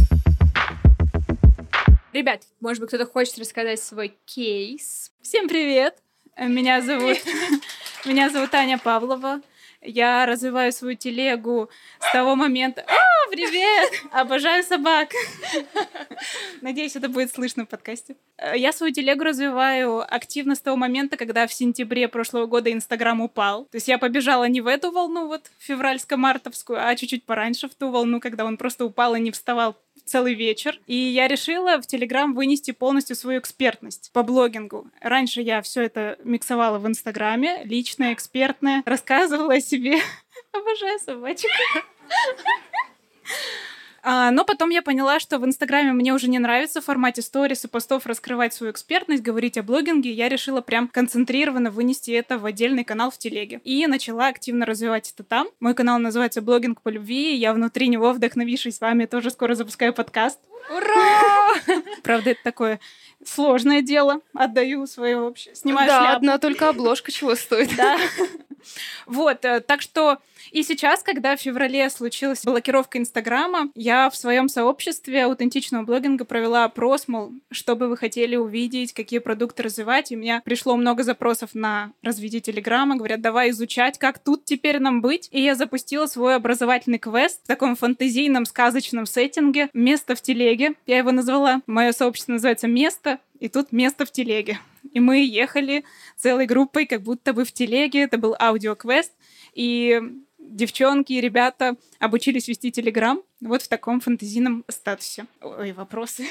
Ребят, 2.13 2.41
может 2.59 2.81
быть, 2.81 2.89
кто-то 2.89 3.05
хочет 3.05 3.37
рассказать 3.39 3.81
свой 3.81 4.15
кейс? 4.25 5.11
Всем 5.21 5.47
привет! 5.47 5.97
Меня 6.37 6.81
зовут, 6.81 7.17
меня 8.05 8.29
зовут 8.29 8.53
Аня 8.53 8.77
Павлова. 8.77 9.41
Я 9.83 10.27
развиваю 10.27 10.71
свою 10.71 10.95
телегу 10.95 11.69
с 11.99 12.11
того 12.11 12.35
момента... 12.35 12.81
О, 12.81 13.31
привет! 13.31 13.91
Обожаю 14.11 14.63
собак! 14.63 15.09
Надеюсь, 16.61 16.95
это 16.95 17.09
будет 17.09 17.33
слышно 17.33 17.65
в 17.65 17.67
подкасте. 17.67 18.15
Я 18.55 18.73
свою 18.73 18.93
телегу 18.93 19.23
развиваю 19.23 20.01
активно 20.01 20.53
с 20.53 20.59
того 20.59 20.77
момента, 20.77 21.17
когда 21.17 21.47
в 21.47 21.53
сентябре 21.53 22.07
прошлого 22.07 22.45
года 22.45 22.71
Инстаграм 22.71 23.21
упал. 23.21 23.65
То 23.65 23.77
есть 23.77 23.87
я 23.87 23.97
побежала 23.97 24.47
не 24.47 24.61
в 24.61 24.67
эту 24.67 24.91
волну, 24.91 25.25
вот 25.25 25.49
февральско-мартовскую, 25.67 26.77
а 26.77 26.95
чуть-чуть 26.95 27.23
пораньше 27.23 27.67
в 27.67 27.73
ту 27.73 27.89
волну, 27.89 28.19
когда 28.19 28.45
он 28.45 28.57
просто 28.57 28.85
упал 28.85 29.15
и 29.15 29.19
не 29.19 29.31
вставал 29.31 29.75
целый 30.05 30.33
вечер. 30.33 30.79
И 30.87 30.95
я 30.95 31.27
решила 31.27 31.81
в 31.81 31.87
Телеграм 31.87 32.33
вынести 32.33 32.71
полностью 32.71 33.15
свою 33.15 33.39
экспертность 33.39 34.11
по 34.13 34.23
блогингу. 34.23 34.87
Раньше 35.01 35.41
я 35.41 35.61
все 35.61 35.83
это 35.83 36.17
миксовала 36.23 36.79
в 36.79 36.87
Инстаграме, 36.87 37.63
личное, 37.63 38.13
экспертное, 38.13 38.83
рассказывала 38.85 39.55
о 39.55 39.61
себе. 39.61 39.99
Обожаю 40.51 40.99
собачек. 40.99 41.51
А, 44.03 44.31
но 44.31 44.45
потом 44.45 44.69
я 44.69 44.81
поняла, 44.81 45.19
что 45.19 45.37
в 45.37 45.45
Инстаграме 45.45 45.91
мне 45.91 46.13
уже 46.13 46.27
не 46.29 46.39
нравится 46.39 46.81
в 46.81 46.85
формате 46.85 47.21
сторис 47.21 47.65
и 47.65 47.67
постов 47.67 48.05
раскрывать 48.05 48.53
свою 48.53 48.71
экспертность, 48.71 49.21
говорить 49.21 49.57
о 49.57 49.63
блогинге. 49.63 50.11
Я 50.11 50.29
решила 50.29 50.61
прям 50.61 50.87
концентрированно 50.87 51.71
вынести 51.71 52.11
это 52.11 52.37
в 52.37 52.45
отдельный 52.45 52.83
канал 52.83 53.11
в 53.11 53.17
телеге. 53.17 53.61
И 53.63 53.85
начала 53.87 54.27
активно 54.27 54.65
развивать 54.65 55.11
это 55.13 55.23
там. 55.23 55.47
Мой 55.59 55.73
канал 55.73 55.99
называется 55.99 56.41
«Блогинг 56.41 56.81
по 56.81 56.89
любви». 56.89 57.35
Я 57.35 57.53
внутри 57.53 57.87
него, 57.87 58.11
вдохновившись 58.13 58.81
вами, 58.81 59.05
тоже 59.05 59.29
скоро 59.29 59.55
запускаю 59.55 59.93
подкаст. 59.93 60.39
Ура! 60.69 61.81
Правда, 62.03 62.31
это 62.31 62.43
такое 62.43 62.79
сложное 63.25 63.81
дело. 63.81 64.21
Отдаю 64.33 64.85
свое 64.87 65.19
вообще. 65.19 65.53
Снимаю 65.55 65.87
да, 65.87 65.99
шляпу. 65.99 66.17
одна 66.17 66.37
только 66.37 66.69
обложка 66.69 67.11
чего 67.11 67.35
стоит. 67.35 67.75
Да. 67.75 67.97
Вот, 69.05 69.45
э, 69.45 69.59
так 69.61 69.81
что 69.81 70.19
и 70.51 70.63
сейчас, 70.63 71.03
когда 71.03 71.35
в 71.35 71.41
феврале 71.41 71.89
случилась 71.89 72.43
блокировка 72.43 72.97
Инстаграма, 72.97 73.69
я 73.75 74.09
в 74.09 74.15
своем 74.15 74.49
сообществе 74.49 75.25
аутентичного 75.25 75.83
блогинга 75.83 76.25
провела 76.25 76.65
опрос, 76.65 77.07
мол, 77.07 77.31
что 77.51 77.75
бы 77.75 77.87
вы 77.87 77.97
хотели 77.97 78.35
увидеть, 78.35 78.93
какие 78.93 79.19
продукты 79.19 79.63
развивать. 79.63 80.11
И 80.11 80.15
у 80.15 80.19
меня 80.19 80.41
пришло 80.43 80.75
много 80.75 81.03
запросов 81.03 81.51
на 81.53 81.93
развитие 82.01 82.41
Телеграма. 82.41 82.95
Говорят, 82.95 83.21
давай 83.21 83.51
изучать, 83.51 83.97
как 83.99 84.19
тут 84.19 84.45
теперь 84.45 84.79
нам 84.79 85.01
быть. 85.01 85.29
И 85.31 85.41
я 85.41 85.55
запустила 85.55 86.07
свой 86.07 86.35
образовательный 86.35 86.99
квест 86.99 87.41
в 87.43 87.47
таком 87.47 87.75
фантазийном, 87.75 88.45
сказочном 88.45 89.05
сеттинге 89.05 89.69
«Место 89.73 90.15
в 90.15 90.21
телеге». 90.21 90.73
Я 90.85 90.97
его 90.97 91.11
назвала. 91.11 91.61
Мое 91.67 91.91
сообщество 91.91 92.33
называется 92.33 92.67
«Место», 92.67 93.19
и 93.39 93.49
тут 93.49 93.71
место 93.71 94.05
в 94.05 94.11
телеге. 94.11 94.59
И 94.91 94.99
мы 94.99 95.23
ехали 95.25 95.83
целой 96.15 96.45
группой, 96.45 96.85
как 96.85 97.01
будто 97.01 97.33
бы 97.33 97.45
в 97.45 97.51
телеге. 97.51 98.01
Это 98.01 98.17
был 98.17 98.35
аудиоквест. 98.39 99.13
И 99.53 100.01
девчонки 100.39 101.13
и 101.13 101.21
ребята 101.21 101.75
обучились 101.99 102.47
вести 102.47 102.71
Телеграм 102.71 103.21
вот 103.41 103.63
в 103.63 103.67
таком 103.67 103.99
фантазийном 103.99 104.63
статусе. 104.67 105.25
Ой, 105.41 105.71
вопросы. 105.71 106.25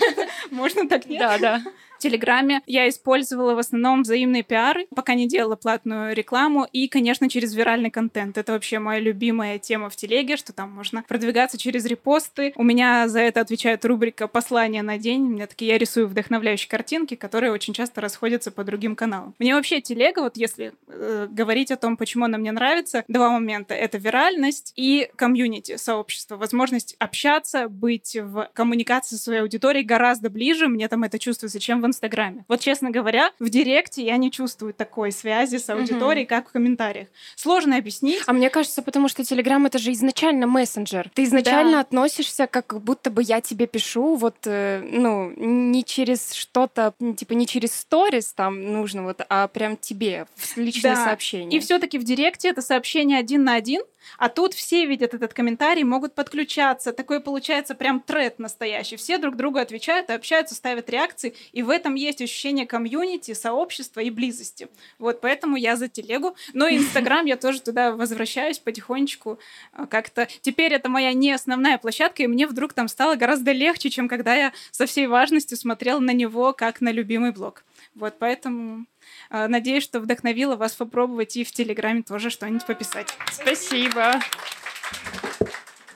Можно 0.50 0.88
так, 0.88 1.06
нет? 1.06 1.20
Да, 1.20 1.38
да. 1.38 1.62
В 1.98 1.98
Телеграме 1.98 2.60
я 2.66 2.88
использовала 2.88 3.54
в 3.54 3.58
основном 3.58 4.02
взаимные 4.02 4.42
пиары, 4.42 4.86
пока 4.94 5.14
не 5.14 5.28
делала 5.28 5.56
платную 5.56 6.14
рекламу, 6.14 6.66
и, 6.72 6.88
конечно, 6.88 7.28
через 7.28 7.54
виральный 7.54 7.90
контент. 7.90 8.36
Это 8.36 8.52
вообще 8.52 8.78
моя 8.78 9.00
любимая 9.00 9.58
тема 9.58 9.88
в 9.88 9.96
Телеге, 9.96 10.36
что 10.36 10.52
там 10.52 10.70
можно 10.72 11.04
продвигаться 11.06 11.56
через 11.56 11.86
репосты. 11.86 12.52
У 12.56 12.64
меня 12.64 13.08
за 13.08 13.20
это 13.20 13.40
отвечает 13.40 13.84
рубрика 13.84 14.26
«Послание 14.26 14.82
на 14.82 14.98
день». 14.98 15.22
У 15.22 15.28
меня 15.28 15.46
такие, 15.46 15.70
я 15.70 15.78
рисую 15.78 16.08
вдохновляющие 16.08 16.68
картинки, 16.68 17.14
которые 17.14 17.52
очень 17.52 17.72
часто 17.72 18.00
расходятся 18.00 18.50
по 18.50 18.64
другим 18.64 18.96
каналам. 18.96 19.34
Мне 19.38 19.54
вообще 19.54 19.80
Телега, 19.80 20.20
вот 20.20 20.36
если 20.36 20.72
э, 20.88 21.28
говорить 21.30 21.70
о 21.70 21.76
том, 21.76 21.96
почему 21.96 22.24
она 22.24 22.38
мне 22.38 22.52
нравится, 22.52 23.04
два 23.08 23.30
момента. 23.30 23.74
Это 23.74 23.98
виральность 23.98 24.72
и 24.76 25.10
комьюнити, 25.16 25.76
сообщество, 25.76 26.36
возможность 26.54 26.94
общаться, 27.00 27.68
быть 27.68 28.16
в 28.16 28.48
коммуникации 28.54 29.16
со 29.16 29.22
своей 29.22 29.40
аудиторией 29.40 29.84
гораздо 29.84 30.30
ближе. 30.30 30.68
Мне 30.68 30.86
там 30.88 31.02
это 31.02 31.18
чувствуется, 31.18 31.58
чем 31.58 31.82
в 31.82 31.86
Инстаграме. 31.86 32.44
Вот, 32.48 32.60
честно 32.60 32.90
говоря, 32.90 33.32
в 33.40 33.48
Директе 33.48 34.04
я 34.04 34.16
не 34.16 34.30
чувствую 34.30 34.72
такой 34.72 35.10
связи 35.10 35.56
с 35.56 35.68
аудиторией, 35.68 36.26
как 36.26 36.48
в 36.48 36.52
комментариях. 36.52 37.08
Сложно 37.34 37.76
объяснить. 37.76 38.22
А 38.26 38.32
мне 38.32 38.50
кажется, 38.50 38.82
потому 38.82 39.08
что 39.08 39.24
Телеграм 39.24 39.66
это 39.66 39.78
же 39.78 39.92
изначально 39.92 40.46
мессенджер. 40.46 41.10
Ты 41.14 41.24
изначально 41.24 41.72
Да. 41.72 41.80
относишься, 41.80 42.46
как 42.46 42.80
будто 42.80 43.10
бы 43.10 43.22
я 43.22 43.40
тебе 43.40 43.66
пишу, 43.66 44.14
вот, 44.14 44.36
э, 44.46 44.80
ну, 44.88 45.32
не 45.36 45.82
через 45.84 46.32
что-то, 46.34 46.94
типа 47.16 47.32
не 47.32 47.46
через 47.48 47.74
сторис 47.74 48.32
там 48.32 48.72
нужно, 48.72 49.02
вот, 49.02 49.20
а 49.28 49.48
прям 49.48 49.76
тебе 49.76 50.26
в 50.36 50.56
личное 50.56 50.94
Да. 50.94 51.04
сообщение. 51.04 51.58
И 51.58 51.60
все-таки 51.60 51.98
в 51.98 52.04
Директе 52.04 52.48
это 52.48 52.62
сообщение 52.62 53.18
один 53.18 53.42
на 53.44 53.54
один, 53.56 53.82
а 54.18 54.28
тут 54.28 54.54
все 54.54 54.86
видят 54.86 55.14
этот 55.14 55.34
комментарий, 55.34 55.84
могут 55.84 56.14
подключаться. 56.14 56.92
Такой 56.92 57.20
получается 57.20 57.74
прям 57.74 58.00
тред 58.00 58.38
настоящий. 58.38 58.96
Все 58.96 59.18
друг 59.18 59.36
другу 59.36 59.58
отвечают 59.58 60.10
общаются, 60.10 60.54
ставят 60.54 60.88
реакции. 60.90 61.34
И 61.52 61.62
в 61.62 61.70
этом 61.70 61.94
есть 61.94 62.22
ощущение 62.22 62.66
комьюнити, 62.66 63.34
сообщества 63.34 64.00
и 64.00 64.10
близости. 64.10 64.68
Вот 64.98 65.20
поэтому 65.20 65.56
я 65.56 65.76
за 65.76 65.88
телегу. 65.88 66.36
Но 66.52 66.68
Инстаграм 66.68 67.26
я 67.26 67.36
тоже 67.36 67.60
туда 67.60 67.92
возвращаюсь 67.92 68.58
потихонечку. 68.58 69.38
а, 69.72 69.86
Как-то 69.86 70.28
теперь 70.40 70.72
это 70.72 70.88
моя 70.88 71.12
не 71.12 71.32
основная 71.32 71.78
площадка, 71.78 72.22
и 72.22 72.26
мне 72.26 72.46
вдруг 72.46 72.72
там 72.72 72.88
стало 72.88 73.16
гораздо 73.16 73.52
легче, 73.52 73.90
чем 73.90 74.08
когда 74.08 74.34
я 74.34 74.52
со 74.70 74.86
всей 74.86 75.06
важностью 75.06 75.56
смотрела 75.56 76.00
на 76.00 76.12
него 76.12 76.52
как 76.52 76.80
на 76.80 76.90
любимый 76.90 77.32
блог. 77.32 77.64
Вот 77.94 78.14
поэтому 78.18 78.86
Надеюсь, 79.30 79.84
что 79.84 80.00
вдохновила 80.00 80.56
вас 80.56 80.74
попробовать 80.74 81.36
и 81.36 81.44
в 81.44 81.52
Телеграме 81.52 82.02
тоже 82.02 82.30
что-нибудь 82.30 82.66
пописать. 82.66 83.14
Спасибо. 83.32 84.20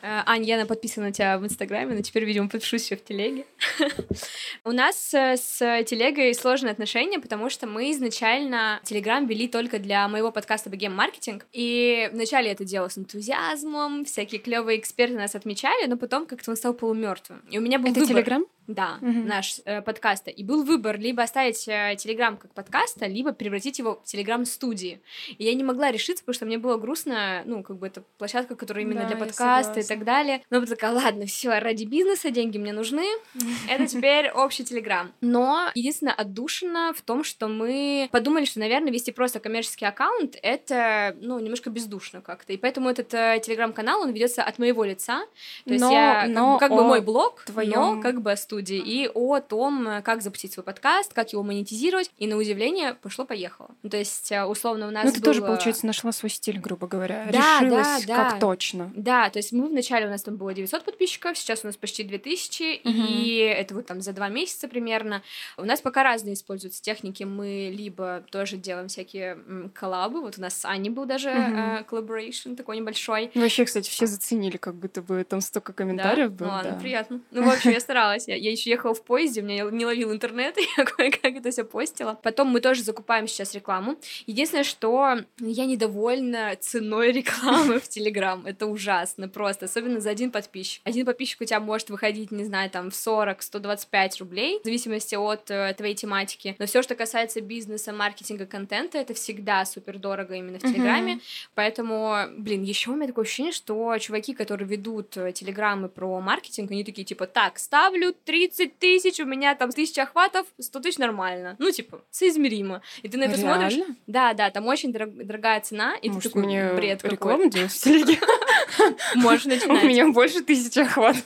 Э, 0.02 0.22
Ань, 0.26 0.44
я 0.44 0.56
на- 0.58 0.66
подписана 0.66 1.06
на 1.06 1.12
тебя 1.12 1.38
в 1.38 1.44
Инстаграме, 1.44 1.94
но 1.94 2.02
теперь, 2.02 2.24
видимо, 2.24 2.48
подпишусь 2.48 2.84
еще 2.84 2.96
в 2.96 3.04
Телеге. 3.04 3.44
У 4.64 4.72
нас 4.72 5.12
э, 5.12 5.36
с 5.36 5.58
Телегой 5.84 6.34
сложные 6.34 6.72
отношения, 6.72 7.18
потому 7.18 7.50
что 7.50 7.66
мы 7.66 7.90
изначально 7.92 8.80
Телеграм 8.84 9.26
вели 9.26 9.48
только 9.48 9.78
для 9.78 10.06
моего 10.08 10.30
подкаста 10.30 10.70
«Богем 10.70 10.94
маркетинг», 10.94 11.46
и 11.52 12.08
вначале 12.12 12.46
я 12.46 12.52
это 12.52 12.64
делала 12.64 12.88
с 12.88 12.98
энтузиазмом, 12.98 14.04
всякие 14.04 14.40
клевые 14.40 14.78
эксперты 14.78 15.16
нас 15.16 15.34
отмечали, 15.34 15.86
но 15.86 15.96
потом 15.96 16.26
как-то 16.26 16.50
он 16.50 16.56
стал 16.56 16.74
полумертвым. 16.74 17.42
И 17.50 17.58
у 17.58 17.60
меня 17.60 17.78
был 17.78 17.90
Это. 17.90 18.06
Телеграм? 18.06 18.44
Да, 18.68 18.98
Мгм. 19.00 19.26
наш 19.26 19.56
э, 19.64 19.80
подкаста. 19.82 20.30
И 20.30 20.44
был 20.44 20.62
выбор 20.62 20.98
либо 20.98 21.22
оставить 21.22 21.66
э, 21.66 21.96
Телеграм 21.98 22.36
как 22.36 22.52
подкаста, 22.52 23.06
либо 23.06 23.32
превратить 23.32 23.78
его 23.78 24.00
в 24.02 24.04
Телеграм-студии. 24.04 25.00
И 25.38 25.44
я 25.44 25.54
не 25.54 25.64
могла 25.64 25.90
решиться, 25.90 26.22
потому 26.22 26.34
что 26.34 26.46
мне 26.46 26.58
было 26.58 26.76
грустно, 26.76 27.42
ну, 27.46 27.62
как 27.62 27.78
бы 27.78 27.86
это 27.86 28.02
площадка, 28.18 28.56
которая 28.56 28.84
именно 28.84 29.00
Да, 29.02 29.06
для 29.08 29.16
я 29.16 29.24
подкаста 29.24 29.80
и 29.80 29.82
так 29.82 30.04
далее. 30.04 30.42
Но 30.50 30.60
вот 30.60 30.68
такая, 30.68 30.92
ладно, 30.92 31.24
все, 31.26 31.58
ради 31.58 31.84
бизнеса 31.84 32.30
деньги 32.30 32.58
мне 32.58 32.72
нужны. 32.74 33.06
Это 33.70 33.86
теперь 33.86 34.30
общий 34.30 34.64
Телеграм. 34.64 35.12
Но 35.22 35.70
единственное 35.74 36.12
отдушина 36.14 36.92
в 36.94 37.00
том, 37.00 37.24
что 37.24 37.48
мы 37.48 38.08
подумали, 38.12 38.44
что, 38.44 38.58
наверное, 38.60 38.92
вести 38.92 39.12
просто 39.12 39.40
коммерческий 39.40 39.86
аккаунт— 39.86 40.36
это, 40.42 41.16
ну, 41.20 41.38
немножко 41.40 41.70
бездушно 41.70 42.20
как-то. 42.20 42.52
И 42.52 42.56
поэтому 42.58 42.90
этот 42.90 43.12
э, 43.14 43.40
Телеграм-канал, 43.42 44.02
он 44.02 44.10
ведется 44.12 44.42
от 44.42 44.58
моего 44.58 44.84
лица. 44.84 45.20
То 45.64 45.72
есть 45.72 45.82
Но- 45.82 45.90
я, 45.92 46.22
как, 46.22 46.30
но 46.30 46.52
бы, 46.54 46.58
как 46.60 46.70
бы 46.72 46.80
о 46.80 46.84
мой 46.84 47.00
блог, 47.00 47.44
но 47.46 47.52
твоём 47.52 48.02
как 48.02 48.20
бы 48.20 48.32
о 48.32 48.36
студии. 48.66 48.78
и 48.78 49.10
о 49.14 49.40
том, 49.40 49.88
как 50.02 50.22
запустить 50.22 50.52
свой 50.52 50.64
подкаст, 50.64 51.12
как 51.14 51.32
его 51.32 51.42
монетизировать, 51.42 52.10
и 52.18 52.26
на 52.26 52.36
удивление 52.36 52.94
пошло-поехало. 52.94 53.70
Ну, 53.82 53.90
то 53.90 53.96
есть, 53.96 54.30
э, 54.32 54.44
условно, 54.44 54.88
у 54.88 54.90
нас 54.90 55.04
Ну, 55.04 55.12
ты 55.12 55.20
было... 55.20 55.24
тоже, 55.32 55.40
получается, 55.42 55.86
нашла 55.86 56.12
свой 56.12 56.30
стиль, 56.30 56.58
грубо 56.58 56.86
говоря. 56.86 57.26
Да, 57.32 57.60
Решилась 57.60 58.04
да, 58.06 58.16
как 58.16 58.32
да. 58.34 58.38
точно. 58.40 58.92
Да, 58.94 59.30
то 59.30 59.38
есть 59.38 59.52
мы 59.52 59.68
вначале 59.68 60.06
у 60.06 60.10
нас 60.10 60.22
там 60.22 60.36
было 60.36 60.52
900 60.54 60.84
подписчиков, 60.84 61.36
сейчас 61.38 61.64
у 61.64 61.66
нас 61.66 61.76
почти 61.76 62.02
2000, 62.04 62.80
и 62.84 63.36
это 63.38 63.74
вот 63.74 63.86
там 63.86 64.00
за 64.00 64.12
два 64.12 64.28
месяца 64.28 64.68
примерно. 64.68 65.22
У 65.56 65.64
нас 65.64 65.80
пока 65.80 66.02
разные 66.02 66.34
используются 66.34 66.82
техники. 66.82 67.24
Мы 67.24 67.70
либо 67.74 68.24
тоже 68.30 68.56
делаем 68.56 68.88
всякие 68.88 69.38
коллабы, 69.74 70.20
вот 70.20 70.38
у 70.38 70.40
нас 70.40 70.54
с 70.60 70.64
Аней 70.64 70.90
был 70.90 71.04
даже 71.04 71.30
Мгм. 71.30 71.58
э, 71.58 71.84
collaboration 71.90 72.56
такой 72.56 72.76
небольшой. 72.78 73.30
Вообще, 73.34 73.64
кстати, 73.64 73.88
все 73.88 74.06
заценили, 74.06 74.56
как 74.56 74.74
будто 74.74 75.02
бы 75.02 75.24
там 75.24 75.40
столько 75.40 75.72
комментариев 75.72 76.30
да? 76.30 76.34
было. 76.36 76.46
Ну 76.48 76.52
ладно, 76.54 76.70
да. 76.72 76.78
приятно. 76.78 77.20
Ну, 77.30 77.42
в 77.44 77.48
общем, 77.48 77.70
я 77.70 77.80
старалась. 77.80 78.28
Я, 78.28 78.36
я 78.48 78.52
еще 78.52 78.70
ехала 78.70 78.94
в 78.94 79.02
поезде, 79.02 79.42
у 79.42 79.44
меня 79.44 79.64
не 79.70 79.84
ловил 79.84 80.12
интернет, 80.12 80.58
и 80.58 80.62
я 80.76 80.84
кое-как 80.84 81.36
это 81.36 81.50
все 81.50 81.64
постила. 81.64 82.18
Потом 82.22 82.48
мы 82.48 82.60
тоже 82.60 82.82
закупаем 82.82 83.26
сейчас 83.26 83.54
рекламу. 83.54 83.96
Единственное, 84.26 84.64
что 84.64 85.18
я 85.38 85.66
недовольна 85.66 86.56
ценой 86.60 87.12
рекламы 87.12 87.80
в 87.80 87.88
Телеграм. 87.88 88.44
Это 88.46 88.66
ужасно 88.66 89.28
просто, 89.28 89.66
особенно 89.66 90.00
за 90.00 90.10
один 90.10 90.30
подписчик. 90.30 90.80
Один 90.84 91.06
подписчик 91.06 91.40
у 91.40 91.44
тебя 91.44 91.60
может 91.60 91.90
выходить, 91.90 92.30
не 92.30 92.44
знаю, 92.44 92.70
там 92.70 92.90
в 92.90 92.94
40-125 92.94 94.10
рублей, 94.20 94.60
в 94.60 94.64
зависимости 94.64 95.14
от 95.14 95.50
э, 95.50 95.74
твоей 95.76 95.94
тематики. 95.94 96.56
Но 96.58 96.66
все, 96.66 96.82
что 96.82 96.94
касается 96.94 97.40
бизнеса, 97.40 97.92
маркетинга, 97.92 98.46
контента, 98.46 98.98
это 98.98 99.14
всегда 99.14 99.64
супер 99.64 99.98
дорого 99.98 100.34
именно 100.34 100.58
в. 100.58 100.62
Телеграме. 100.62 101.20
Поэтому, 101.54 102.16
блин, 102.36 102.62
еще 102.62 102.90
у 102.90 102.96
меня 102.96 103.06
такое 103.06 103.24
ощущение, 103.24 103.52
что 103.52 103.96
чуваки, 103.98 104.34
которые 104.34 104.68
ведут 104.68 105.16
э, 105.16 105.32
телеграммы 105.32 105.88
про 105.88 106.20
маркетинг, 106.20 106.70
они 106.70 106.84
такие, 106.84 107.04
типа, 107.04 107.26
так, 107.26 107.58
ставлю 107.58 108.14
30 108.38 108.78
тысяч, 108.78 109.18
у 109.20 109.24
меня 109.24 109.54
там 109.56 109.70
тысяча 109.72 110.02
охватов, 110.04 110.46
100 110.60 110.80
тысяч 110.80 110.98
нормально. 110.98 111.56
Ну, 111.58 111.70
типа, 111.72 112.02
соизмеримо. 112.10 112.82
И 113.02 113.08
ты 113.08 113.18
на 113.18 113.24
это 113.24 113.36
смотришь, 113.36 113.74
Реально? 113.76 113.96
да, 114.06 114.32
да, 114.34 114.50
там 114.50 114.66
очень 114.66 114.92
дорог- 114.92 115.24
дорогая 115.24 115.60
цена, 115.60 115.96
и 115.96 116.08
Может, 116.08 116.22
ты 116.22 116.28
такой, 116.28 116.44
мне 116.44 116.72
бред 116.72 117.02
какой. 117.02 117.14
рекламу 117.16 117.50
делать 117.50 117.72
в 117.72 117.82
телеге? 117.82 118.18
У 119.16 119.20
начинать. 119.20 119.84
меня 119.84 120.08
больше 120.08 120.42
тысячи 120.42 120.78
охват. 120.80 121.16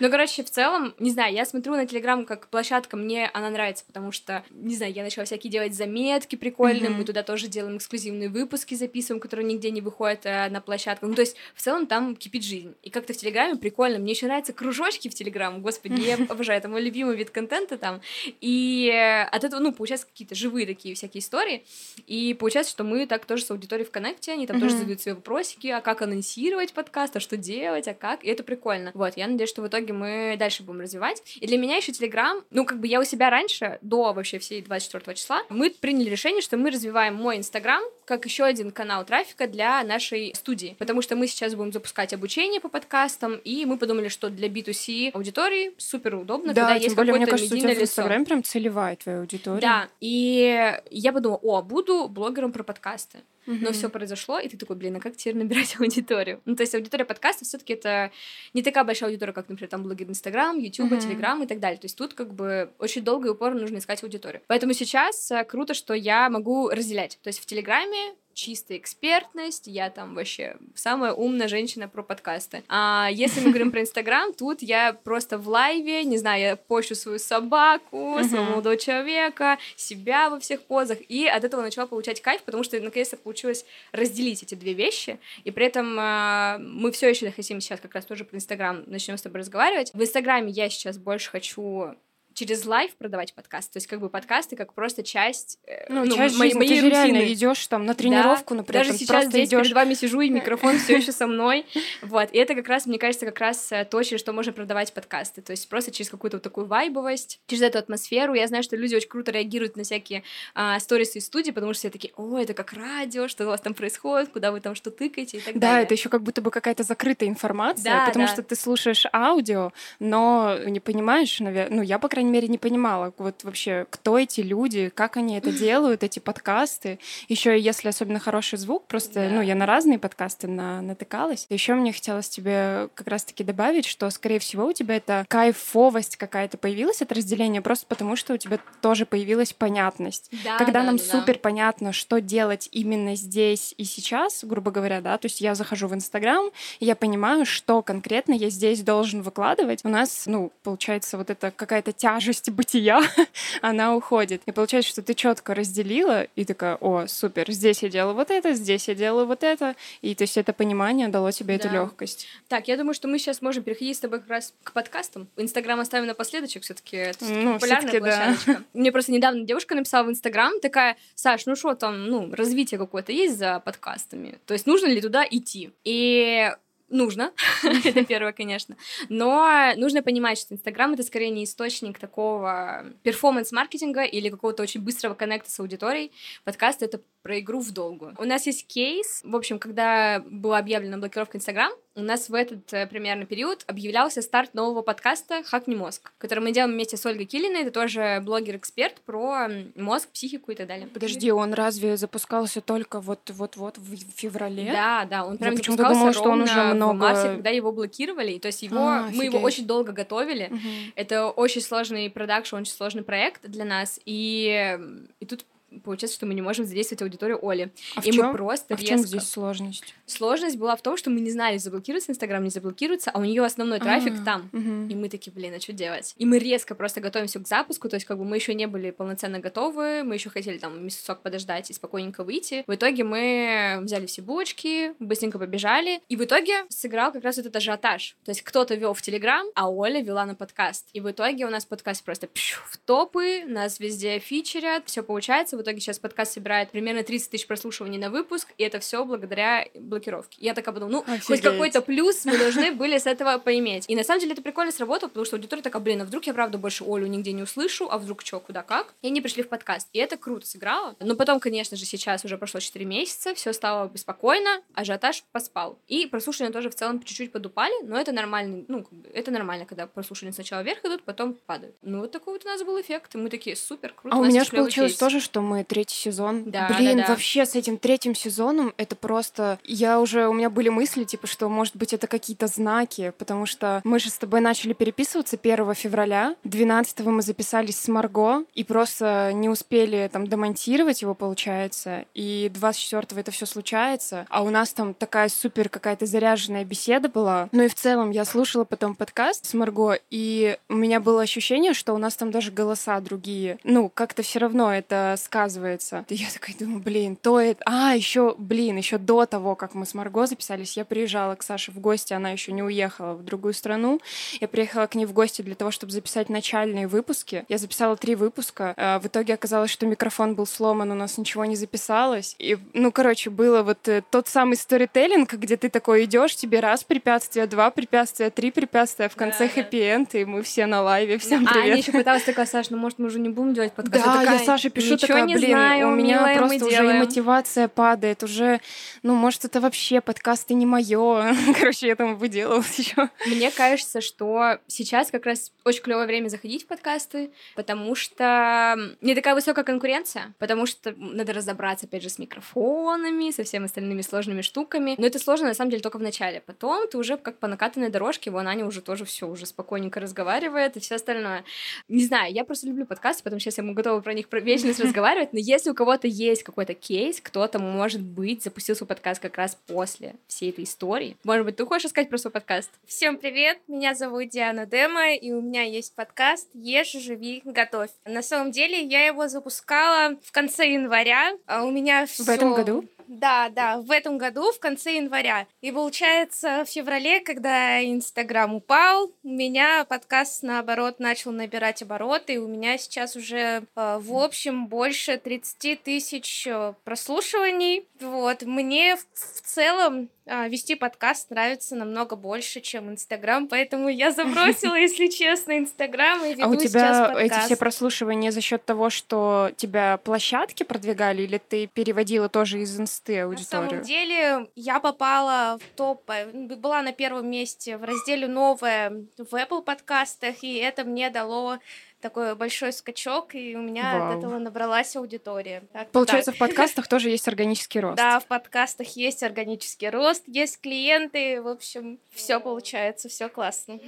Ну, 0.00 0.10
короче, 0.10 0.44
в 0.44 0.50
целом, 0.50 0.94
не 0.98 1.10
знаю, 1.10 1.34
я 1.34 1.44
смотрю 1.44 1.74
на 1.74 1.86
Телеграм 1.86 2.24
как 2.24 2.48
площадка, 2.48 2.96
мне 2.96 3.30
она 3.32 3.50
нравится, 3.50 3.84
потому 3.86 4.12
что, 4.12 4.44
не 4.50 4.76
знаю, 4.76 4.92
я 4.92 5.02
начала 5.02 5.24
всякие 5.24 5.50
делать 5.50 5.74
заметки 5.74 6.36
прикольные, 6.36 6.90
мы 6.90 7.04
туда 7.04 7.22
тоже 7.22 7.48
делаем 7.48 7.76
эксклюзивные 7.76 8.28
выпуски, 8.28 8.74
записываем, 8.74 9.20
которые 9.20 9.46
нигде 9.46 9.70
не 9.70 9.80
выходят 9.80 10.20
э, 10.24 10.48
на 10.50 10.60
площадках. 10.60 11.08
Ну, 11.08 11.14
то 11.14 11.22
есть, 11.22 11.36
в 11.54 11.62
целом, 11.62 11.86
там 11.86 12.16
кипит 12.16 12.44
жизнь. 12.44 12.74
И 12.82 12.90
как-то 12.90 13.12
в 13.12 13.16
Телеграме 13.16 13.56
прикольно. 13.56 13.98
Мне 13.98 14.12
еще 14.12 14.26
нравятся 14.26 14.52
кружочки 14.52 15.08
в 15.08 15.14
Телеграм, 15.14 15.60
господи, 15.60 16.00
я 16.00 16.16
обожаю, 16.28 16.58
это 16.58 16.68
мой 16.68 16.82
любимый 16.82 17.16
вид 17.16 17.30
контента 17.30 17.78
там. 17.78 18.00
И 18.40 18.90
от 19.30 19.44
этого, 19.44 19.60
ну, 19.60 19.72
получаются 19.72 20.06
какие-то 20.06 20.34
живые 20.34 20.66
такие 20.66 20.94
всякие 20.94 21.20
истории. 21.20 21.64
И 22.06 22.34
получается, 22.34 22.72
что 22.72 22.84
мы 22.84 23.06
так 23.06 23.24
тоже 23.24 23.44
с 23.44 23.50
аудиторией 23.50 23.86
в 23.86 23.90
коннекте, 23.90 24.32
они 24.32 24.46
там 24.46 24.60
тоже 24.60 24.76
задают 24.76 25.00
свои 25.00 25.14
вопросики, 25.14 25.68
а 25.68 25.80
как 25.80 26.02
анонсировать 26.02 26.67
подкаст, 26.72 27.16
а 27.16 27.20
что 27.20 27.36
делать, 27.36 27.88
а 27.88 27.94
как, 27.94 28.24
и 28.24 28.28
это 28.28 28.42
прикольно. 28.42 28.90
Вот, 28.94 29.16
я 29.16 29.26
надеюсь, 29.26 29.50
что 29.50 29.62
в 29.62 29.68
итоге 29.68 29.92
мы 29.92 30.36
дальше 30.38 30.62
будем 30.62 30.80
развивать. 30.80 31.22
И 31.36 31.46
для 31.46 31.58
меня 31.58 31.76
еще 31.76 31.92
Телеграм, 31.92 32.42
ну, 32.50 32.64
как 32.64 32.80
бы 32.80 32.86
я 32.86 33.00
у 33.00 33.04
себя 33.04 33.30
раньше, 33.30 33.78
до 33.82 34.12
вообще 34.12 34.38
всей 34.38 34.62
24 34.62 35.16
числа, 35.16 35.42
мы 35.48 35.70
приняли 35.70 36.10
решение, 36.10 36.42
что 36.42 36.56
мы 36.56 36.70
развиваем 36.70 37.14
мой 37.14 37.36
Инстаграм 37.36 37.82
как 38.08 38.24
еще 38.24 38.44
один 38.44 38.70
канал 38.70 39.04
трафика 39.04 39.46
для 39.46 39.84
нашей 39.84 40.34
студии, 40.34 40.74
потому 40.78 41.02
что 41.02 41.14
мы 41.14 41.26
сейчас 41.26 41.54
будем 41.54 41.72
запускать 41.72 42.14
обучение 42.14 42.58
по 42.58 42.70
подкастам, 42.70 43.34
и 43.34 43.66
мы 43.66 43.76
подумали, 43.76 44.08
что 44.08 44.30
для 44.30 44.48
B2C 44.48 45.10
аудитории 45.12 45.72
супер 45.76 46.14
удобно, 46.14 46.54
когда 46.54 46.68
Да, 46.68 46.74
есть 46.74 46.86
тем 46.86 46.94
более, 46.96 47.14
мне 47.14 47.26
кажется, 47.26 47.54
у 47.54 47.58
тебя 47.58 47.74
в. 47.74 47.82
Инстаграме 47.82 48.24
прям 48.24 48.42
целевая 48.42 48.96
твоя 48.96 49.18
аудитория. 49.18 49.60
Да, 49.60 49.88
и 50.00 50.80
я 50.90 51.12
подумала, 51.12 51.38
о, 51.42 51.60
буду 51.60 52.08
блогером 52.08 52.52
про 52.52 52.62
подкасты. 52.62 53.18
Но 53.48 53.54
Мгм. 53.54 53.72
все 53.72 53.88
произошло, 53.88 54.38
и 54.38 54.46
ты 54.48 54.58
такой, 54.58 54.76
блин, 54.76 54.96
а 54.96 55.00
как 55.00 55.16
теперь 55.16 55.34
набирать 55.34 55.74
аудиторию? 55.80 56.42
Ну, 56.44 56.54
то 56.54 56.62
есть 56.62 56.74
аудитория 56.74 57.06
подкаста 57.06 57.46
все 57.46 57.56
таки 57.56 57.72
это 57.72 58.10
не 58.52 58.62
такая 58.62 58.84
большая 58.84 59.08
аудитория, 59.08 59.32
как, 59.32 59.48
например, 59.48 59.70
там 59.70 59.82
блогер 59.82 60.06
Инстаграм, 60.08 60.58
Ютуба, 60.58 60.96
Мгм. 60.96 61.00
Телеграм 61.00 61.42
и 61.42 61.46
так 61.46 61.58
далее. 61.58 61.78
То 61.78 61.86
есть 61.86 61.96
тут 61.96 62.12
как 62.12 62.34
бы 62.34 62.70
очень 62.78 63.02
долго 63.02 63.28
и 63.28 63.30
упорно 63.30 63.58
нужно 63.60 63.78
искать 63.78 64.02
аудиторию. 64.02 64.42
Поэтому 64.48 64.74
сейчас 64.74 65.30
э, 65.30 65.44
круто, 65.44 65.72
что 65.72 65.94
я 65.94 66.28
могу 66.28 66.68
разделять. 66.68 67.18
То 67.22 67.28
есть 67.28 67.40
в 67.40 67.46
Телеграме 67.46 68.14
чистая 68.38 68.78
экспертность, 68.78 69.66
я 69.66 69.90
там 69.90 70.14
вообще 70.14 70.56
самая 70.76 71.12
умная 71.12 71.48
женщина 71.48 71.88
про 71.88 72.04
подкасты. 72.04 72.62
А 72.68 73.08
если 73.10 73.40
мы 73.40 73.48
говорим 73.48 73.72
про 73.72 73.80
Инстаграм, 73.80 74.32
тут 74.32 74.62
я 74.62 74.92
просто 74.92 75.38
в 75.38 75.48
лайве, 75.48 76.04
не 76.04 76.18
знаю, 76.18 76.40
я 76.40 76.56
пощу 76.56 76.94
свою 76.94 77.18
собаку, 77.18 78.20
своего 78.22 78.44
молодого 78.44 78.76
человека, 78.76 79.58
себя 79.74 80.30
во 80.30 80.38
всех 80.38 80.62
позах, 80.62 80.98
и 81.08 81.26
от 81.26 81.42
этого 81.42 81.62
начала 81.62 81.86
получать 81.86 82.22
кайф, 82.22 82.42
потому 82.42 82.62
что 82.62 82.80
наконец-то 82.80 83.16
получилось 83.16 83.64
разделить 83.90 84.44
эти 84.44 84.54
две 84.54 84.72
вещи, 84.72 85.18
и 85.42 85.50
при 85.50 85.66
этом 85.66 85.96
а, 85.98 86.58
мы 86.60 86.92
все 86.92 87.08
еще 87.08 87.32
хотим 87.32 87.60
сейчас 87.60 87.80
как 87.80 87.94
раз 87.96 88.06
тоже 88.06 88.24
про 88.24 88.36
Инстаграм 88.36 88.84
начнем 88.86 89.18
с 89.18 89.22
тобой 89.22 89.40
разговаривать. 89.40 89.90
В 89.92 90.00
Инстаграме 90.00 90.52
я 90.52 90.70
сейчас 90.70 90.96
больше 90.96 91.30
хочу 91.30 91.96
через 92.38 92.64
лайв 92.64 92.94
продавать 92.96 93.34
подкаст, 93.34 93.72
то 93.72 93.78
есть 93.78 93.86
как 93.88 93.98
бы 94.00 94.08
подкасты 94.08 94.54
как 94.54 94.72
просто 94.72 95.02
часть, 95.02 95.58
э, 95.66 95.86
Ну, 95.88 96.04
ну, 96.04 96.14
часть 96.16 96.38
моей, 96.38 96.50
жизни. 96.52 96.58
моей 96.58 96.68
ты 96.68 96.80
же 96.82 96.88
реально 96.90 97.18
рутины. 97.18 97.32
идешь 97.32 97.66
там 97.66 97.84
на 97.84 97.94
тренировку, 97.94 98.54
Да, 98.54 98.58
например, 98.58 98.86
Даже 98.86 98.96
сейчас 98.98 99.26
здесь 99.26 99.48
идешь. 99.48 99.62
перед 99.62 99.74
вами 99.74 99.94
сижу, 99.94 100.20
и 100.20 100.30
микрофон 100.30 100.78
все 100.78 100.96
еще 100.98 101.12
со 101.12 101.26
мной. 101.26 101.66
Вот. 102.02 102.30
И 102.32 102.38
это 102.38 102.54
как 102.54 102.68
раз, 102.68 102.86
мне 102.86 102.98
кажется, 102.98 103.26
как 103.26 103.38
раз 103.40 103.72
э, 103.72 103.84
то, 103.84 104.02
через 104.02 104.20
что 104.20 104.32
можно 104.32 104.52
продавать 104.52 104.92
подкасты. 104.92 105.42
То 105.42 105.50
есть 105.50 105.68
просто 105.68 105.90
через 105.90 106.10
какую-то 106.10 106.36
вот 106.36 106.42
такую 106.44 106.66
вайбовость, 106.66 107.40
через 107.48 107.62
эту 107.62 107.78
атмосферу. 107.78 108.34
Я 108.34 108.46
знаю, 108.46 108.62
что 108.62 108.76
люди 108.76 108.94
очень 108.94 109.08
круто 109.08 109.32
реагируют 109.32 109.76
на 109.76 109.82
всякие 109.82 110.22
а, 110.54 110.78
сторисы 110.80 111.18
из 111.18 111.26
студии, 111.26 111.50
потому 111.50 111.72
что 111.72 111.80
все 111.80 111.90
такие, 111.90 112.12
о, 112.16 112.38
это 112.38 112.54
как 112.54 112.72
радио, 112.72 113.26
что 113.28 113.44
у 113.44 113.48
вас 113.48 113.60
там 113.60 113.74
происходит, 113.74 114.28
куда 114.30 114.52
вы 114.52 114.60
там 114.60 114.74
что 114.74 114.90
тыкаете 114.90 115.38
и 115.38 115.40
так 115.40 115.54
Да, 115.54 115.60
далее. 115.72 115.84
это 115.84 115.94
еще 115.94 116.08
как 116.08 116.22
будто 116.22 116.40
бы 116.40 116.50
какая-то 116.50 116.82
закрытая 116.84 117.28
информация, 117.28 117.84
Да, 117.92 118.06
потому 118.06 118.26
да. 118.26 118.32
что 118.32 118.42
ты 118.42 118.54
слушаешь 118.54 119.06
аудио, 119.12 119.72
но 119.98 120.56
не 120.66 120.80
понимаешь, 120.80 121.40
наверное, 121.40 121.76
ну 121.78 121.82
я, 121.82 121.98
по 121.98 122.08
крайней 122.08 122.27
мере, 122.28 122.48
не 122.48 122.58
понимала, 122.58 123.12
вот 123.18 123.44
вообще, 123.44 123.86
кто 123.90 124.18
эти 124.18 124.40
люди, 124.40 124.90
как 124.94 125.16
они 125.16 125.36
это 125.38 125.50
делают, 125.66 126.02
эти 126.02 126.18
подкасты. 126.18 126.98
Еще 127.28 127.58
если 127.58 127.88
особенно 127.88 128.18
хороший 128.18 128.58
звук, 128.58 128.86
просто, 128.86 129.28
Да. 129.28 129.28
ну, 129.30 129.40
я 129.42 129.54
на 129.54 129.66
разные 129.66 129.98
подкасты 129.98 130.46
на, 130.48 130.80
натыкалась. 130.82 131.46
Еще 131.48 131.74
мне 131.74 131.92
хотелось 131.92 132.28
тебе 132.28 132.88
как 132.94 133.08
раз-таки 133.08 133.44
добавить, 133.44 133.86
что, 133.86 134.08
скорее 134.10 134.38
всего, 134.38 134.66
у 134.66 134.72
тебя 134.72 134.96
это 134.96 135.24
кайфовость 135.28 136.16
какая-то 136.16 136.58
появилась 136.58 137.02
от 137.02 137.12
разделения, 137.12 137.60
просто 137.62 137.86
потому 137.86 138.16
что 138.16 138.34
у 138.34 138.36
тебя 138.36 138.58
тоже 138.80 139.06
появилась 139.06 139.52
понятность 139.52 140.30
Да, 140.44 140.58
когда 140.58 140.80
да, 140.80 140.86
нам 140.86 140.96
да, 140.96 141.02
супер 141.04 141.38
понятно, 141.38 141.92
что 141.92 142.20
делать 142.20 142.68
именно 142.72 143.14
здесь 143.16 143.74
и 143.78 143.84
сейчас, 143.84 144.44
грубо 144.44 144.70
говоря, 144.70 145.00
да, 145.00 145.16
то 145.18 145.26
есть 145.26 145.40
я 145.40 145.54
захожу 145.54 145.88
в 145.88 145.94
Инстаграм, 145.94 146.50
я 146.80 146.94
понимаю, 146.96 147.46
что 147.46 147.82
конкретно 147.82 148.32
я 148.34 148.50
здесь 148.50 148.82
должен 148.82 149.22
выкладывать. 149.22 149.80
У 149.84 149.88
нас, 149.88 150.24
ну, 150.26 150.52
получается, 150.62 151.16
вот 151.16 151.30
эта 151.30 151.50
какая-то 151.50 151.92
тяжесть 151.92 152.17
бытия, 152.50 153.00
она 153.62 153.94
уходит. 153.94 154.42
И 154.46 154.52
получается, 154.52 154.90
что 154.90 155.02
ты 155.02 155.14
четко 155.14 155.54
разделила 155.54 156.24
и 156.36 156.44
такая, 156.44 156.76
о, 156.76 157.06
супер, 157.06 157.50
здесь 157.50 157.82
я 157.82 157.88
делаю 157.88 158.14
вот 158.14 158.30
это, 158.30 158.52
здесь 158.54 158.88
я 158.88 158.94
делаю 158.94 159.26
вот 159.26 159.42
это, 159.44 159.74
и 160.02 160.14
то 160.14 160.24
есть 160.24 160.36
это 160.36 160.52
понимание 160.52 161.08
дало 161.08 161.30
тебе 161.30 161.54
эту 161.56 161.68
Да. 161.68 161.74
легкость. 161.74 162.26
Так, 162.48 162.68
я 162.68 162.76
думаю, 162.76 162.94
что 162.94 163.08
мы 163.08 163.18
сейчас 163.18 163.42
можем 163.42 163.62
переходить 163.62 163.96
с 163.96 164.00
тобой 164.00 164.20
как 164.20 164.28
раз 164.30 164.54
к 164.62 164.72
подкастам. 164.72 165.28
Инстаграм 165.36 165.78
оставим 165.80 166.06
напоследочек, 166.06 166.62
все-таки 166.62 166.96
это 166.96 167.24
Ну, 167.24 167.54
популярная 167.54 167.92
да. 167.92 167.98
площадочка. 167.98 168.62
Мне 168.72 168.92
просто 168.92 169.12
недавно 169.12 169.44
девушка 169.44 169.74
написала 169.74 170.04
в 170.06 170.10
Инстаграм, 170.10 170.58
такая, 170.60 170.96
Саш, 171.14 171.46
ну 171.46 171.56
что 171.56 171.74
там, 171.74 172.06
ну, 172.06 172.32
развитие 172.34 172.78
какое-то 172.78 173.12
есть 173.12 173.38
за 173.38 173.60
подкастами? 173.60 174.38
То 174.46 174.54
есть 174.54 174.66
нужно 174.66 174.86
ли 174.86 175.00
туда 175.00 175.24
идти? 175.28 175.70
И 175.84 176.50
нужно, 176.88 177.32
это 177.84 178.04
первое, 178.04 178.32
конечно. 178.32 178.76
Но 179.08 179.72
нужно 179.76 180.02
понимать, 180.02 180.38
что 180.38 180.54
Инстаграм 180.54 180.92
это 180.92 181.02
скорее 181.02 181.30
не 181.30 181.44
источник 181.44 181.98
такого 181.98 182.86
перформанс-маркетинга 183.02 184.04
или 184.04 184.28
какого-то 184.28 184.62
очень 184.62 184.80
быстрого 184.80 185.14
коннекта 185.14 185.50
с 185.50 185.60
аудиторией. 185.60 186.12
Подкаст 186.44 186.82
это 186.82 187.00
про 187.28 187.40
игру 187.40 187.60
в 187.60 187.72
долгу. 187.72 188.14
У 188.16 188.24
нас 188.24 188.46
есть 188.46 188.66
кейс, 188.66 189.20
в 189.22 189.36
общем, 189.36 189.58
когда 189.58 190.24
была 190.30 190.56
объявлена 190.56 190.96
блокировка 190.96 191.36
Инстаграм, 191.36 191.70
у 191.94 192.00
нас 192.00 192.30
в 192.30 192.34
этот 192.34 192.72
э, 192.72 192.86
примерно 192.86 193.26
период 193.26 193.64
объявлялся 193.66 194.22
старт 194.22 194.54
нового 194.54 194.80
подкаста 194.80 195.42
«Хакни 195.42 195.74
мозг», 195.74 196.12
который 196.16 196.38
мы 196.38 196.52
делаем 196.52 196.72
вместе 196.72 196.96
с 196.96 197.04
Ольгой 197.04 197.26
Килиной, 197.26 197.62
это 197.62 197.70
тоже 197.70 198.22
блогер-эксперт 198.24 199.02
про 199.02 199.48
мозг, 199.76 200.08
психику 200.08 200.52
и 200.52 200.54
так 200.54 200.68
далее. 200.68 200.86
Подожди, 200.86 201.30
он 201.30 201.52
разве 201.52 201.98
запускался 201.98 202.62
только 202.62 202.98
вот-вот-вот 203.02 203.76
в 203.76 203.96
феврале? 204.16 204.72
Да, 204.72 205.04
да, 205.04 205.26
он 205.26 205.36
прям 205.36 205.50
Я 205.52 205.56
запускался 205.58 205.92
думала, 205.92 206.12
что 206.14 206.30
он 206.30 206.40
уже 206.42 206.54
в 206.70 206.74
много- 206.76 206.94
марте, 206.94 207.28
когда 207.34 207.50
его 207.50 207.72
блокировали, 207.72 208.32
и 208.32 208.38
то 208.38 208.46
есть 208.46 208.62
его, 208.62 208.78
А, 208.78 209.10
мы 209.12 209.26
его 209.26 209.40
очень 209.40 209.66
долго 209.66 209.92
готовили, 209.92 210.46
Мгм. 210.50 210.92
это 210.94 211.28
очень 211.28 211.60
сложный 211.60 212.08
продакшн, 212.08 212.56
очень 212.56 212.72
сложный 212.72 213.02
проект 213.02 213.42
для 213.46 213.66
нас, 213.66 214.00
и, 214.06 214.78
и 215.20 215.26
тут 215.26 215.44
получается, 215.84 216.16
что 216.16 216.26
мы 216.26 216.34
не 216.34 216.42
можем 216.42 216.64
задействовать 216.64 217.02
аудиторию 217.02 217.38
Оли. 217.46 217.72
А 217.94 218.00
и 218.02 218.12
мы 218.12 218.32
просто 218.32 218.74
А 218.74 218.76
в 218.76 218.80
чем 218.80 218.98
резко... 218.98 219.08
здесь 219.08 219.28
сложность? 219.28 219.94
Сложность 220.06 220.56
была 220.56 220.76
в 220.76 220.82
том, 220.82 220.96
что 220.96 221.10
мы 221.10 221.20
не 221.20 221.30
знали, 221.30 221.58
заблокируется 221.58 222.12
Инстаграм, 222.12 222.42
не 222.42 222.50
заблокируется, 222.50 223.10
а 223.10 223.18
у 223.18 223.24
нее 223.24 223.44
основной 223.44 223.78
трафик 223.78 224.14
А, 224.22 224.24
там. 224.24 224.50
мгм. 224.52 224.88
И 224.88 224.94
мы 224.94 225.08
такие, 225.08 225.32
блин, 225.32 225.54
а 225.54 225.60
что 225.60 225.72
делать? 225.72 226.14
И 226.16 226.24
мы 226.24 226.38
резко 226.38 226.74
просто 226.74 227.00
готовимся 227.00 227.38
к 227.38 227.46
запуску, 227.46 227.88
то 227.88 227.96
есть 227.96 228.06
как 228.06 228.18
бы 228.18 228.24
мы 228.24 228.36
еще 228.36 228.54
не 228.54 228.66
были 228.66 228.90
полноценно 228.90 229.38
готовы, 229.38 230.02
мы 230.04 230.14
еще 230.14 230.30
хотели 230.30 230.58
там 230.58 230.84
месяцок 230.84 231.20
подождать 231.20 231.70
и 231.70 231.74
спокойненько 231.74 232.24
выйти. 232.24 232.64
В 232.66 232.74
итоге 232.74 233.04
мы 233.04 233.78
взяли 233.82 234.06
все 234.06 234.22
булочки, 234.22 234.94
быстренько 234.98 235.38
побежали, 235.38 236.00
и 236.08 236.16
в 236.16 236.24
итоге 236.24 236.64
сыграл 236.68 237.12
как 237.12 237.24
раз 237.24 237.38
этот 237.38 237.54
ажиотаж. 237.56 238.16
То 238.24 238.30
есть 238.30 238.42
кто-то 238.42 238.74
вел 238.74 238.94
в 238.94 239.02
Телеграм, 239.02 239.46
а 239.54 239.70
Оля 239.70 240.00
вела 240.00 240.24
на 240.24 240.34
подкаст. 240.34 240.88
И 240.92 241.00
в 241.00 241.10
итоге 241.10 241.46
у 241.46 241.50
нас 241.50 241.64
подкаст 241.64 242.04
просто 242.04 242.26
пшу, 242.26 242.60
в 242.70 242.78
топы, 242.78 243.44
нас 243.46 243.80
везде 243.80 244.18
фичерят, 244.18 244.84
все 244.86 245.02
получается. 245.02 245.57
В 245.58 245.62
итоге 245.62 245.80
сейчас 245.80 245.98
подкаст 245.98 246.34
собирает 246.34 246.70
примерно 246.70 247.02
30 247.02 247.30
тысяч 247.30 247.44
прослушиваний 247.48 247.98
на 247.98 248.10
выпуск, 248.10 248.46
и 248.58 248.62
это 248.62 248.78
все 248.78 249.04
благодаря 249.04 249.66
блокировке. 249.74 250.36
Я 250.40 250.54
такая 250.54 250.72
подумала, 250.72 250.92
ну, 250.92 251.02
хоть 251.02 251.18
Офигеть. 251.18 251.42
какой-то 251.42 251.82
плюс 251.82 252.24
мы 252.24 252.38
должны 252.38 252.70
были 252.70 252.96
с 252.96 253.06
этого 253.06 253.38
поиметь. 253.38 253.84
И 253.88 253.96
на 253.96 254.04
самом 254.04 254.20
деле 254.20 254.34
это 254.34 254.42
прикольно 254.42 254.70
сработало, 254.70 255.08
потому 255.08 255.26
что 255.26 255.34
аудитория 255.34 255.62
такая, 255.62 255.82
блин, 255.82 256.00
а 256.02 256.04
вдруг 256.04 256.28
я 256.28 256.32
правда 256.32 256.58
больше 256.58 256.84
Олю 256.84 257.08
нигде 257.08 257.32
не 257.32 257.42
услышу, 257.42 257.88
а 257.90 257.98
вдруг 257.98 258.22
что, 258.24 258.38
куда, 258.38 258.62
как? 258.62 258.94
И 259.02 259.08
они 259.08 259.20
пришли 259.20 259.42
в 259.42 259.48
подкаст. 259.48 259.88
И 259.92 259.98
это 259.98 260.16
круто 260.16 260.46
сыграло. 260.46 260.94
Но 261.00 261.16
потом, 261.16 261.40
конечно 261.40 261.76
же, 261.76 261.84
сейчас 261.86 262.24
уже 262.24 262.38
прошло 262.38 262.60
4 262.60 262.84
месяца, 262.84 263.34
все 263.34 263.52
стало 263.52 263.88
беспокойно, 263.88 264.62
ажиотаж 264.74 265.24
поспал. 265.32 265.80
И 265.88 266.06
прослушивания 266.06 266.52
тоже 266.52 266.70
в 266.70 266.76
целом 266.76 267.02
чуть-чуть 267.02 267.32
подупали, 267.32 267.82
но 267.82 267.98
это 267.98 268.12
нормально, 268.12 268.64
ну, 268.68 268.86
это 269.12 269.32
нормально, 269.32 269.66
когда 269.66 269.88
прослушивания 269.88 270.32
сначала 270.32 270.62
вверх 270.62 270.84
идут, 270.84 271.02
потом 271.02 271.34
падают. 271.34 271.74
Ну, 271.82 272.02
вот 272.02 272.12
такой 272.12 272.34
вот 272.34 272.44
у 272.44 272.48
нас 272.48 272.62
был 272.62 272.80
эффект, 272.80 273.16
и 273.16 273.18
мы 273.18 273.28
такие, 273.28 273.56
супер, 273.56 273.92
круто. 273.92 274.14
А 274.14 274.20
у 274.20 274.22
нас 274.22 274.32
меня 274.32 274.44
же 274.44 274.50
получилось 274.52 274.92
кейс». 274.92 275.00
тоже, 275.00 275.18
что 275.18 275.47
мы 275.48 275.64
третий 275.64 275.96
сезон. 275.96 276.44
Да, 276.46 276.68
Блин, 276.68 276.98
да, 276.98 277.06
да. 277.06 277.12
вообще 277.12 277.46
с 277.46 277.54
этим 277.54 277.78
третьим 277.78 278.14
сезоном 278.14 278.74
это 278.76 278.94
просто... 278.94 279.58
Я 279.64 280.00
уже... 280.00 280.28
У 280.28 280.32
меня 280.32 280.50
были 280.50 280.68
мысли, 280.68 281.04
типа, 281.04 281.26
что, 281.26 281.48
может 281.48 281.76
быть, 281.76 281.92
это 281.92 282.06
какие-то 282.06 282.46
знаки, 282.46 283.12
потому 283.18 283.46
что 283.46 283.80
мы 283.84 283.98
же 283.98 284.10
с 284.10 284.18
тобой 284.18 284.40
начали 284.40 284.72
переписываться 284.72 285.38
1 285.40 285.74
февраля, 285.74 286.34
12 286.44 287.00
мы 287.00 287.22
записались 287.22 287.80
с 287.80 287.88
Марго, 287.88 288.44
и 288.54 288.64
просто 288.64 289.32
не 289.32 289.48
успели 289.48 290.08
там 290.12 290.26
демонтировать 290.26 291.02
его, 291.02 291.14
получается, 291.14 292.04
и 292.14 292.50
24 292.52 293.20
это 293.20 293.30
все 293.30 293.46
случается, 293.46 294.26
а 294.28 294.42
у 294.42 294.50
нас 294.50 294.72
там 294.72 294.94
такая 294.94 295.28
супер 295.28 295.68
какая-то 295.68 296.06
заряженная 296.06 296.64
беседа 296.64 297.08
была. 297.08 297.48
Ну 297.52 297.62
и 297.62 297.68
в 297.68 297.74
целом 297.74 298.10
я 298.10 298.24
слушала 298.24 298.64
потом 298.64 298.94
подкаст 298.94 299.46
с 299.46 299.54
Марго, 299.54 299.98
и 300.10 300.58
у 300.68 300.74
меня 300.74 301.00
было 301.00 301.22
ощущение, 301.22 301.72
что 301.72 301.94
у 301.94 301.98
нас 301.98 302.16
там 302.16 302.30
даже 302.30 302.50
голоса 302.50 303.00
другие. 303.00 303.58
Ну, 303.64 303.90
как-то 303.92 304.22
все 304.22 304.38
равно 304.38 304.72
это 304.72 305.14
сказывается. 305.38 306.04
И 306.08 306.16
я 306.16 306.26
такая 306.32 306.56
думаю, 306.58 306.80
блин, 306.80 307.14
то 307.14 307.40
это... 307.40 307.62
А, 307.64 307.94
еще, 307.94 308.34
блин, 308.38 308.76
еще 308.76 308.98
до 308.98 309.24
того, 309.24 309.54
как 309.54 309.74
мы 309.74 309.86
с 309.86 309.94
Марго 309.94 310.26
записались, 310.26 310.76
я 310.76 310.84
приезжала 310.84 311.36
к 311.36 311.44
Саше 311.44 311.70
в 311.70 311.78
гости, 311.78 312.12
она 312.12 312.30
еще 312.30 312.50
не 312.50 312.62
уехала 312.62 313.14
в 313.14 313.24
другую 313.24 313.54
страну. 313.54 314.00
Я 314.40 314.48
приехала 314.48 314.86
к 314.86 314.96
ней 314.96 315.06
в 315.06 315.12
гости 315.12 315.42
для 315.42 315.54
того, 315.54 315.70
чтобы 315.70 315.92
записать 315.92 316.28
начальные 316.28 316.88
выпуски. 316.88 317.44
Я 317.48 317.58
записала 317.58 317.96
три 317.96 318.16
выпуска. 318.16 318.74
А, 318.76 318.98
В 318.98 319.06
итоге 319.06 319.34
оказалось, 319.34 319.70
что 319.70 319.86
микрофон 319.86 320.34
был 320.34 320.46
сломан, 320.46 320.90
у 320.90 320.94
нас 320.94 321.18
ничего 321.18 321.44
не 321.44 321.54
записалось. 321.54 322.34
И, 322.40 322.58
ну, 322.74 322.90
короче, 322.90 323.30
было 323.30 323.62
вот 323.62 323.86
э, 323.86 324.02
тот 324.10 324.26
самый 324.26 324.56
сторителлинг, 324.56 325.34
где 325.34 325.56
ты 325.56 325.68
такой 325.68 326.04
идешь, 326.04 326.34
тебе 326.34 326.58
раз 326.58 326.82
препятствие, 326.82 327.46
два 327.46 327.70
препятствия, 327.70 328.30
три 328.30 328.50
препятствия, 328.50 329.06
а 329.06 329.08
в 329.08 329.14
конце 329.14 329.46
Да, 329.46 329.54
хэппи-энд, 329.54 330.14
и 330.14 330.24
мы 330.24 330.42
все 330.42 330.66
на 330.66 330.82
лайве. 330.82 331.18
Всем 331.18 331.46
а, 331.46 331.52
привет. 331.52 331.70
они 331.70 331.80
еще 331.80 331.92
пыталась 331.92 332.24
такая, 332.24 332.46
Саш, 332.46 332.70
ну 332.70 332.76
может 332.76 332.98
мы 332.98 333.06
уже 333.06 333.20
не 333.20 333.28
будем 333.28 333.54
делать 333.54 333.72
подкаст? 333.72 334.04
Да, 334.04 334.18
такая, 334.18 334.38
я 334.38 334.44
Саше 334.44 334.70
пишу, 334.70 334.94
«Ничего 334.94 335.06
такая, 335.06 335.27
не 335.28 335.36
блин, 335.36 335.50
знаю, 335.50 335.88
у 335.88 335.94
меня 335.94 336.18
милая, 336.18 336.38
просто 336.38 336.66
уже 336.66 336.74
и 336.74 336.78
делаем». 336.78 336.98
мотивация 336.98 337.68
падает, 337.68 338.22
уже, 338.22 338.60
ну, 339.02 339.14
может, 339.14 339.44
это 339.44 339.60
вообще 339.60 340.00
подкасты 340.00 340.54
не 340.54 340.66
мое. 340.66 341.34
Короче, 341.58 341.86
я 341.86 341.96
там 341.96 342.16
выделалась 342.16 342.78
еще. 342.78 343.08
Мне 343.26 343.50
кажется, 343.50 344.00
что 344.00 344.58
сейчас 344.66 345.10
как 345.10 345.26
раз 345.26 345.52
очень 345.64 345.82
клевое 345.82 346.06
время 346.06 346.28
заходить 346.28 346.64
в 346.64 346.66
подкасты, 346.66 347.30
потому 347.54 347.94
что 347.94 348.76
не 349.00 349.14
такая 349.14 349.34
высокая 349.34 349.64
конкуренция, 349.64 350.34
потому 350.38 350.66
что 350.66 350.94
надо 350.96 351.32
разобраться, 351.32 351.86
опять 351.86 352.02
же, 352.02 352.08
с 352.08 352.18
микрофонами, 352.18 353.30
со 353.30 353.44
всеми 353.44 353.66
остальными 353.66 354.02
сложными 354.02 354.42
штуками. 354.42 354.94
Но 354.98 355.06
это 355.06 355.18
сложно, 355.18 355.48
на 355.48 355.54
самом 355.54 355.70
деле, 355.70 355.82
только 355.82 355.98
в 355.98 356.02
начале. 356.02 356.40
Потом 356.40 356.88
ты 356.88 356.98
уже 356.98 357.16
как 357.16 357.38
по 357.38 357.46
накатанной 357.46 357.90
дорожке, 357.90 358.30
вон 358.30 358.48
Аня 358.48 358.64
уже 358.64 358.80
тоже 358.80 359.04
все 359.04 359.26
уже 359.28 359.46
спокойненько 359.46 360.00
разговаривает 360.00 360.76
и 360.76 360.80
все 360.80 360.96
остальное. 360.96 361.44
Не 361.88 362.04
знаю, 362.04 362.32
я 362.32 362.44
просто 362.44 362.66
люблю 362.66 362.86
подкасты, 362.86 363.22
потому 363.22 363.40
что 363.40 363.50
сейчас 363.50 363.64
я 363.64 363.72
готова 363.72 364.00
про 364.00 364.14
них 364.14 364.28
про 364.28 364.40
вечность 364.40 364.80
разговаривать, 364.84 365.17
но 365.32 365.38
если 365.38 365.70
у 365.70 365.74
кого-то 365.74 366.06
есть 366.06 366.42
какой-то 366.42 366.74
кейс, 366.74 367.20
кто-то, 367.20 367.58
может 367.58 368.00
быть, 368.00 368.42
запустил 368.42 368.76
свой 368.76 368.86
подкаст 368.86 369.20
как 369.20 369.36
раз 369.36 369.56
после 369.66 370.14
всей 370.28 370.50
этой 370.50 370.64
истории. 370.64 371.16
Может 371.24 371.44
быть, 371.44 371.56
ты 371.56 371.66
хочешь 371.66 371.86
рассказать 371.86 372.08
про 372.08 372.18
свой 372.18 372.30
подкаст? 372.30 372.70
Всем 372.86 373.16
привет, 373.16 373.58
меня 373.66 373.94
зовут 373.94 374.28
Диана 374.28 374.66
Дема, 374.66 375.14
и 375.14 375.32
у 375.32 375.40
меня 375.40 375.62
есть 375.62 375.94
подкаст 375.94 376.48
«Ешь, 376.54 376.92
живи, 376.92 377.42
готовь». 377.44 377.90
На 378.04 378.22
самом 378.22 378.52
деле 378.52 378.80
я 378.80 379.06
его 379.06 379.28
запускала 379.28 380.16
в 380.22 380.32
конце 380.32 380.70
января, 380.70 381.32
а 381.46 381.64
у 381.64 381.70
меня 381.70 382.06
В 382.06 382.28
этом 382.28 382.54
году? 382.54 382.84
Да, 383.08 383.48
да, 383.48 383.78
в 383.78 383.90
этом 383.90 384.18
году, 384.18 384.52
в 384.52 384.60
конце 384.60 384.96
января. 384.96 385.46
И 385.62 385.72
получается, 385.72 386.64
в 386.66 386.68
феврале, 386.68 387.20
когда 387.20 387.82
Инстаграм 387.82 388.54
упал, 388.54 389.10
у 389.22 389.28
меня 389.28 389.86
подкаст, 389.86 390.42
наоборот, 390.42 391.00
начал 391.00 391.32
набирать 391.32 391.82
обороты, 391.82 392.34
и 392.34 392.38
у 392.38 392.46
меня 392.46 392.76
сейчас 392.76 393.16
уже, 393.16 393.62
э, 393.76 393.98
в 393.98 394.14
общем, 394.14 394.66
больше 394.66 395.16
30 395.16 395.82
тысяч 395.82 396.46
э, 396.46 396.74
прослушиваний. 396.84 397.86
Вот, 397.98 398.42
мне 398.42 398.96
в, 398.96 399.06
в 399.14 399.40
целом 399.40 400.10
вести 400.48 400.74
подкаст 400.74 401.30
нравится 401.30 401.74
намного 401.74 402.16
больше, 402.16 402.60
чем 402.60 402.90
Инстаграм, 402.90 403.48
поэтому 403.48 403.88
я 403.88 404.10
забросила, 404.10 404.74
если 404.78 405.06
честно, 405.06 405.58
Инстаграм 405.58 406.24
и 406.24 406.34
веду 406.34 406.44
А 406.44 406.48
у 406.48 406.56
тебя 406.56 407.14
эти 407.18 407.38
все 407.40 407.56
прослушивания 407.56 408.30
за 408.30 408.40
счет 408.40 408.64
того, 408.64 408.90
что 408.90 409.50
тебя 409.56 409.96
площадки 409.98 410.62
продвигали, 410.62 411.22
или 411.22 411.38
ты 411.38 411.66
переводила 411.66 412.28
тоже 412.28 412.60
из 412.60 412.78
инсты 412.78 413.16
На 413.16 413.24
аудиторию? 413.24 413.70
самом 413.70 413.82
деле, 413.82 414.48
я 414.54 414.80
попала 414.80 415.58
в 415.58 415.76
топ, 415.76 416.08
э, 416.10 416.26
была 416.56 416.82
на 416.82 416.92
первом 416.92 417.30
месте 417.30 417.76
в 417.76 417.84
разделе 417.84 418.26
«Новое» 418.26 419.04
в 419.16 419.34
Apple 419.34 419.62
подкастах, 419.62 420.42
и 420.42 420.56
это 420.56 420.84
мне 420.84 421.10
дало 421.10 421.58
такой 422.00 422.34
большой 422.34 422.72
скачок, 422.72 423.34
и 423.34 423.56
у 423.56 423.60
меня 423.60 423.98
Вау. 423.98 424.10
от 424.12 424.18
этого 424.18 424.38
набралась 424.38 424.94
аудитория. 424.96 425.62
Так, 425.72 425.90
Получается, 425.90 426.30
так. 426.30 426.36
в 426.36 426.38
подкастах 426.38 426.88
тоже 426.88 427.10
есть 427.10 427.26
органический 427.28 427.80
рост. 427.80 427.96
Да, 427.96 428.20
в 428.20 428.26
подкастах 428.26 428.88
есть 428.96 429.22
органический 429.22 429.90
рост, 429.90 430.22
есть 430.26 430.60
клиенты, 430.60 431.42
в 431.42 431.48
общем, 431.48 431.98
все 432.12 432.40
получается, 432.40 433.08
все 433.08 433.28
классно. 433.28 433.78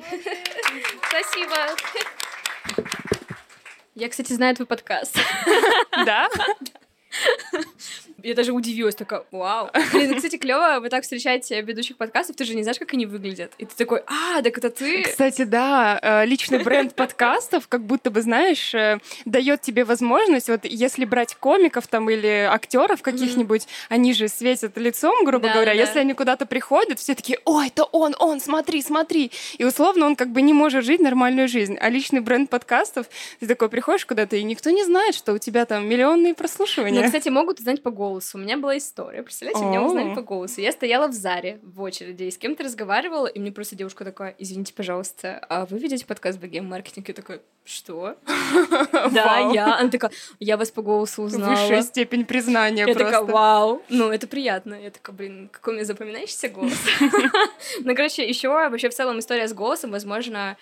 Спасибо. 1.08 1.56
Я, 3.94 4.08
кстати, 4.08 4.32
знаю 4.32 4.54
твой 4.54 4.66
подкаст. 4.66 5.16
Да? 6.04 6.28
Я 8.22 8.34
даже 8.34 8.52
удивилась, 8.52 8.94
такая, 8.94 9.24
вау. 9.30 9.70
Блин, 9.92 10.11
ну, 10.11 10.16
кстати, 10.16 10.36
клево, 10.36 10.78
вы 10.80 10.90
так 10.90 11.04
встречаете 11.04 11.61
ведущих 11.62 11.96
подкастов, 11.96 12.36
ты 12.36 12.44
же 12.44 12.54
не 12.54 12.62
знаешь, 12.62 12.78
как 12.78 12.92
они 12.92 13.06
выглядят. 13.06 13.52
И 13.58 13.64
ты 13.64 13.74
такой, 13.74 14.02
а, 14.06 14.42
так 14.42 14.58
это 14.58 14.70
ты? 14.70 15.02
Кстати, 15.02 15.44
да, 15.44 15.98
э, 16.02 16.26
личный 16.26 16.62
бренд 16.62 16.94
подкастов, 16.94 17.66
как 17.68 17.82
будто 17.82 18.11
бы, 18.11 18.20
знаешь, 18.20 18.74
дает 19.24 19.62
тебе 19.62 19.84
возможность, 19.84 20.48
вот 20.48 20.64
если 20.64 21.04
брать 21.04 21.34
комиков 21.36 21.86
там 21.86 22.11
или 22.11 22.46
актеров 22.50 23.02
каких-нибудь, 23.02 23.66
они 23.88 24.12
же 24.12 24.28
светят 24.28 24.76
лицом, 24.76 25.24
грубо 25.24 25.48
Да, 25.48 25.54
говоря, 25.54 25.72
да. 25.72 25.80
если 25.80 25.98
они 25.98 26.12
куда-то 26.12 26.46
приходят, 26.46 26.98
все 26.98 27.14
такие, 27.14 27.38
ой, 27.44 27.68
это 27.68 27.84
он, 27.84 28.14
он, 28.18 28.40
смотри, 28.40 28.82
смотри. 28.82 29.30
И 29.58 29.64
условно 29.64 30.06
он 30.06 30.16
как 30.16 30.28
бы 30.28 30.42
не 30.42 30.52
может 30.52 30.84
жить 30.84 31.00
нормальную 31.00 31.48
жизнь. 31.48 31.76
А 31.80 31.88
личный 31.88 32.20
бренд 32.20 32.50
подкастов, 32.50 33.06
ты 33.40 33.46
такой 33.46 33.68
приходишь 33.68 34.04
куда-то, 34.04 34.36
и 34.36 34.42
никто 34.42 34.70
не 34.70 34.84
знает, 34.84 35.14
что 35.14 35.32
у 35.32 35.38
тебя 35.38 35.64
там 35.64 35.88
миллионные 35.88 36.34
прослушивания. 36.34 36.99
Ну, 37.01 37.07
кстати, 37.07 37.28
могут 37.28 37.59
узнать 37.59 37.82
по 37.82 37.90
голосу. 37.90 38.38
У 38.38 38.40
меня 38.40 38.57
была 38.57 38.76
история. 38.78 39.22
Представляете, 39.22 39.64
меня 39.64 39.82
узнали 39.82 40.14
по 40.14 40.22
голосу. 40.22 40.61
Я 40.61 40.72
стояла 40.72 41.09
в 41.09 41.12
Заре 41.12 41.61
в 41.62 41.80
очереди 41.82 42.24
и 42.24 42.30
с 42.30 42.38
кем-то 42.38 42.64
разговаривала, 42.64 43.26
и 43.26 43.38
мне 43.38 43.53
просто 43.53 43.76
девушка 43.76 44.05
такая, 44.05 44.34
извините, 44.38 44.72
пожалуйста, 44.74 45.44
а 45.48 45.66
вы 45.66 45.78
ведете 45.78 46.07
подкаст 46.07 46.38
«Богем 46.38 46.66
маркетинг?» 46.66 47.09
Я 47.09 47.14
такая, 47.14 47.40
что? 47.64 48.16
Да, 49.12 49.51
я. 49.53 49.78
Она 49.78 49.90
такая, 49.90 50.11
я 50.38 50.57
вас 50.57 50.70
по 50.70 50.82
голосу 50.82 51.22
узнала. 51.22 51.51
Высшая 51.51 51.82
степень 51.82 52.24
признания 52.24 52.80
Я 52.80 52.94
просто. 52.94 53.05
такая, 53.05 53.22
вау. 53.22 53.82
Ну, 53.88 54.11
это 54.11 54.26
приятно. 54.26 54.74
Я 54.74 54.90
такая, 54.90 55.14
блин, 55.14 55.48
какой 55.53 55.74
у 55.74 55.76
меня 55.76 55.84
запоминающийся 55.84 56.48
голос. 56.48 56.72
Ну, 57.80 57.94
короче, 57.94 58.26
еще 58.26 58.48
вообще 58.48 58.88
в 58.88 58.94
целом 58.94 59.18
история 59.18 59.46
с 59.48 59.53
голосом, 59.55 59.90
возможно, 59.90 60.57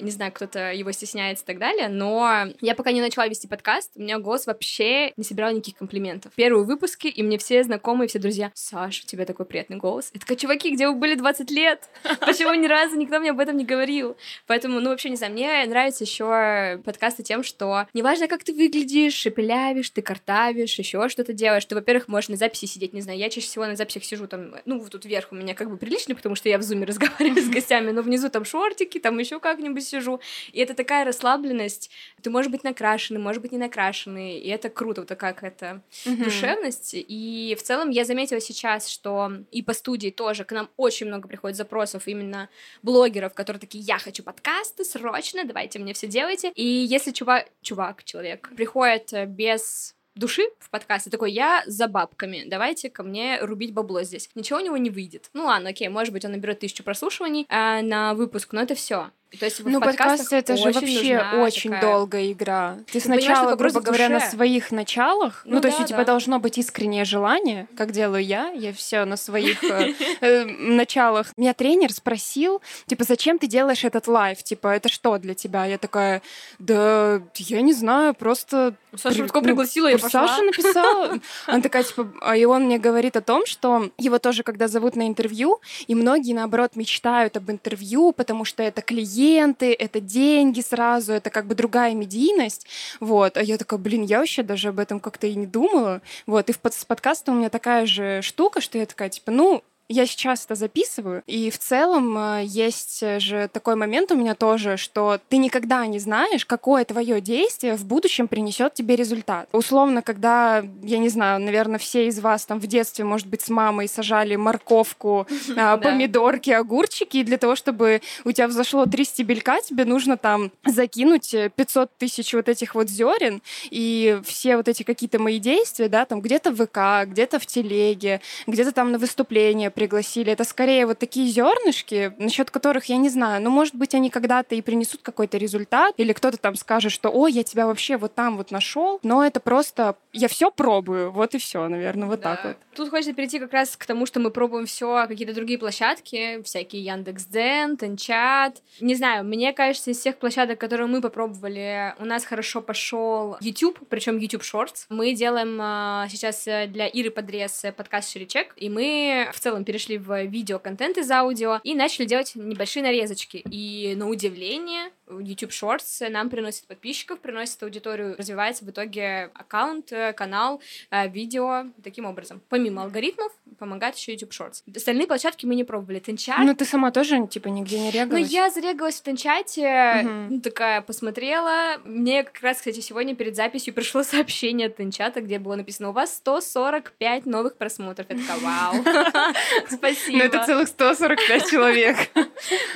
не 0.00 0.10
знаю, 0.10 0.32
кто-то 0.32 0.72
его 0.72 0.92
стесняется 0.92 1.44
и 1.44 1.46
так 1.46 1.58
далее, 1.58 1.88
но 1.88 2.46
я 2.60 2.74
пока 2.74 2.92
не 2.92 3.00
начала 3.00 3.26
вести 3.26 3.46
подкаст, 3.46 3.92
у 3.96 4.00
меня 4.00 4.18
голос 4.18 4.46
вообще 4.46 5.12
не 5.16 5.24
собирал 5.24 5.52
никаких 5.52 5.76
комплиментов. 5.76 6.32
Первые 6.34 6.64
выпуски, 6.64 7.08
и 7.08 7.22
мне 7.22 7.38
все 7.38 7.62
знакомые, 7.62 8.08
все 8.08 8.18
друзья, 8.18 8.50
Саша, 8.54 9.02
у 9.04 9.06
тебя 9.06 9.26
такой 9.26 9.46
приятный 9.46 9.76
голос. 9.76 10.10
Я 10.14 10.20
такая, 10.20 10.36
чуваки, 10.36 10.70
где 10.70 10.88
вы 10.88 10.94
были 10.94 11.14
20 11.14 11.50
лет? 11.50 11.88
Почему 12.20 12.54
ни 12.54 12.66
разу 12.66 12.96
никто 12.96 13.18
мне 13.18 13.30
об 13.30 13.40
этом 13.40 13.56
не 13.56 13.64
говорил? 13.64 14.16
Поэтому, 14.46 14.80
ну, 14.80 14.90
вообще, 14.90 15.10
не 15.10 15.16
знаю, 15.16 15.32
мне 15.32 15.64
нравится 15.66 16.04
еще 16.04 16.80
подкасты 16.84 17.22
тем, 17.22 17.42
что 17.42 17.86
неважно, 17.94 18.28
как 18.28 18.44
ты 18.44 18.52
выглядишь, 18.52 19.14
шепелявишь, 19.14 19.90
ты 19.90 20.02
картавишь, 20.02 20.78
еще 20.78 21.08
что-то 21.08 21.32
делаешь, 21.32 21.64
ты, 21.64 21.74
во-первых, 21.74 22.08
можешь 22.08 22.28
на 22.28 22.36
записи 22.36 22.66
сидеть, 22.66 22.92
не 22.92 23.00
знаю, 23.00 23.18
я 23.18 23.28
чаще 23.28 23.46
всего 23.46 23.66
на 23.66 23.76
записях 23.76 24.04
сижу 24.04 24.26
там, 24.26 24.54
ну, 24.64 24.80
вот 24.80 24.90
тут 24.90 25.04
вверх 25.04 25.28
у 25.32 25.34
меня 25.34 25.54
как 25.54 25.70
бы 25.70 25.76
прилично, 25.76 26.14
потому 26.14 26.34
что 26.34 26.48
я 26.48 26.58
в 26.58 26.62
зуме 26.62 26.86
разговариваю 26.86 27.42
с 27.42 27.48
гостями, 27.48 27.90
но 27.90 28.02
внизу 28.02 28.30
там 28.30 28.44
шортики, 28.44 28.98
там 28.98 29.18
еще 29.18 29.40
как-нибудь 29.40 29.81
сижу, 29.82 30.20
и 30.52 30.60
это 30.60 30.74
такая 30.74 31.04
расслабленность, 31.04 31.90
ты 32.22 32.30
можешь 32.30 32.50
быть 32.50 32.64
накрашенный, 32.64 33.20
может 33.20 33.42
быть 33.42 33.52
не 33.52 33.58
накрашенный, 33.58 34.38
и 34.38 34.48
это 34.48 34.68
круто, 34.70 35.02
вот 35.02 35.08
такая 35.08 35.32
какая-то 35.34 35.82
Мгм. 36.04 36.24
душевность, 36.24 36.94
и 36.94 37.56
в 37.58 37.62
целом 37.62 37.90
я 37.90 38.04
заметила 38.04 38.40
сейчас, 38.40 38.88
что 38.88 39.32
и 39.50 39.62
по 39.62 39.72
студии 39.72 40.10
тоже 40.10 40.44
к 40.44 40.52
нам 40.52 40.68
очень 40.76 41.06
много 41.06 41.28
приходит 41.28 41.56
запросов 41.56 42.06
именно 42.06 42.48
блогеров, 42.82 43.34
которые 43.34 43.60
такие, 43.60 43.82
я 43.84 43.98
хочу 43.98 44.22
подкасты, 44.22 44.84
срочно, 44.84 45.44
давайте 45.44 45.78
мне 45.78 45.92
все 45.94 46.06
делайте, 46.06 46.52
и 46.54 46.64
если 46.64 47.10
чувак, 47.12 47.48
чувак, 47.62 48.04
человек, 48.04 48.50
приходит 48.56 49.12
э, 49.12 49.26
без 49.26 49.94
души 50.14 50.42
в 50.58 50.68
подкасте, 50.70 51.08
такой, 51.10 51.32
я 51.32 51.62
за 51.66 51.88
бабками, 51.88 52.44
давайте 52.46 52.90
ко 52.90 53.02
мне 53.02 53.38
рубить 53.40 53.72
бабло 53.72 54.02
здесь. 54.02 54.28
Ничего 54.34 54.58
у 54.58 54.62
него 54.62 54.76
не 54.76 54.90
выйдет. 54.90 55.30
Ну 55.32 55.44
ладно, 55.46 55.70
окей, 55.70 55.88
может 55.88 56.12
быть, 56.12 56.24
он 56.24 56.32
наберет 56.32 56.60
тысячу 56.60 56.84
прослушиваний 56.84 57.46
а, 57.48 57.80
на 57.80 58.12
выпуск, 58.14 58.52
но 58.52 58.60
это 58.60 58.74
все. 58.74 59.10
То 59.38 59.46
есть 59.46 59.64
Ну, 59.64 59.80
подкасты 59.80 60.36
это 60.36 60.56
же 60.56 60.70
вообще 60.72 61.24
очень 61.36 61.70
такая- 61.70 61.80
долгая 61.80 62.32
игра. 62.32 62.76
Ты 62.90 63.00
понимаешь, 63.00 63.24
сначала, 63.24 63.54
грубо 63.56 63.80
говоря, 63.80 64.08
на 64.08 64.20
своих 64.20 64.70
началах, 64.70 65.42
ну, 65.46 65.56
Ну 65.56 65.60
то 65.60 65.68
есть 65.68 65.78
да, 65.78 65.84
у 65.84 65.86
тебя 65.86 65.98
да. 65.98 66.04
должно 66.04 66.38
быть 66.38 66.58
искреннее 66.58 67.04
желание, 67.04 67.66
как 67.76 67.92
делаю 67.92 68.24
я, 68.24 68.48
я 68.50 68.72
все 68.72 69.04
на 69.04 69.16
своих 69.16 69.64
э, 69.64 69.94
э, 70.20 70.44
началах. 70.44 71.32
Меня 71.36 71.54
тренер 71.54 71.92
спросил, 71.92 72.60
типа, 72.86 73.04
зачем 73.04 73.38
ты 73.38 73.46
делаешь 73.46 73.84
этот 73.84 74.06
лайв? 74.06 74.42
Типа, 74.42 74.68
это 74.68 74.88
что 74.88 75.16
для 75.18 75.34
тебя? 75.34 75.64
Я 75.64 75.78
такая, 75.78 76.22
да, 76.58 77.22
я 77.36 77.62
не 77.62 77.72
знаю, 77.72 78.14
просто 78.14 78.74
Саша 78.94 79.22
Рудко 79.22 79.40
ну, 79.40 79.44
пригласила, 79.44 79.86
я 79.88 79.98
пошла. 79.98 80.28
Саша 80.28 80.42
написала. 80.42 81.18
Она 81.46 81.62
такая, 81.62 81.82
типа, 81.82 82.12
а 82.20 82.36
и 82.36 82.44
он 82.44 82.64
мне 82.64 82.78
говорит 82.78 83.16
о 83.16 83.22
том, 83.22 83.46
что 83.46 83.90
его 83.96 84.18
тоже, 84.18 84.42
когда 84.42 84.68
зовут 84.68 84.96
на 84.96 85.08
интервью, 85.08 85.60
и 85.86 85.94
многие, 85.94 86.34
наоборот, 86.34 86.76
мечтают 86.76 87.36
об 87.38 87.50
интервью, 87.50 88.12
потому 88.12 88.44
что 88.44 88.62
это 88.62 88.82
клиенты, 89.22 89.72
это 89.72 90.00
деньги 90.00 90.60
сразу, 90.60 91.12
это 91.12 91.30
как 91.30 91.46
бы 91.46 91.54
другая 91.54 91.94
медийность. 91.94 92.66
Вот. 93.00 93.36
А 93.36 93.42
я 93.42 93.56
такая, 93.56 93.78
блин, 93.78 94.02
я 94.02 94.18
вообще 94.18 94.42
даже 94.42 94.68
об 94.68 94.78
этом 94.78 95.00
как-то 95.00 95.26
и 95.26 95.34
не 95.34 95.46
думала. 95.46 96.02
Вот. 96.26 96.50
И 96.50 96.52
в 96.52 96.58
под- 96.58 96.74
с 96.74 96.84
подкастом 96.84 97.36
у 97.36 97.38
меня 97.38 97.48
такая 97.48 97.86
же 97.86 98.20
штука, 98.22 98.60
что 98.60 98.78
я 98.78 98.86
такая, 98.86 99.10
типа, 99.10 99.30
ну, 99.30 99.62
я 99.88 100.06
сейчас 100.06 100.44
это 100.44 100.54
записываю, 100.54 101.22
и 101.26 101.50
в 101.50 101.58
целом 101.58 102.16
э, 102.16 102.44
есть 102.44 103.02
же 103.20 103.48
такой 103.52 103.76
момент 103.76 104.10
у 104.12 104.16
меня 104.16 104.34
тоже, 104.34 104.76
что 104.76 105.18
ты 105.28 105.36
никогда 105.36 105.86
не 105.86 105.98
знаешь, 105.98 106.46
какое 106.46 106.84
твое 106.84 107.20
действие 107.20 107.76
в 107.76 107.84
будущем 107.84 108.28
принесет 108.28 108.74
тебе 108.74 108.96
результат. 108.96 109.48
Условно, 109.52 110.02
когда, 110.02 110.64
я 110.82 110.98
не 110.98 111.08
знаю, 111.08 111.40
наверное, 111.40 111.78
все 111.78 112.06
из 112.06 112.20
вас 112.20 112.46
там 112.46 112.60
в 112.60 112.66
детстве, 112.66 113.04
может 113.04 113.26
быть, 113.26 113.42
с 113.42 113.50
мамой 113.50 113.88
сажали 113.88 114.36
морковку, 114.36 115.26
а, 115.56 115.76
помидорки, 115.76 116.50
огурчики, 116.50 117.18
и 117.18 117.24
для 117.24 117.38
того, 117.38 117.56
чтобы 117.56 118.00
у 118.24 118.32
тебя 118.32 118.48
взошло 118.48 118.86
три 118.86 119.04
стебелька, 119.04 119.60
тебе 119.60 119.84
нужно 119.84 120.16
там 120.16 120.52
закинуть 120.64 121.34
э, 121.34 121.50
500 121.54 121.90
тысяч 121.98 122.32
вот 122.34 122.48
этих 122.48 122.74
вот 122.74 122.88
зерен, 122.88 123.42
и 123.70 124.20
все 124.24 124.56
вот 124.56 124.68
эти 124.68 124.84
какие-то 124.84 125.18
мои 125.18 125.38
действия, 125.38 125.88
да, 125.88 126.04
там 126.04 126.20
где-то 126.20 126.52
в 126.52 126.66
ВК, 126.66 127.10
где-то 127.10 127.38
в 127.38 127.46
телеге, 127.46 128.20
где-то 128.46 128.72
там 128.72 128.92
на 128.92 128.98
выступление 128.98 129.70
пригласили. 129.72 130.32
Это 130.32 130.44
скорее 130.44 130.86
вот 130.86 130.98
такие 130.98 131.26
зернышки, 131.28 132.14
насчет 132.18 132.50
которых 132.50 132.86
я 132.86 132.96
не 132.96 133.08
знаю, 133.08 133.42
ну, 133.42 133.50
может 133.50 133.74
быть, 133.74 133.94
они 133.94 134.10
когда-то 134.10 134.54
и 134.54 134.62
принесут 134.62 135.02
какой-то 135.02 135.38
результат, 135.38 135.94
или 135.96 136.12
кто-то 136.12 136.36
там 136.36 136.54
скажет, 136.54 136.92
что, 136.92 137.10
о, 137.10 137.26
я 137.28 137.42
тебя 137.42 137.66
вообще 137.66 137.96
вот 137.96 138.14
там 138.14 138.36
вот 138.36 138.50
нашел, 138.50 139.00
но 139.02 139.24
это 139.24 139.40
просто, 139.40 139.96
я 140.12 140.28
все 140.28 140.50
пробую, 140.50 141.10
вот 141.12 141.34
и 141.34 141.38
все, 141.38 141.66
наверное, 141.68 142.08
вот 142.08 142.20
так 142.22 142.40
Да. 142.42 142.48
вот. 142.48 142.56
Тут 142.74 142.88
хочется 142.90 143.12
перейти 143.12 143.38
как 143.38 143.52
раз 143.52 143.76
к 143.76 143.84
тому, 143.84 144.06
что 144.06 144.18
мы 144.20 144.30
пробуем 144.30 144.66
все 144.66 145.06
какие-то 145.06 145.34
другие 145.34 145.58
площадки, 145.58 146.42
всякие 146.42 146.82
Яндекс.Дзен, 146.84 147.76
Тенчат. 147.76 148.62
Не 148.80 148.94
знаю, 148.94 149.24
мне 149.24 149.52
кажется, 149.52 149.90
из 149.90 149.98
всех 149.98 150.16
площадок, 150.16 150.58
которые 150.58 150.86
мы 150.86 151.00
попробовали, 151.02 151.94
у 151.98 152.04
нас 152.04 152.24
хорошо 152.24 152.60
пошел 152.62 153.36
YouTube, 153.40 153.78
причем 153.88 154.18
YouTube 154.18 154.42
Shorts. 154.42 154.86
Мы 154.88 155.12
делаем 155.14 155.58
а, 155.60 156.06
сейчас 156.10 156.46
э, 156.46 156.66
для 156.66 156.86
Иры 156.86 157.10
Подрез 157.10 157.64
э, 157.64 157.72
подкаст 157.72 158.10
Ширичек, 158.10 158.52
и 158.56 158.68
мы 158.70 159.28
в 159.32 159.40
целом 159.40 159.61
перешли 159.64 159.98
в 159.98 160.24
видеоконтент 160.24 160.98
из 160.98 161.10
аудио 161.10 161.60
и 161.64 161.74
начали 161.74 162.06
делать 162.06 162.32
небольшие 162.34 162.82
нарезочки. 162.82 163.42
И 163.50 163.94
на 163.96 164.08
удивление 164.08 164.90
YouTube 165.20 165.50
Shorts 165.50 166.08
нам 166.08 166.30
приносит 166.30 166.66
подписчиков, 166.66 167.20
приносит 167.20 167.62
аудиторию, 167.62 168.16
развивается 168.16 168.64
в 168.64 168.70
итоге 168.70 169.30
аккаунт, 169.34 169.92
канал, 170.16 170.60
э, 170.90 171.08
видео 171.08 171.66
таким 171.82 172.04
образом. 172.06 172.40
Помимо 172.48 172.82
алгоритмов, 172.82 173.32
помогает 173.58 173.96
еще 173.96 174.12
YouTube 174.12 174.30
Shorts. 174.32 174.62
Остальные 174.74 175.06
площадки 175.06 175.46
мы 175.46 175.54
не 175.54 175.64
пробовали. 175.64 175.98
Тенчат. 175.98 176.38
Ну, 176.40 176.54
ты 176.54 176.64
сама 176.64 176.90
тоже, 176.90 177.26
типа, 177.26 177.48
нигде 177.48 177.78
не 177.78 177.86
Ну, 177.86 177.92
регалась? 177.92 178.28
я 178.30 178.50
зарегалась 178.50 178.96
в 178.96 179.02
Тенчате, 179.02 180.02
ну, 180.02 180.40
такая 180.40 180.80
посмотрела. 180.80 181.78
Мне 181.84 182.24
как 182.24 182.42
раз, 182.42 182.58
кстати, 182.58 182.80
сегодня 182.80 183.14
перед 183.14 183.36
записью 183.36 183.72
пришло 183.74 184.02
сообщение 184.04 184.66
от 184.68 184.76
Тенчата, 184.76 185.20
где 185.20 185.38
было 185.38 185.54
написано, 185.54 185.90
у 185.90 185.92
вас 185.92 186.14
145 186.16 187.26
новых 187.26 187.56
просмотров. 187.56 188.06
Я 188.10 188.16
такая, 188.16 188.38
вау, 188.40 188.74
спасибо. 189.70 190.18
Ну, 190.18 190.24
это 190.24 190.44
целых 190.44 190.68
145 190.68 191.50
человек. 191.50 191.96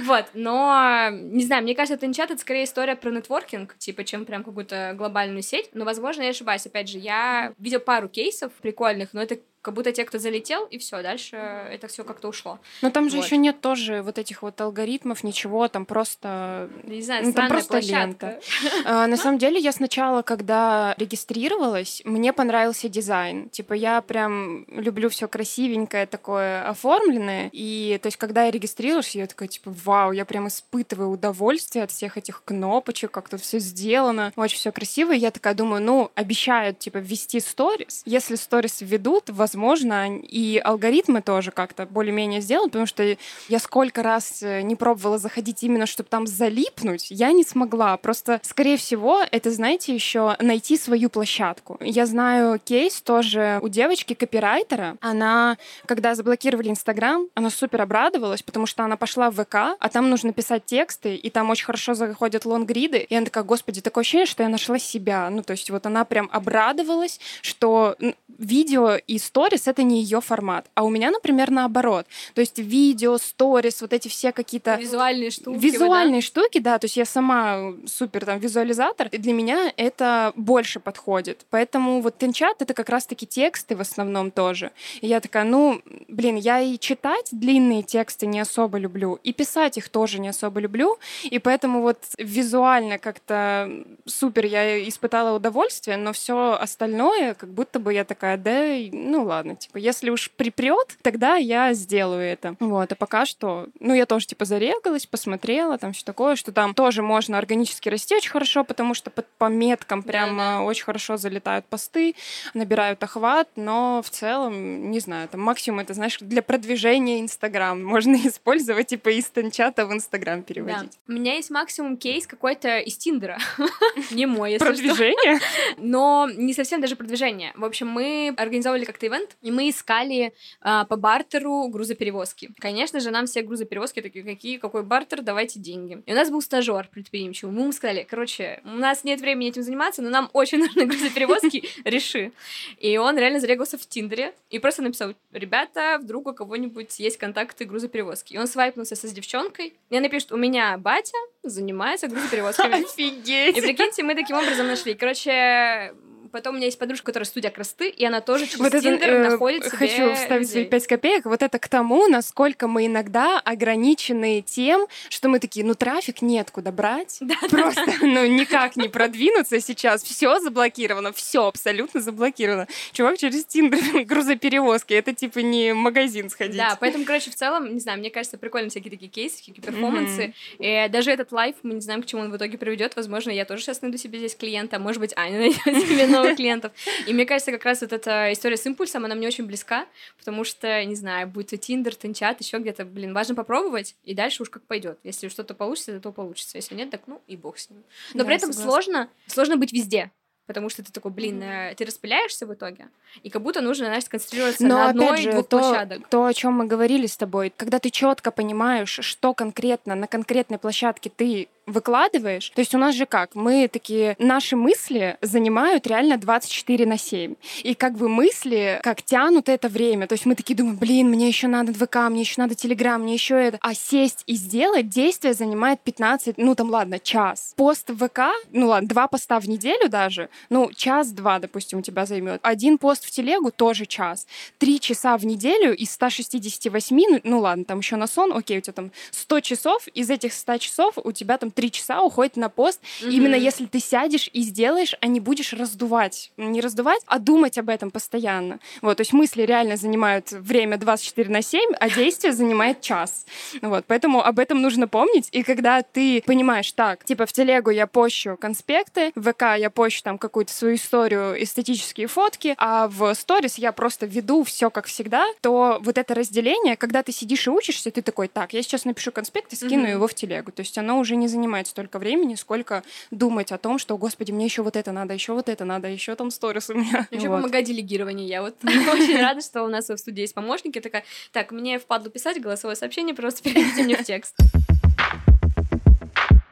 Вот, 0.02 0.26
но, 0.34 1.08
не 1.10 1.44
знаю, 1.44 1.62
мне 1.62 1.74
кажется, 1.74 1.96
Тенчат— 1.96 2.25
это 2.30 2.40
скорее 2.40 2.64
история 2.64 2.96
про 2.96 3.10
нетворкинг, 3.10 3.76
типа, 3.78 4.04
чем 4.04 4.24
прям 4.24 4.44
какую-то 4.44 4.94
глобальную 4.96 5.42
сеть. 5.42 5.70
Но, 5.72 5.84
возможно, 5.84 6.22
я 6.22 6.30
ошибаюсь. 6.30 6.66
Опять 6.66 6.88
же, 6.88 6.98
я 6.98 7.54
видела 7.58 7.80
пару 7.80 8.08
кейсов 8.08 8.52
прикольных, 8.54 9.12
но 9.12 9.22
это 9.22 9.38
как 9.66 9.74
будто 9.74 9.90
те, 9.90 10.04
кто 10.04 10.18
залетел, 10.18 10.64
и 10.66 10.78
все, 10.78 11.02
дальше 11.02 11.34
это 11.36 11.88
все 11.88 12.04
как-то 12.04 12.28
ушло. 12.28 12.60
Но 12.82 12.90
там 12.90 13.10
же 13.10 13.16
Вот. 13.16 13.24
еще 13.24 13.36
нет 13.36 13.60
тоже 13.60 14.00
вот 14.00 14.16
этих 14.16 14.42
вот 14.42 14.60
алгоритмов, 14.60 15.24
ничего, 15.24 15.66
там 15.66 15.84
просто... 15.84 16.70
Не 16.84 17.02
знаю, 17.02 17.24
Ну, 17.26 17.32
там 17.32 17.48
просто 17.48 17.72
площадка. 17.72 18.38
А, 18.84 19.08
На 19.08 19.16
самом 19.16 19.38
деле, 19.38 19.58
я 19.58 19.72
сначала, 19.72 20.22
когда 20.22 20.94
регистрировалась, 20.98 22.00
мне 22.04 22.32
понравился 22.32 22.88
дизайн. 22.88 23.48
Типа, 23.48 23.72
я 23.72 24.02
прям 24.02 24.66
люблю 24.68 25.08
все 25.08 25.26
красивенькое, 25.26 26.06
такое 26.06 26.68
оформленное. 26.68 27.50
И, 27.52 27.98
то 28.00 28.06
есть, 28.06 28.18
когда 28.18 28.44
я 28.44 28.52
регистрировалась, 28.52 29.16
я 29.16 29.26
такая, 29.26 29.48
типа, 29.48 29.74
вау, 29.84 30.12
я 30.12 30.24
прям 30.24 30.46
испытываю 30.46 31.10
удовольствие 31.10 31.82
от 31.82 31.90
всех 31.90 32.16
этих 32.16 32.44
кнопочек, 32.44 33.10
как 33.10 33.28
тут 33.28 33.40
все 33.40 33.58
сделано. 33.58 34.32
Очень 34.36 34.58
все 34.58 34.70
красиво. 34.70 35.12
И 35.12 35.18
я 35.18 35.32
такая 35.32 35.54
думаю, 35.54 35.82
ну, 35.82 36.12
обещают, 36.14 36.78
типа, 36.78 36.98
ввести 36.98 37.40
сторис. 37.40 38.02
Если 38.04 38.36
сторис 38.36 38.80
введут, 38.80 39.28
возможно, 39.28 39.55
они- 39.56 40.20
и 40.20 40.58
алгоритмы 40.58 41.22
тоже 41.22 41.50
как-то 41.50 41.86
более-менее 41.86 42.40
сделают, 42.40 42.72
потому 42.72 42.86
что 42.86 43.16
я 43.48 43.58
сколько 43.58 44.02
раз 44.02 44.42
э, 44.42 44.62
не 44.62 44.76
пробовала 44.76 45.18
заходить 45.18 45.62
именно, 45.62 45.86
чтобы 45.86 46.08
там 46.08 46.26
залипнуть, 46.26 47.06
я 47.10 47.32
не 47.32 47.44
смогла. 47.44 47.96
Просто, 47.96 48.40
скорее 48.42 48.76
всего, 48.76 49.22
это, 49.30 49.50
знаете, 49.50 49.94
еще 49.94 50.36
найти 50.40 50.76
свою 50.76 51.10
площадку. 51.10 51.78
Я 51.80 52.06
знаю 52.06 52.60
кейс 52.62 53.00
тоже 53.02 53.58
у 53.62 53.68
девочки-копирайтера. 53.68 54.96
Она, 55.00 55.56
когда 55.86 56.14
заблокировали 56.14 56.68
Инстаграм, 56.68 57.26
она 57.34 57.50
супер 57.50 57.82
обрадовалась, 57.82 58.42
потому 58.42 58.66
что 58.66 58.84
она 58.84 58.96
пошла 58.96 59.30
в 59.30 59.34
ВК, 59.44 59.54
а 59.78 59.88
там 59.90 60.10
нужно 60.10 60.32
писать 60.32 60.64
тексты, 60.66 61.14
и 61.14 61.30
там 61.30 61.50
очень 61.50 61.64
хорошо 61.64 61.94
заходят 61.94 62.44
лонгриды. 62.44 62.98
И 62.98 63.14
она 63.14 63.26
такая, 63.26 63.44
господи, 63.44 63.80
такое 63.80 64.02
ощущение, 64.02 64.26
что 64.26 64.42
я 64.42 64.48
нашла 64.48 64.78
себя. 64.78 65.30
Ну, 65.30 65.42
то 65.42 65.52
есть 65.52 65.70
вот 65.70 65.86
она 65.86 66.04
прям 66.04 66.28
обрадовалась, 66.32 67.20
что 67.42 67.96
видео 68.38 68.96
и 68.96 69.18
сторис— 69.18 69.45
это 69.52 69.82
не 69.82 70.00
ее 70.02 70.20
формат. 70.20 70.66
А 70.74 70.84
у 70.84 70.90
меня, 70.90 71.10
например, 71.10 71.50
наоборот. 71.50 72.06
То 72.34 72.40
есть 72.40 72.58
видео, 72.58 73.18
сторис, 73.18 73.80
вот 73.80 73.92
эти 73.92 74.08
все 74.08 74.32
какие-то 74.32 74.76
Визуальные 74.76 75.30
штуки. 75.30 75.58
Визуальные 75.58 76.20
штуки, 76.20 76.58
да, 76.58 76.78
то 76.78 76.84
есть 76.84 76.96
я 76.96 77.04
сама 77.04 77.72
супер 77.86 78.24
там 78.24 78.38
визуализатор, 78.38 79.08
и 79.08 79.18
для 79.18 79.32
меня 79.32 79.72
это 79.76 80.32
больше 80.36 80.80
подходит. 80.80 81.46
Поэтому 81.50 82.00
вот 82.00 82.18
тенчат— 82.18 82.56
это 82.62 82.74
как 82.74 82.88
раз-таки 82.88 83.26
тексты 83.26 83.76
в 83.76 83.80
основном 83.80 84.30
тоже. 84.30 84.70
И 85.00 85.06
я 85.06 85.20
такая, 85.20 85.44
ну, 85.44 85.80
блин, 86.08 86.36
я 86.36 86.60
и 86.60 86.78
читать 86.78 87.28
длинные 87.32 87.82
тексты 87.82 88.26
не 88.26 88.40
особо 88.40 88.78
люблю, 88.78 89.18
и 89.22 89.32
писать 89.32 89.78
их 89.78 89.88
тоже 89.88 90.20
не 90.20 90.28
особо 90.28 90.60
люблю, 90.60 90.98
и 91.24 91.38
поэтому 91.38 91.82
вот 91.82 91.98
визуально 92.18 92.98
как-то 92.98 93.70
супер 94.04 94.46
я 94.46 94.88
испытала 94.88 95.36
удовольствие, 95.36 95.96
но 95.96 96.12
все 96.12 96.58
остальное, 96.60 97.34
как 97.34 97.50
будто 97.50 97.78
бы 97.78 97.92
я 97.92 98.04
такая, 98.04 98.36
да, 98.36 98.76
ну 98.92 99.24
ладно, 99.26 99.56
типа, 99.56 99.78
если 99.78 100.10
уж 100.10 100.30
припрет, 100.30 100.96
тогда 101.02 101.36
я 101.36 101.72
сделаю 101.74 102.22
это. 102.22 102.56
Вот, 102.60 102.92
а 102.92 102.94
пока 102.94 103.26
что, 103.26 103.66
ну, 103.80 103.94
я 103.94 104.06
тоже, 104.06 104.26
типа, 104.26 104.44
зарегалась, 104.44 105.06
посмотрела, 105.06 105.78
там 105.78 105.92
все 105.92 106.04
такое, 106.04 106.36
что 106.36 106.52
там 106.52 106.74
тоже 106.74 107.02
можно 107.02 107.38
органически 107.38 107.88
расти 107.88 108.14
очень 108.16 108.30
хорошо, 108.30 108.64
потому 108.64 108.94
что 108.94 109.10
по, 109.10 109.22
по 109.38 109.46
меткам 109.46 110.02
прямо 110.02 110.36
Да-да. 110.36 110.62
очень 110.62 110.84
хорошо 110.84 111.16
залетают 111.16 111.66
посты, 111.66 112.14
набирают 112.54 113.02
охват, 113.02 113.48
но 113.56 114.02
в 114.04 114.10
целом, 114.10 114.90
не 114.90 115.00
знаю, 115.00 115.28
там 115.28 115.40
максимум 115.40 115.80
это, 115.80 115.94
знаешь, 115.94 116.18
для 116.20 116.42
продвижения 116.42 117.20
Инстаграм 117.20 117.82
можно 117.84 118.16
использовать, 118.16 118.88
типа, 118.88 119.10
из 119.10 119.26
Тенчата 119.26 119.86
в 119.86 119.92
Инстаграм 119.92 120.40
Да. 120.40 120.44
переводить. 120.46 120.98
У 121.08 121.12
меня 121.12 121.34
есть 121.34 121.50
максимум 121.50 121.96
кейс 121.96 122.26
какой-то 122.26 122.78
из 122.78 122.96
Тиндера. 122.96 123.38
Не 124.10 124.26
мой, 124.26 124.52
если. 124.52 124.64
Продвижение? 124.66 125.38
Но 125.78 126.28
не 126.36 126.52
совсем 126.54 126.80
даже 126.80 126.96
продвижение. 126.96 127.52
В 127.56 127.64
общем, 127.64 127.88
мы 127.88 128.34
организовывали 128.36 128.84
как-то 128.84 129.06
ивент, 129.06 129.15
и 129.42 129.50
мы 129.50 129.70
искали 129.70 130.32
а, 130.60 130.84
по 130.84 130.96
бартеру 130.96 131.68
грузоперевозки. 131.68 132.50
Конечно 132.58 133.00
же, 133.00 133.10
нам 133.10 133.26
все 133.26 133.42
грузоперевозки 133.42 134.00
такие, 134.00 134.24
какие, 134.24 134.58
какой 134.58 134.82
бартер, 134.82 135.22
давайте 135.22 135.58
деньги. 135.58 136.02
И 136.06 136.12
у 136.12 136.14
нас 136.14 136.30
был 136.30 136.42
стажер 136.42 136.88
предприимчивый. 136.92 137.54
Мы 137.54 137.62
ему 137.62 137.72
сказали, 137.72 138.06
короче, 138.08 138.60
у 138.64 138.70
нас 138.70 139.04
нет 139.04 139.20
времени 139.20 139.48
этим 139.48 139.62
заниматься, 139.62 140.02
но 140.02 140.10
нам 140.10 140.30
очень 140.32 140.58
нужны 140.64 140.86
грузоперевозки, 140.86 141.64
реши. 141.84 142.32
И 142.78 142.96
он 142.98 143.18
реально 143.18 143.40
зарегался 143.40 143.78
в 143.78 143.86
Тиндере 143.86 144.34
и 144.50 144.58
просто 144.58 144.82
написал, 144.82 145.14
ребята, 145.32 145.98
вдруг 146.00 146.26
у 146.28 146.32
кого-нибудь 146.34 146.98
есть 146.98 147.16
контакты 147.16 147.64
грузоперевозки. 147.64 148.34
И 148.34 148.38
он 148.38 148.46
свайпнулся 148.46 148.96
с 148.96 149.12
девчонкой, 149.12 149.74
и 149.90 149.96
она 149.96 150.08
пишет, 150.08 150.32
у 150.32 150.36
меня 150.36 150.76
батя 150.78 151.16
занимается 151.42 152.08
грузоперевозками. 152.08 152.80
И 152.80 152.84
Офигеть! 152.84 153.56
прикиньте, 153.62 154.02
мы 154.02 154.14
таким 154.14 154.36
образом 154.36 154.66
нашли. 154.66 154.94
Короче, 154.94 155.94
потом 156.36 156.54
у 156.54 156.56
меня 156.58 156.66
есть 156.66 156.78
подружка, 156.78 157.06
которая 157.06 157.26
студия 157.26 157.50
красоты, 157.50 157.88
и 157.88 158.04
она 158.04 158.20
тоже 158.20 158.44
через 158.44 158.58
Вот 158.58 158.74
это, 158.74 158.82
Тиндер 158.82 159.08
э, 159.08 159.30
находит 159.30 159.64
себе 159.64 159.76
хочу 159.78 160.14
вставить 160.14 160.50
свои 160.50 160.64
людей. 160.64 160.70
пять 160.70 160.86
копеек. 160.86 161.24
Вот 161.24 161.42
это 161.42 161.58
к 161.58 161.66
тому, 161.66 162.06
насколько 162.08 162.68
мы 162.68 162.84
иногда 162.84 163.40
ограничены 163.40 164.42
тем, 164.42 164.86
что 165.08 165.30
мы 165.30 165.38
такие, 165.38 165.64
ну 165.64 165.74
трафик 165.74 166.20
нет 166.20 166.50
куда 166.50 166.72
брать. 166.72 167.20
Просто, 167.50 167.86
ну 168.02 168.26
никак 168.26 168.76
не 168.76 168.88
продвинуться 168.88 169.60
сейчас. 169.62 170.02
Все 170.02 170.38
заблокировано, 170.38 171.14
все 171.14 171.46
абсолютно 171.46 172.02
заблокировано. 172.02 172.66
Чувак 172.92 173.16
через 173.16 173.46
Тиндер 173.46 174.04
грузоперевозки. 174.04 174.92
Это 174.92 175.14
типа 175.14 175.38
не 175.38 175.72
магазин 175.72 176.28
сходить. 176.28 176.58
Да, 176.58 176.76
поэтому, 176.78 177.06
короче, 177.06 177.30
в 177.30 177.34
целом, 177.34 177.72
не 177.72 177.80
знаю, 177.80 177.98
мне 177.98 178.10
кажется, 178.10 178.36
прикольно 178.36 178.68
всякие 178.68 178.90
такие 178.90 179.10
кейсы, 179.10 179.36
всякие 179.36 179.54
перформансы. 179.54 180.34
И 180.58 180.86
даже 180.90 181.10
этот 181.10 181.32
лайф, 181.32 181.56
мы 181.62 181.74
не 181.74 181.80
знаем, 181.80 182.02
к 182.02 182.06
чему 182.06 182.20
он 182.20 182.30
в 182.30 182.36
итоге 182.36 182.58
приведет. 182.58 182.94
Возможно, 182.94 183.30
я 183.30 183.46
тоже 183.46 183.62
сейчас 183.62 183.80
найду 183.80 183.96
себе 183.96 184.18
здесь 184.18 184.36
клиента, 184.36 184.78
может 184.78 185.00
быть, 185.00 185.16
Аня 185.16 185.38
найдет 185.64 185.88
себе 185.88 186.06
новых 186.26 186.36
клиентов. 186.36 186.72
И 187.06 187.12
мне 187.12 187.24
кажется, 187.26 187.52
как 187.52 187.64
раз 187.64 187.80
вот 187.80 187.92
эта 187.92 188.32
история 188.32 188.56
с 188.56 188.66
импульсом, 188.66 189.04
она 189.04 189.14
мне 189.14 189.26
очень 189.26 189.46
близка, 189.46 189.86
потому 190.18 190.44
что, 190.44 190.84
не 190.84 190.94
знаю, 190.94 191.28
будет 191.28 191.48
то 191.50 191.56
Тиндер, 191.56 191.94
Тенчат, 191.94 192.40
еще 192.40 192.58
где-то, 192.58 192.84
блин, 192.84 193.14
важно 193.14 193.34
попробовать, 193.34 193.94
и 194.04 194.14
дальше 194.14 194.42
уж 194.42 194.50
как 194.50 194.62
пойдет. 194.64 194.98
Если 195.04 195.28
что-то 195.28 195.54
получится, 195.54 195.98
то 196.00 196.12
получится. 196.12 196.58
Если 196.58 196.74
нет, 196.74 196.90
так 196.90 197.02
ну 197.06 197.20
и 197.26 197.36
бог 197.36 197.58
с 197.58 197.70
ним. 197.70 197.82
Но 198.14 198.20
Да, 198.20 198.24
при 198.26 198.36
этом 198.36 198.52
согласна. 198.52 198.70
сложно, 198.82 199.08
сложно 199.26 199.56
быть 199.56 199.72
везде. 199.72 200.10
Потому 200.46 200.68
что 200.68 200.84
ты 200.84 200.92
такой, 200.92 201.10
блин, 201.10 201.42
э, 201.42 201.74
ты 201.76 201.84
распыляешься 201.84 202.46
в 202.46 202.54
итоге, 202.54 202.86
и 203.24 203.30
как 203.30 203.42
будто 203.42 203.60
нужно, 203.60 203.86
знаешь, 203.86 204.04
сконцентрироваться 204.04 204.62
Но 204.62 204.76
на 204.76 204.90
одной 204.90 205.16
же, 205.16 205.32
двух 205.32 205.48
то, 205.48 205.58
площадок. 205.58 206.08
то, 206.08 206.24
о 206.24 206.32
чем 206.34 206.52
мы 206.52 206.66
говорили 206.66 207.06
с 207.08 207.16
тобой, 207.16 207.52
когда 207.56 207.80
ты 207.80 207.90
четко 207.90 208.30
понимаешь, 208.30 209.00
что 209.02 209.34
конкретно 209.34 209.96
на 209.96 210.06
конкретной 210.06 210.58
площадке 210.58 211.10
ты 211.10 211.48
выкладываешь, 211.66 212.50
то 212.50 212.60
есть 212.60 212.74
у 212.74 212.78
нас 212.78 212.94
же 212.94 213.06
как, 213.06 213.34
мы 213.34 213.68
такие, 213.68 214.16
наши 214.18 214.56
мысли 214.56 215.16
занимают 215.20 215.86
реально 215.86 216.16
24 216.16 216.86
на 216.86 216.96
7. 216.96 217.34
И 217.62 217.74
как 217.74 217.96
бы 217.96 218.08
мысли 218.08 218.80
как 218.82 219.02
тянут 219.02 219.48
это 219.48 219.68
время. 219.68 220.06
То 220.06 220.14
есть 220.14 220.26
мы 220.26 220.34
такие 220.34 220.56
думаем, 220.56 220.76
блин, 220.76 221.08
мне 221.08 221.28
еще 221.28 221.48
надо 221.48 221.72
ВК, 221.72 221.96
мне 222.08 222.20
еще 222.20 222.40
надо 222.40 222.54
Телеграм, 222.54 223.02
мне 223.02 223.14
еще 223.14 223.34
это. 223.34 223.58
А 223.60 223.74
сесть 223.74 224.22
и 224.26 224.34
сделать 224.34 224.88
действие 224.88 225.34
занимает 225.34 225.80
15, 225.80 226.38
ну 226.38 226.54
там 226.54 226.70
ладно, 226.70 226.98
час. 226.98 227.52
Пост 227.56 227.90
в 227.90 228.08
ВК, 228.08 228.20
ну 228.52 228.68
ладно, 228.68 228.88
два 228.88 229.08
поста 229.08 229.40
в 229.40 229.48
неделю 229.48 229.88
даже, 229.88 230.28
ну 230.50 230.70
час-два, 230.72 231.38
допустим, 231.38 231.80
у 231.80 231.82
тебя 231.82 232.06
займет. 232.06 232.40
Один 232.42 232.78
пост 232.78 233.04
в 233.04 233.10
телегу 233.10 233.50
тоже 233.50 233.86
час. 233.86 234.26
Три 234.58 234.80
часа 234.80 235.16
в 235.16 235.26
неделю 235.26 235.74
из 235.74 235.90
168, 235.92 236.96
ну, 236.96 237.20
ну 237.24 237.40
ладно, 237.40 237.64
там 237.64 237.78
еще 237.78 237.96
на 237.96 238.06
сон, 238.06 238.32
окей, 238.32 238.58
у 238.58 238.60
тебя 238.60 238.72
там 238.72 238.92
100 239.10 239.40
часов, 239.40 239.88
из 239.88 240.10
этих 240.10 240.32
100 240.32 240.58
часов 240.58 240.94
у 241.02 241.12
тебя 241.12 241.38
там 241.38 241.50
3 241.56 241.70
часа 241.72 242.02
уходит 242.02 242.36
на 242.36 242.48
пост. 242.48 242.80
Именно 243.00 243.34
если 243.34 243.66
ты 243.66 243.80
сядешь 243.80 244.30
и 244.32 244.42
сделаешь, 244.42 244.94
а 245.00 245.06
не 245.06 245.20
будешь 245.20 245.52
раздувать. 245.52 246.30
Не 246.36 246.60
раздувать, 246.60 247.02
а 247.06 247.18
думать 247.18 247.56
об 247.58 247.70
этом 247.70 247.90
постоянно. 247.90 248.60
Вот, 248.82 248.98
то 248.98 249.00
есть 249.00 249.12
мысли 249.14 249.42
реально 249.42 249.76
занимают 249.76 250.30
время 250.30 250.76
24 250.76 251.30
на 251.30 251.42
7, 251.42 251.72
а 251.80 251.88
действие 251.88 252.32
занимает 252.32 252.82
час. 252.82 253.24
Вот, 253.62 253.84
поэтому 253.86 254.22
об 254.22 254.38
этом 254.38 254.60
нужно 254.60 254.86
помнить. 254.86 255.28
И 255.32 255.42
когда 255.42 255.82
ты 255.82 256.22
понимаешь, 256.26 256.70
так, 256.72 257.04
типа 257.04 257.24
в 257.26 257.32
телегу 257.32 257.70
я 257.70 257.86
пощу 257.86 258.36
конспекты, 258.36 259.12
в 259.14 259.32
ВК 259.32 259.58
я 259.58 259.70
пощу 259.70 260.02
там 260.02 260.18
какую-то 260.18 260.52
свою 260.52 260.74
историю, 260.76 261.42
эстетические 261.42 262.06
фотки, 262.06 262.54
а 262.58 262.88
в 262.88 263.14
сторис 263.14 263.56
я 263.56 263.72
просто 263.72 264.04
веду 264.04 264.44
все 264.44 264.68
как 264.68 264.86
всегда, 264.86 265.24
то 265.40 265.78
вот 265.80 265.96
это 265.96 266.14
разделение, 266.14 266.76
когда 266.76 267.02
ты 267.02 267.12
сидишь 267.12 267.46
и 267.46 267.50
учишься, 267.50 267.90
ты 267.90 268.02
такой, 268.02 268.28
так, 268.28 268.52
я 268.52 268.62
сейчас 268.62 268.84
напишу 268.84 269.10
конспект 269.10 269.52
и 269.54 269.56
скину 269.56 269.84
Мгм. 269.84 269.90
его 269.92 270.06
в 270.06 270.14
телегу. 270.14 270.52
То 270.52 270.60
есть 270.60 270.76
оно 270.76 270.98
уже 270.98 271.16
не 271.16 271.28
занимает 271.28 271.45
столько 271.66 271.98
времени, 271.98 272.34
сколько 272.34 272.82
думать 273.10 273.52
о 273.52 273.58
том, 273.58 273.78
что, 273.78 273.96
господи, 273.96 274.32
мне 274.32 274.44
еще 274.44 274.62
вот 274.62 274.76
это 274.76 274.92
надо, 274.92 275.14
еще 275.14 275.32
вот 275.32 275.48
это 275.48 275.64
надо, 275.64 275.88
еще 275.88 276.14
там 276.14 276.30
сторис 276.30 276.70
у 276.70 276.74
меня. 276.74 277.06
Еще 277.16 277.28
Вот. 277.28 277.36
помогать 277.36 277.66
делегированию. 277.66 278.26
Я 278.26 278.42
вот 278.42 278.56
очень 278.64 279.20
рада, 279.20 279.40
что 279.40 279.62
у 279.64 279.68
нас 279.68 279.88
в 279.88 279.96
студии 279.96 280.22
есть 280.22 280.34
помощники. 280.34 280.80
Такая, 280.80 281.04
так, 281.32 281.52
мне 281.52 281.78
впадло 281.78 282.10
писать 282.10 282.40
голосовое 282.40 282.76
сообщение, 282.76 283.14
просто 283.14 283.42
переведите 283.42 283.82
мне 283.82 283.96
в 283.96 284.04
текст. 284.04 284.34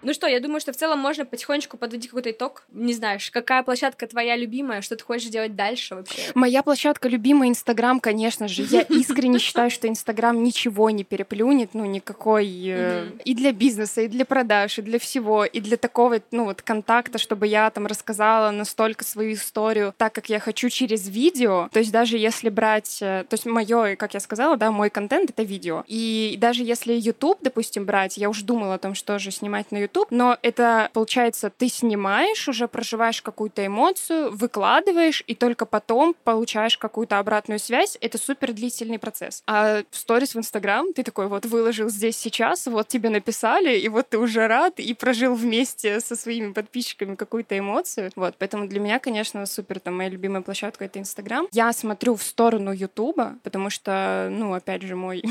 Ну 0.05 0.13
что, 0.13 0.27
я 0.27 0.39
думаю, 0.39 0.61
что 0.61 0.73
в 0.73 0.77
целом 0.77 0.99
можно 0.99 1.25
потихонечку 1.25 1.79
подводить 1.79 2.11
какой-то 2.11 2.31
итог. 2.31 2.65
Не 2.71 2.93
знаешь, 2.93 3.31
какая 3.31 3.63
площадка 3.63 4.07
твоя 4.07 4.37
любимая, 4.37 4.83
что 4.83 4.97
ты 4.97 5.03
хочешь 5.03 5.31
делать 5.31 5.57
дальше 5.57 5.95
вообще? 5.95 6.21
Моя 6.35 6.63
площадка 6.63 7.09
любимая 7.09 7.49
Инстаграм, 7.49 7.99
конечно 8.01 8.47
же. 8.47 8.63
Я 8.65 8.83
искренне 8.83 9.39
считаю, 9.39 9.71
что 9.71 9.89
Инстаграм 9.89 10.43
ничего 10.43 10.91
не 10.91 11.05
переплюнет, 11.05 11.71
ну, 11.73 11.87
никакой 11.87 12.47
э, 12.67 13.07
и 13.25 13.35
для 13.35 13.53
бизнеса, 13.53 14.03
и 14.03 14.09
для 14.09 14.27
продаж, 14.27 14.79
и 14.79 14.83
для 14.83 14.99
всего, 14.99 15.47
и 15.47 15.61
для 15.61 15.79
такого, 15.79 16.21
ну, 16.31 16.45
вот 16.45 16.61
контакта, 16.61 17.17
чтобы 17.17 17.47
я 17.47 17.71
там 17.71 17.87
рассказала 17.87 18.51
настолько 18.51 19.05
свою 19.05 19.33
историю 19.33 19.95
так, 19.97 20.13
как 20.15 20.29
я 20.29 20.39
хочу 20.39 20.69
через 20.69 21.09
видео. 21.09 21.71
То 21.73 21.79
есть 21.79 21.93
даже 21.93 22.19
если 22.19 22.51
брать, 22.51 22.99
э, 23.01 23.25
то 23.27 23.35
есть 23.35 23.47
мое, 23.47 23.97
как 23.97 24.13
я 24.13 24.21
сказала, 24.21 24.59
да, 24.59 24.71
мой 24.71 24.91
контент— 24.91 25.31
это 25.35 25.45
видео. 25.45 25.83
И 25.87 26.37
даже 26.39 26.63
если 26.63 26.93
YouTube, 26.93 27.39
допустим, 27.41 27.87
брать, 27.87 28.19
я 28.19 28.29
уже 28.29 28.45
думала 28.45 28.75
о 28.75 28.79
том, 28.79 28.95
что 28.95 29.19
же 29.19 29.31
снимать 29.31 29.73
на 29.73 29.79
YouTube, 29.79 29.94
но 30.11 30.39
это, 30.43 30.91
получается, 30.93 31.51
ты 31.51 31.69
снимаешь, 31.69 32.49
уже 32.49 32.69
проживаешь 32.69 33.23
какую-то 33.23 33.67
эмоцию, 33.67 34.35
выкладываешь, 34.35 35.23
и 35.27 35.35
только 35.35 35.67
потом 35.67 36.15
получаешь 36.25 36.79
какую-то 36.79 37.19
обратную 37.19 37.59
связь. 37.59 37.97
Это 38.01 38.19
супер 38.19 38.53
длительный 38.53 38.99
процесс. 38.99 39.43
А 39.47 39.83
в 39.91 39.97
сторис 39.97 40.35
в 40.35 40.39
Инстаграм 40.39 40.93
ты 40.93 41.03
такой 41.03 41.29
вот 41.29 41.47
выложил 41.47 41.89
здесь 41.89 42.17
сейчас, 42.17 42.67
вот 42.67 42.89
тебе 42.89 43.11
написали, 43.11 43.79
и 43.79 43.89
вот 43.89 44.09
ты 44.09 44.19
уже 44.19 44.47
рад, 44.47 44.79
и 44.79 44.95
прожил 44.95 45.35
вместе 45.35 46.01
со 46.01 46.17
своими 46.17 46.53
подписчиками 46.53 47.15
какую-то 47.15 47.59
эмоцию. 47.59 48.11
Вот, 48.17 48.35
поэтому 48.39 48.67
для 48.69 48.81
меня, 48.81 48.99
конечно, 48.99 49.47
супер, 49.47 49.81
там, 49.81 49.97
моя 49.97 50.11
любимая 50.11 50.43
площадка— 50.43 50.85
это 50.87 50.99
Инстаграм. 50.99 51.47
Я 51.53 51.73
смотрю 51.73 52.17
в 52.17 52.23
сторону 52.23 52.73
Ютуба, 52.73 53.37
потому 53.43 53.71
что, 53.71 54.29
ну, 54.31 54.55
опять 54.55 54.83
же, 54.83 54.97
мой 54.97 55.23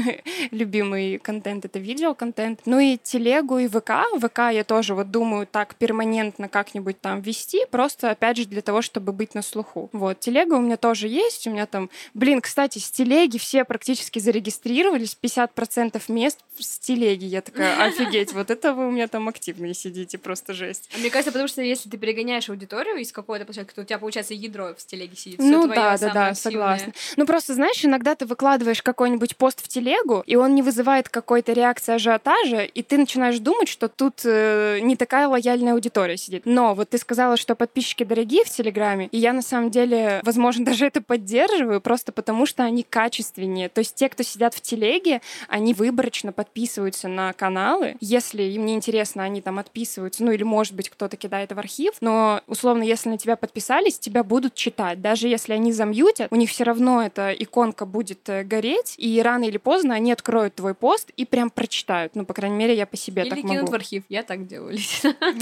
любимый 0.50 1.18
контент— 1.18 1.64
это 1.66 1.78
видеоконтент. 1.78 2.60
Ну 2.66 2.78
и 2.78 2.96
телегу, 2.96 3.58
и 3.58 3.68
ВК. 3.68 3.90
ВК 4.18 4.38
я 4.52 4.64
тоже 4.64 4.94
вот 4.94 5.10
думаю 5.10 5.46
так 5.46 5.74
перманентно 5.74 6.48
как-нибудь 6.48 7.00
там 7.00 7.20
вести, 7.20 7.64
просто, 7.70 8.10
опять 8.10 8.38
же, 8.38 8.46
для 8.46 8.62
того, 8.62 8.82
чтобы 8.82 9.12
быть 9.12 9.34
на 9.34 9.42
слуху. 9.42 9.90
Вот, 9.92 10.20
телега 10.20 10.54
у 10.54 10.60
меня 10.60 10.76
тоже 10.76 11.08
есть, 11.08 11.46
у 11.46 11.50
меня 11.50 11.66
там... 11.66 11.90
Блин, 12.14 12.40
кстати, 12.40 12.78
с 12.78 12.90
телеги 12.90 13.38
все 13.38 13.64
практически 13.64 14.18
зарегистрировались, 14.18 15.16
50% 15.20 16.00
мест 16.08 16.40
с 16.58 16.78
телеги. 16.78 17.24
Я 17.24 17.40
такая, 17.42 17.82
офигеть, 17.86 18.32
вот 18.32 18.50
это 18.50 18.72
вы 18.72 18.88
у 18.88 18.90
меня 18.90 19.08
там 19.08 19.28
активные 19.28 19.74
сидите, 19.74 20.18
просто 20.18 20.54
жесть. 20.54 20.90
А 20.94 20.98
Мне 20.98 21.10
кажется, 21.10 21.32
потому 21.32 21.48
что 21.48 21.62
если 21.62 21.88
ты 21.88 21.98
перегоняешь 21.98 22.48
аудиторию 22.48 22.96
из 22.96 23.12
какой-то 23.12 23.44
площадки, 23.44 23.74
то 23.74 23.82
у 23.82 23.84
тебя, 23.84 23.98
получается, 23.98 24.34
ядро 24.34 24.74
в 24.76 24.86
телеге 24.86 25.16
сидит. 25.16 25.38
Ну 25.38 25.66
да, 25.66 25.96
да, 25.98 26.12
да, 26.12 26.26
активное. 26.28 26.34
согласна. 26.34 26.92
Ну 27.16 27.26
просто, 27.26 27.54
знаешь, 27.54 27.84
иногда 27.84 28.14
ты 28.14 28.26
выкладываешь 28.26 28.82
какой-нибудь 28.82 29.36
пост 29.36 29.62
в 29.62 29.68
телегу, 29.68 30.22
и 30.26 30.36
он 30.36 30.54
не 30.54 30.62
вызывает 30.62 31.08
какой-то 31.08 31.52
реакции 31.52 31.94
ажиотажа, 31.94 32.62
и 32.62 32.82
ты 32.82 32.98
начинаешь 32.98 33.38
думать, 33.38 33.68
что 33.68 33.88
тут 34.00 34.22
э, 34.24 34.78
не 34.80 34.96
такая 34.96 35.28
лояльная 35.28 35.74
аудитория 35.74 36.16
сидит. 36.16 36.46
Но 36.46 36.74
вот 36.74 36.88
ты 36.88 36.96
сказала, 36.96 37.36
что 37.36 37.54
подписчики 37.54 38.02
дорогие 38.02 38.44
в 38.44 38.48
Телеграме, 38.48 39.08
и 39.12 39.18
я 39.18 39.34
на 39.34 39.42
самом 39.42 39.70
деле, 39.70 40.22
возможно, 40.24 40.64
даже 40.70 40.86
это 40.86 41.02
поддерживаю, 41.02 41.82
просто 41.82 42.10
потому 42.10 42.46
что 42.46 42.62
они 42.62 42.82
качественнее. 42.82 43.68
То 43.68 43.80
есть 43.80 43.94
те, 43.94 44.08
кто 44.08 44.22
сидят 44.22 44.54
в 44.54 44.62
Телеге, 44.62 45.20
они 45.48 45.74
выборочно 45.74 46.32
подписываются 46.32 47.08
на 47.08 47.34
каналы. 47.34 47.96
Если 48.00 48.42
им 48.44 48.64
не 48.64 48.72
интересно, 48.72 49.22
они 49.22 49.42
там 49.42 49.58
отписываются, 49.58 50.24
ну 50.24 50.32
или, 50.32 50.44
может 50.44 50.74
быть, 50.74 50.88
кто-то 50.88 51.18
кидает 51.18 51.52
в 51.52 51.58
архив, 51.58 51.92
но, 52.00 52.40
условно, 52.46 52.82
если 52.82 53.10
на 53.10 53.18
тебя 53.18 53.36
подписались, 53.36 53.98
тебя 53.98 54.24
будут 54.24 54.54
читать. 54.54 55.02
Даже 55.02 55.28
если 55.28 55.52
они 55.52 55.74
замьютят, 55.74 56.28
у 56.32 56.36
них 56.36 56.48
все 56.48 56.64
равно 56.64 57.02
эта 57.02 57.32
иконка 57.32 57.84
будет 57.84 58.26
э, 58.30 58.44
гореть, 58.44 58.94
и 58.96 59.20
рано 59.20 59.44
или 59.44 59.58
поздно 59.58 59.94
они 59.94 60.10
откроют 60.10 60.54
твой 60.54 60.72
пост 60.72 61.10
и 61.18 61.26
прям 61.26 61.50
прочитают. 61.50 62.16
Ну, 62.16 62.24
по 62.24 62.32
крайней 62.32 62.56
мере, 62.56 62.74
я 62.74 62.86
по 62.86 62.96
себе 62.96 63.24
Или 63.24 63.28
так 63.28 63.40
кинут 63.40 63.56
могу. 63.56 63.72
в 63.72 63.74
архив. 63.74 63.89
Я 64.08 64.22
так 64.22 64.46
делаю. 64.46 64.76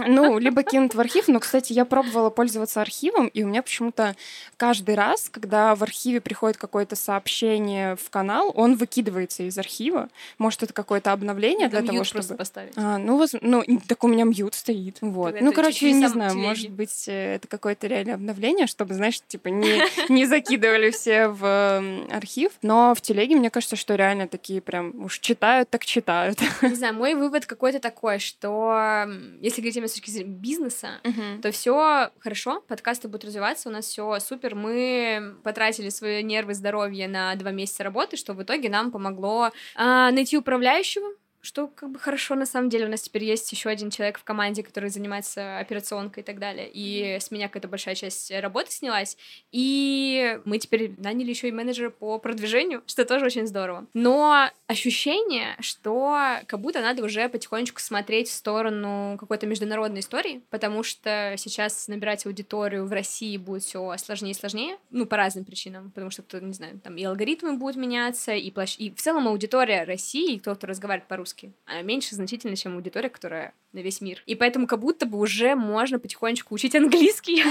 Ну, 0.07 0.39
либо 0.39 0.63
кинут 0.63 0.95
в 0.95 1.01
архив, 1.01 1.29
но, 1.29 1.41
кстати, 1.41 1.73
я 1.73 1.85
пробовала 1.85 2.31
пользоваться 2.31 2.81
архивом, 2.81 3.29
и 3.29 3.43
у 3.43 3.49
меня 3.49 3.63
почему-то 3.63 4.15
каждый 4.57 4.95
раз, 4.95 5.29
когда 5.29 5.75
в 5.75 5.83
архиве 5.83 6.21
приходит 6.21 6.57
какое-то 6.57 6.97
сообщение 6.97 7.97
в 7.97 8.11
канал, 8.11 8.53
он 8.55 8.77
выкидывается 8.77 9.43
из 9.43 9.59
архива. 9.59 10.09
Может, 10.39 10.63
это 10.63 10.73
какое-то 10.73 11.13
обновление 11.13 11.69
для 11.69 11.81
Надо 11.81 11.89
того, 11.89 11.99
мьют 11.99 12.11
просто 12.11 12.23
чтобы... 12.29 12.39
поставить. 12.39 12.73
А, 12.77 12.99
ну, 12.99 13.17
воз- 13.17 13.37
ну, 13.41 13.63
так 13.87 14.03
у 14.05 14.09
меня 14.09 14.25
мьют 14.25 14.55
стоит. 14.55 14.99
Вот. 15.01 15.33
Тогда 15.33 15.45
Ну, 15.45 15.53
короче, 15.53 15.89
я 15.91 15.93
не 15.95 16.07
знаю, 16.09 16.31
телеги. 16.31 16.47
может 16.47 16.71
быть, 16.71 17.05
э, 17.09 17.35
это 17.35 17.49
какое-то 17.49 17.87
реальное 17.87 18.15
обновление, 18.15 18.67
чтобы, 18.67 18.95
знаешь, 18.95 19.21
типа 19.27 19.49
не, 19.49 19.81
не 20.09 20.27
закидывали 20.27 20.91
все 20.91 21.29
в 21.29 21.83
архив. 22.11 22.53
Но 22.63 22.95
в 22.95 23.01
телеге, 23.01 23.37
мне 23.37 23.51
кажется, 23.51 23.77
что 23.77 23.95
реально 23.95 24.29
такие 24.29 24.61
прям 24.61 25.05
уж 25.05 25.19
читают, 25.19 25.71
так 25.71 25.85
читают. 25.85 26.39
Не 26.63 26.75
знаю, 26.75 26.95
мой 26.95 27.15
вывод 27.15 27.47
какой-то 27.47 27.81
такой, 27.81 28.19
что 28.19 28.38
м, 28.47 29.41
если 29.41 29.61
говорить 29.61 29.77
именно 29.77 29.89
с 29.89 29.95
точки 29.95 30.11
зрения 30.11 30.31
бизнеса, 30.35 31.01
то 31.43 31.51
все 31.51 32.11
хорошо, 32.21 32.61
подкасты 32.69 33.09
будут 33.09 33.25
развиваться, 33.25 33.69
у 33.69 33.73
нас 33.73 33.87
все 33.87 34.19
супер. 34.21 34.55
Мы 34.55 35.35
потратили 35.43 35.89
свои 35.89 36.23
нервы, 36.23 36.55
здоровье 36.55 37.09
на 37.09 37.35
два 37.35 37.51
месяца 37.51 37.83
работы, 37.83 38.17
что 38.17 38.35
в 38.35 38.43
итоге 38.43 38.69
нам 38.71 38.91
помогло 38.93 39.51
а, 39.75 40.11
найти 40.13 40.37
управляющего, 40.39 41.09
что 41.49 41.67
как 41.67 41.91
бы 41.91 41.99
хорошо 41.99 42.35
на 42.35 42.45
самом 42.45 42.69
деле. 42.69 42.85
У 42.85 42.91
нас 42.91 43.01
теперь 43.01 43.25
есть 43.25 43.51
еще 43.51 43.71
один 43.71 43.91
человек 43.91 44.19
в 44.19 44.25
команде, 44.25 44.63
который 44.63 44.91
занимается 44.91 45.59
операционкой 45.59 46.23
и 46.23 46.27
так 46.27 46.39
далее. 46.39 46.69
И 46.71 47.17
с 47.19 47.31
меня 47.31 47.49
какая-то 47.49 47.69
большая 47.69 47.95
часть 47.95 48.31
работы 48.31 48.71
снялась. 48.71 49.17
И 49.51 50.39
мы 50.45 50.59
теперь 50.59 50.93
наняли 50.99 51.31
еще 51.31 51.49
и 51.49 51.53
менеджера 51.53 51.89
по 51.89 52.19
продвижению, 52.19 52.83
что 52.87 53.07
тоже 53.07 53.25
очень 53.25 53.47
здорово. 53.47 53.87
Но 53.95 54.51
ощущение, 54.67 55.57
что 55.61 56.19
как 56.47 56.61
будто 56.61 56.83
надо 56.83 57.03
уже 57.03 57.27
потихонечку 57.31 57.81
смотреть 57.81 58.29
в 58.29 58.35
сторону 58.35 59.17
какой-то 59.19 59.47
международной 59.47 60.01
истории, 60.01 60.43
потому 60.51 60.83
что 60.83 61.35
сейчас 61.39 61.89
набирать 61.89 62.27
аудиторию 62.27 62.85
в 62.85 62.93
России 62.93 63.39
будет 63.39 63.63
все 63.63 63.97
сложнее 63.97 64.33
и 64.33 64.35
сложнее, 64.35 64.77
ну, 64.91 65.07
по 65.07 65.17
разным 65.17 65.47
причинам, 65.47 65.93
потому 65.93 66.11
что, 66.11 66.21
кто, 66.23 66.41
не 66.41 66.53
знаю, 66.53 66.79
там 66.81 66.99
и 66.99 67.05
алгоритмы 67.05 67.57
будут 67.57 67.77
меняться, 67.77 68.35
и, 68.35 68.51
площ... 68.51 68.77
и 68.79 68.91
в 68.91 69.01
целом 69.01 69.29
аудитория 69.29 69.85
России, 69.85 70.37
кто, 70.37 70.55
кто 70.55 70.67
разговаривает 70.67 71.09
по-русски, 71.09 71.38
она 71.65 71.83
меньше 71.83 72.15
значительно, 72.15 72.57
чем 72.57 72.75
аудитория, 72.75 73.09
которая 73.09 73.55
на 73.73 73.81
весь 73.81 74.01
мир. 74.01 74.23
И 74.27 74.35
поэтому 74.35 74.67
как 74.67 74.81
будто 74.81 75.05
бы 75.07 75.19
уже 75.19 75.55
можно 75.55 75.99
потихонечку 75.99 76.55
учить 76.55 76.75
английский 76.75 77.43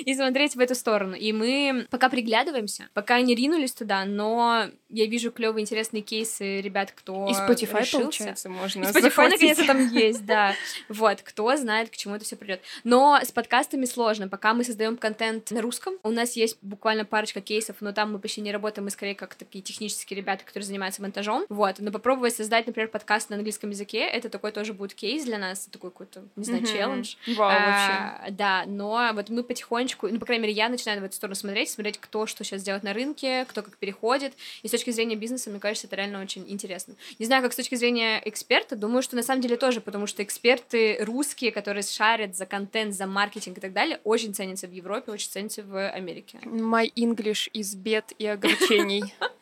и 0.04 0.14
смотреть 0.14 0.56
в 0.56 0.60
эту 0.60 0.74
сторону. 0.74 1.14
И 1.14 1.32
мы 1.32 1.86
пока 1.90 2.08
приглядываемся, 2.08 2.88
пока 2.94 3.20
не 3.20 3.34
ринулись 3.34 3.72
туда, 3.72 4.04
но 4.04 4.64
я 4.88 5.06
вижу 5.06 5.30
клевые 5.30 5.62
интересные 5.62 6.02
кейсы 6.02 6.60
ребят, 6.60 6.92
кто 6.92 7.28
И 7.28 7.32
Spotify, 7.32 7.80
решился. 7.80 7.98
получается, 7.98 8.48
можно 8.48 8.84
И 8.84 8.86
Spotify 8.86 9.28
наконец-то 9.30 9.66
там 9.66 9.88
есть, 9.92 10.24
да. 10.26 10.54
Вот, 10.88 11.22
кто 11.22 11.56
знает, 11.56 11.90
к 11.90 11.96
чему 11.96 12.16
это 12.16 12.24
все 12.24 12.36
придет. 12.36 12.60
Но 12.84 13.18
с 13.22 13.30
подкастами 13.30 13.84
сложно. 13.84 14.28
Пока 14.28 14.54
мы 14.54 14.64
создаем 14.64 14.96
контент 14.96 15.50
на 15.50 15.62
русском, 15.62 15.94
у 16.02 16.10
нас 16.10 16.34
есть 16.36 16.58
буквально 16.62 17.04
парочка 17.04 17.40
кейсов, 17.40 17.76
но 17.80 17.92
там 17.92 18.12
мы 18.12 18.18
почти 18.18 18.40
не 18.40 18.52
работаем, 18.52 18.84
мы 18.84 18.90
скорее 18.90 19.14
как 19.14 19.34
такие 19.34 19.62
технические 19.62 20.16
ребята, 20.16 20.44
которые 20.44 20.66
занимаются 20.66 21.02
монтажом. 21.02 21.46
Вот, 21.48 21.76
но 21.78 21.92
попробовать 21.92 22.34
создать, 22.34 22.66
например, 22.66 22.88
подкаст 22.88 23.30
на 23.30 23.36
английском 23.36 23.70
языке, 23.70 24.00
это 24.00 24.28
такой 24.28 24.52
тоже 24.52 24.72
будет 24.72 24.94
кейс 24.94 25.24
для 25.24 25.35
нас, 25.38 25.66
такой 25.66 25.90
какой-то, 25.90 26.24
не 26.36 26.44
знаю, 26.44 26.62
Мгм. 26.62 26.72
челлендж. 26.72 27.14
Вау, 27.26 27.36
вообще. 27.50 27.92
А, 27.92 28.26
да, 28.30 28.64
но 28.66 29.10
вот 29.14 29.28
мы 29.30 29.42
потихонечку, 29.42 30.08
ну, 30.08 30.18
по 30.18 30.26
крайней 30.26 30.42
мере, 30.42 30.54
я 30.54 30.68
начинаю 30.68 31.00
в 31.00 31.04
эту 31.04 31.14
сторону 31.16 31.34
смотреть, 31.34 31.70
смотреть, 31.70 31.98
кто 31.98 32.26
что 32.26 32.44
сейчас 32.44 32.62
делает 32.62 32.82
на 32.82 32.92
рынке, 32.92 33.44
кто 33.48 33.62
как 33.62 33.76
переходит. 33.76 34.32
И 34.62 34.68
с 34.68 34.70
точки 34.70 34.90
зрения 34.90 35.16
бизнеса, 35.16 35.50
мне 35.50 35.60
кажется, 35.60 35.86
это 35.86 35.96
реально 35.96 36.20
очень 36.22 36.44
интересно. 36.48 36.94
Не 37.18 37.26
знаю, 37.26 37.42
как 37.42 37.52
с 37.52 37.56
точки 37.56 37.74
зрения 37.74 38.20
эксперта, 38.24 38.76
думаю, 38.76 39.02
что 39.02 39.16
на 39.16 39.22
самом 39.22 39.40
деле 39.40 39.56
тоже, 39.56 39.80
потому 39.80 40.06
что 40.06 40.22
эксперты 40.22 40.98
русские, 41.04 41.52
которые 41.52 41.82
шарят 41.82 42.36
за 42.36 42.46
контент, 42.46 42.94
за 42.94 43.06
маркетинг 43.06 43.58
и 43.58 43.60
так 43.60 43.72
далее, 43.72 44.00
очень 44.04 44.34
ценятся 44.34 44.66
в 44.66 44.72
Европе, 44.72 45.12
очень 45.12 45.30
ценятся 45.30 45.62
в 45.62 45.88
Америке. 45.90 46.38
My 46.44 46.92
English 46.94 47.50
из 47.52 47.74
бед 47.74 48.12
и 48.18 48.26
огорчений. 48.26 49.02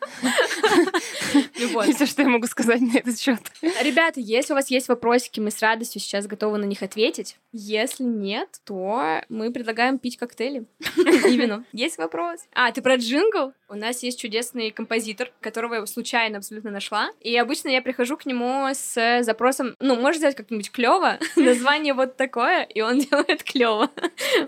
И 1.59 1.65
вот. 1.67 1.87
Это 1.87 2.05
что 2.05 2.21
я 2.21 2.29
могу 2.29 2.47
сказать 2.47 2.81
на 2.81 2.97
этот 2.97 3.19
счет. 3.19 3.39
Ребята, 3.61 4.19
если 4.19 4.53
у 4.53 4.55
вас 4.55 4.69
есть 4.69 4.87
вопросики, 4.87 5.39
мы 5.39 5.51
с 5.51 5.61
радостью 5.61 6.01
сейчас 6.01 6.27
готовы 6.27 6.57
на 6.57 6.65
них 6.65 6.83
ответить. 6.83 7.37
Если 7.51 8.03
нет, 8.03 8.49
то 8.65 9.21
мы 9.29 9.51
предлагаем 9.51 9.97
пить 9.99 10.17
коктейли. 10.17 10.65
Именно. 10.97 11.65
Есть 11.71 11.97
вопрос? 11.97 12.41
А, 12.53 12.71
ты 12.71 12.81
про 12.81 12.95
джингл? 12.95 13.53
У 13.67 13.75
нас 13.75 14.03
есть 14.03 14.19
чудесный 14.19 14.71
композитор, 14.71 15.31
которого 15.41 15.75
я 15.75 15.85
случайно 15.85 16.37
абсолютно 16.37 16.71
нашла. 16.71 17.09
И 17.21 17.35
обычно 17.37 17.69
я 17.69 17.81
прихожу 17.81 18.17
к 18.17 18.25
нему 18.25 18.67
с 18.73 19.23
запросом, 19.23 19.75
ну, 19.79 19.95
можешь 19.95 20.17
сделать 20.19 20.35
как-нибудь 20.35 20.71
клево, 20.71 21.17
название 21.35 21.93
вот 21.93 22.17
такое, 22.17 22.63
и 22.63 22.81
он 22.81 22.99
делает 23.09 23.43
клево. 23.43 23.89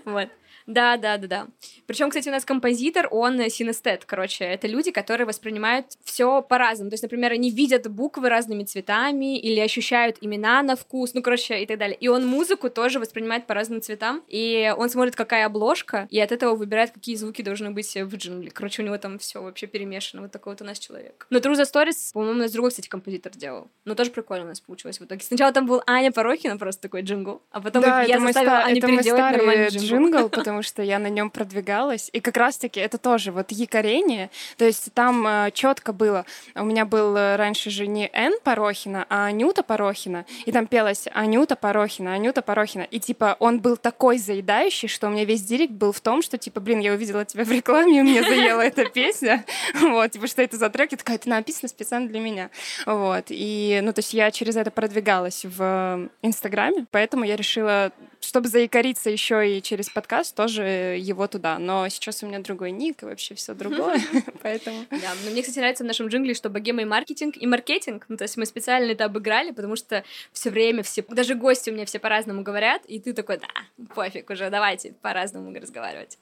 Вот. 0.04 0.28
Да, 0.68 0.98
да, 0.98 1.16
да, 1.16 1.26
да. 1.26 1.46
Причем, 1.86 2.10
кстати, 2.10 2.28
у 2.28 2.32
нас 2.32 2.44
композитор, 2.44 3.08
он 3.10 3.38
синестет, 3.48 4.04
короче, 4.04 4.44
это 4.44 4.66
люди, 4.66 4.90
которые 4.90 5.26
воспринимают 5.26 5.86
все 6.04 6.42
по-разному. 6.42 6.90
То 6.90 6.94
есть, 6.94 7.02
например, 7.02 7.32
они 7.32 7.50
видят 7.50 7.88
буквы 7.88 8.28
разными 8.28 8.64
цветами 8.64 9.38
или 9.38 9.60
ощущают 9.60 10.18
имена 10.20 10.62
на 10.62 10.76
вкус, 10.76 11.14
ну, 11.14 11.22
короче, 11.22 11.62
и 11.62 11.66
так 11.66 11.78
далее. 11.78 11.96
И 11.96 12.08
он 12.08 12.26
музыку 12.26 12.68
тоже 12.68 13.00
воспринимает 13.00 13.46
по 13.46 13.54
разным 13.54 13.80
цветам. 13.80 14.22
И 14.28 14.70
он 14.76 14.90
смотрит, 14.90 15.16
какая 15.16 15.46
обложка, 15.46 16.06
и 16.10 16.20
от 16.20 16.32
этого 16.32 16.54
выбирает, 16.54 16.90
какие 16.90 17.16
звуки 17.16 17.40
должны 17.40 17.70
быть 17.70 17.94
в 17.94 18.16
джингле. 18.16 18.50
Короче, 18.50 18.82
у 18.82 18.84
него 18.84 18.98
там 18.98 19.18
все 19.18 19.42
вообще 19.42 19.66
перемешано. 19.66 20.20
Вот 20.20 20.32
такой 20.32 20.52
вот 20.52 20.60
у 20.60 20.66
нас 20.66 20.78
человек. 20.78 21.26
Но 21.30 21.38
True 21.38 21.54
the 21.54 21.64
Stories, 21.64 22.12
по-моему, 22.12 22.34
у 22.40 22.42
нас 22.42 22.52
другой, 22.52 22.70
кстати, 22.70 22.88
композитор 22.88 23.32
делал. 23.32 23.70
Но 23.86 23.94
тоже 23.94 24.10
прикольно 24.10 24.44
у 24.44 24.48
нас 24.48 24.60
получилось 24.60 25.00
в 25.00 25.04
итоге. 25.06 25.22
Сначала 25.24 25.50
там 25.50 25.66
был 25.66 25.82
Аня 25.86 26.12
Порохина, 26.12 26.58
просто 26.58 26.82
такой 26.82 27.00
джингл, 27.00 27.40
а 27.50 27.62
потом 27.62 27.82
Да, 27.82 28.02
я 28.02 28.20
заставила 28.20 28.60
ста- 28.60 28.64
Аню 28.66 28.80
переделать 28.82 29.36
нормальный 29.36 29.68
джингл. 29.68 29.86
джингл, 29.86 30.28
потому 30.57 30.57
что 30.62 30.82
я 30.82 30.98
на 30.98 31.08
нем 31.08 31.30
продвигалась. 31.30 32.10
И 32.12 32.20
как 32.20 32.36
раз-таки 32.36 32.80
это 32.80 32.98
тоже 32.98 33.32
вот 33.32 33.50
якорение. 33.50 34.30
То 34.56 34.64
есть 34.64 34.92
там 34.94 35.50
четко 35.52 35.92
было. 35.92 36.24
У 36.54 36.64
меня 36.64 36.84
был 36.84 37.16
э, 37.16 37.36
раньше 37.36 37.70
же 37.70 37.86
не 37.86 38.08
Н 38.12 38.34
Порохина, 38.42 39.06
а 39.08 39.26
Анюта 39.26 39.62
Порохина. 39.62 40.24
И 40.46 40.52
там 40.52 40.66
пелось 40.66 41.06
Анюта 41.12 41.56
Порохина, 41.56 42.14
Анюта 42.14 42.42
Порохина. 42.42 42.82
И 42.82 43.00
типа 43.00 43.36
он 43.38 43.60
был 43.60 43.76
такой 43.76 44.18
заедающий, 44.18 44.88
что 44.88 45.08
у 45.08 45.10
меня 45.10 45.24
весь 45.24 45.42
директ 45.42 45.72
был 45.72 45.92
в 45.92 46.00
том, 46.00 46.22
что 46.22 46.38
типа, 46.38 46.60
блин, 46.60 46.80
я 46.80 46.92
увидела 46.92 47.24
тебя 47.24 47.44
в 47.44 47.50
рекламе, 47.50 48.00
и 48.00 48.02
мне 48.02 48.22
заела 48.22 48.62
эта 48.62 48.84
песня. 48.84 49.44
Вот, 49.80 50.10
типа, 50.10 50.26
что 50.26 50.42
это 50.42 50.56
за 50.56 50.70
трек? 50.70 50.92
Я 50.92 50.98
такая, 50.98 51.16
это 51.16 51.28
написано 51.28 51.68
специально 51.68 52.08
для 52.08 52.20
меня. 52.20 52.50
Вот. 52.86 53.26
И, 53.28 53.80
ну, 53.82 53.92
то 53.92 54.00
есть 54.00 54.12
я 54.14 54.30
через 54.30 54.56
это 54.56 54.70
продвигалась 54.70 55.44
в 55.44 55.56
э, 55.60 56.08
Инстаграме, 56.22 56.86
поэтому 56.90 57.24
я 57.24 57.36
решила, 57.36 57.92
чтобы 58.20 58.48
заикариться 58.48 59.10
еще 59.10 59.56
и 59.56 59.62
через 59.62 59.88
подкаст, 59.88 60.34
тоже 60.34 60.47
его 60.56 61.26
туда. 61.26 61.58
Но 61.58 61.88
сейчас 61.88 62.22
у 62.22 62.26
меня 62.26 62.40
другой 62.40 62.70
ник 62.70 63.02
и 63.02 63.06
вообще 63.06 63.34
все 63.34 63.54
другое, 63.54 64.00
поэтому... 64.42 64.84
Да, 64.90 65.12
но 65.24 65.30
мне, 65.30 65.42
кстати, 65.42 65.58
нравится 65.58 65.84
в 65.84 65.86
нашем 65.86 66.08
джингле, 66.08 66.34
что 66.34 66.50
богема 66.50 66.82
и 66.82 66.84
маркетинг, 66.84 67.36
и 67.36 67.46
маркетинг. 67.46 68.06
Ну, 68.08 68.16
то 68.16 68.24
есть 68.24 68.36
мы 68.36 68.46
специально 68.46 68.92
это 68.92 69.04
обыграли, 69.04 69.50
потому 69.50 69.76
что 69.76 70.04
все 70.32 70.50
время 70.50 70.82
все, 70.82 71.02
даже 71.08 71.34
гости 71.34 71.70
у 71.70 71.74
меня 71.74 71.84
все 71.84 71.98
по-разному 71.98 72.42
говорят, 72.42 72.82
и 72.86 72.98
ты 73.00 73.12
такой, 73.12 73.38
да, 73.38 73.86
пофиг 73.94 74.30
уже, 74.30 74.50
давайте 74.50 74.92
по-разному 75.02 75.54
разговаривать. 75.58 76.18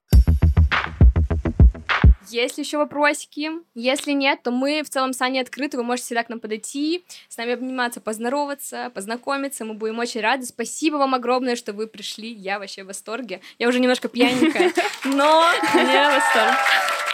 Есть 2.31 2.59
ли 2.59 2.65
еще 2.65 2.79
вопросики? 2.79 3.51
Если 3.75 4.13
нет, 4.13 4.43
то 4.43 4.51
мы 4.51 4.83
в 4.83 4.91
целом 4.91 5.13
с 5.13 5.21
Аней 5.21 5.41
открыты, 5.41 5.77
вы 5.77 5.85
можете 5.85 6.07
всегда 6.07 6.25
к 6.25 6.29
нам 6.29 6.41
подойти, 6.41 7.05
с 7.29 7.37
нами 7.37 7.53
обниматься, 7.53 8.01
поздороваться, 8.01 8.91
познакомиться, 8.95 9.65
мы 9.65 9.75
будем 9.75 9.99
очень 9.99 10.21
рады. 10.21 10.45
Спасибо 10.47 10.97
вам 10.97 11.15
огромное, 11.15 11.57
что 11.57 11.73
вы 11.73 11.87
пришли, 11.87 12.33
я 12.33 12.59
вообще 12.59 12.85
в 12.85 12.89
восторге. 12.89 13.41
Я 13.59 13.69
уже 13.69 13.81
немножко 13.81 14.09
пьяненькая, 14.09 14.73
но 15.05 15.45
я 15.75 16.11
в 16.11 16.15
восторге. 16.15 17.06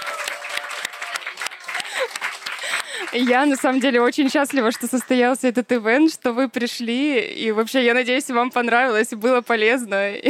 Я 3.13 3.45
на 3.45 3.57
самом 3.57 3.81
деле 3.81 4.01
очень 4.01 4.31
счастлива, 4.31 4.73
что 4.73 4.87
состоялся 4.87 5.47
этот 5.47 5.71
ивент, 5.71 6.13
что 6.13 6.33
вы 6.33 6.49
пришли. 6.49 7.21
И 7.21 7.53
вообще, 7.53 7.85
я 7.85 7.93
надеюсь, 7.93 8.31
вам 8.31 8.51
понравилось 8.51 9.13
и 9.13 9.17
было 9.17 9.41
полезно. 9.41 10.13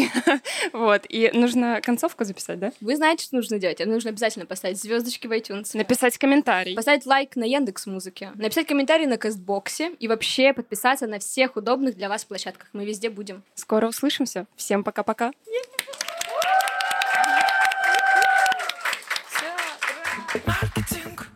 Вот. 0.72 1.02
И 1.08 1.30
нужно 1.32 1.80
концовку 1.82 2.24
записать, 2.24 2.58
да? 2.58 2.72
Вы 2.80 2.96
знаете, 2.96 3.24
что 3.24 3.36
нужно 3.36 3.58
делать. 3.58 3.84
Нужно 3.84 4.10
обязательно 4.10 4.46
поставить 4.46 4.80
звездочки 4.80 5.26
в 5.26 5.32
iTunes. 5.32 5.70
Написать 5.74 6.18
комментарий. 6.18 6.74
Поставить 6.74 7.06
лайк 7.06 7.36
на 7.36 7.44
Яндекс 7.44 7.86
Музыке. 7.86 8.30
Написать 8.34 8.66
комментарий 8.66 9.06
на 9.06 9.18
Кастбоксе. 9.18 9.92
И 9.98 10.08
вообще 10.08 10.52
подписаться 10.52 11.06
на 11.06 11.18
всех 11.18 11.56
удобных 11.56 11.96
для 11.96 12.08
вас 12.08 12.24
площадках. 12.24 12.68
Мы 12.72 12.84
везде 12.84 13.10
будем. 13.10 13.42
Скоро 13.54 13.88
услышимся. 13.88 14.46
Всем 14.56 14.82
пока-пока. 14.82 15.32
Marketing. 20.46 21.31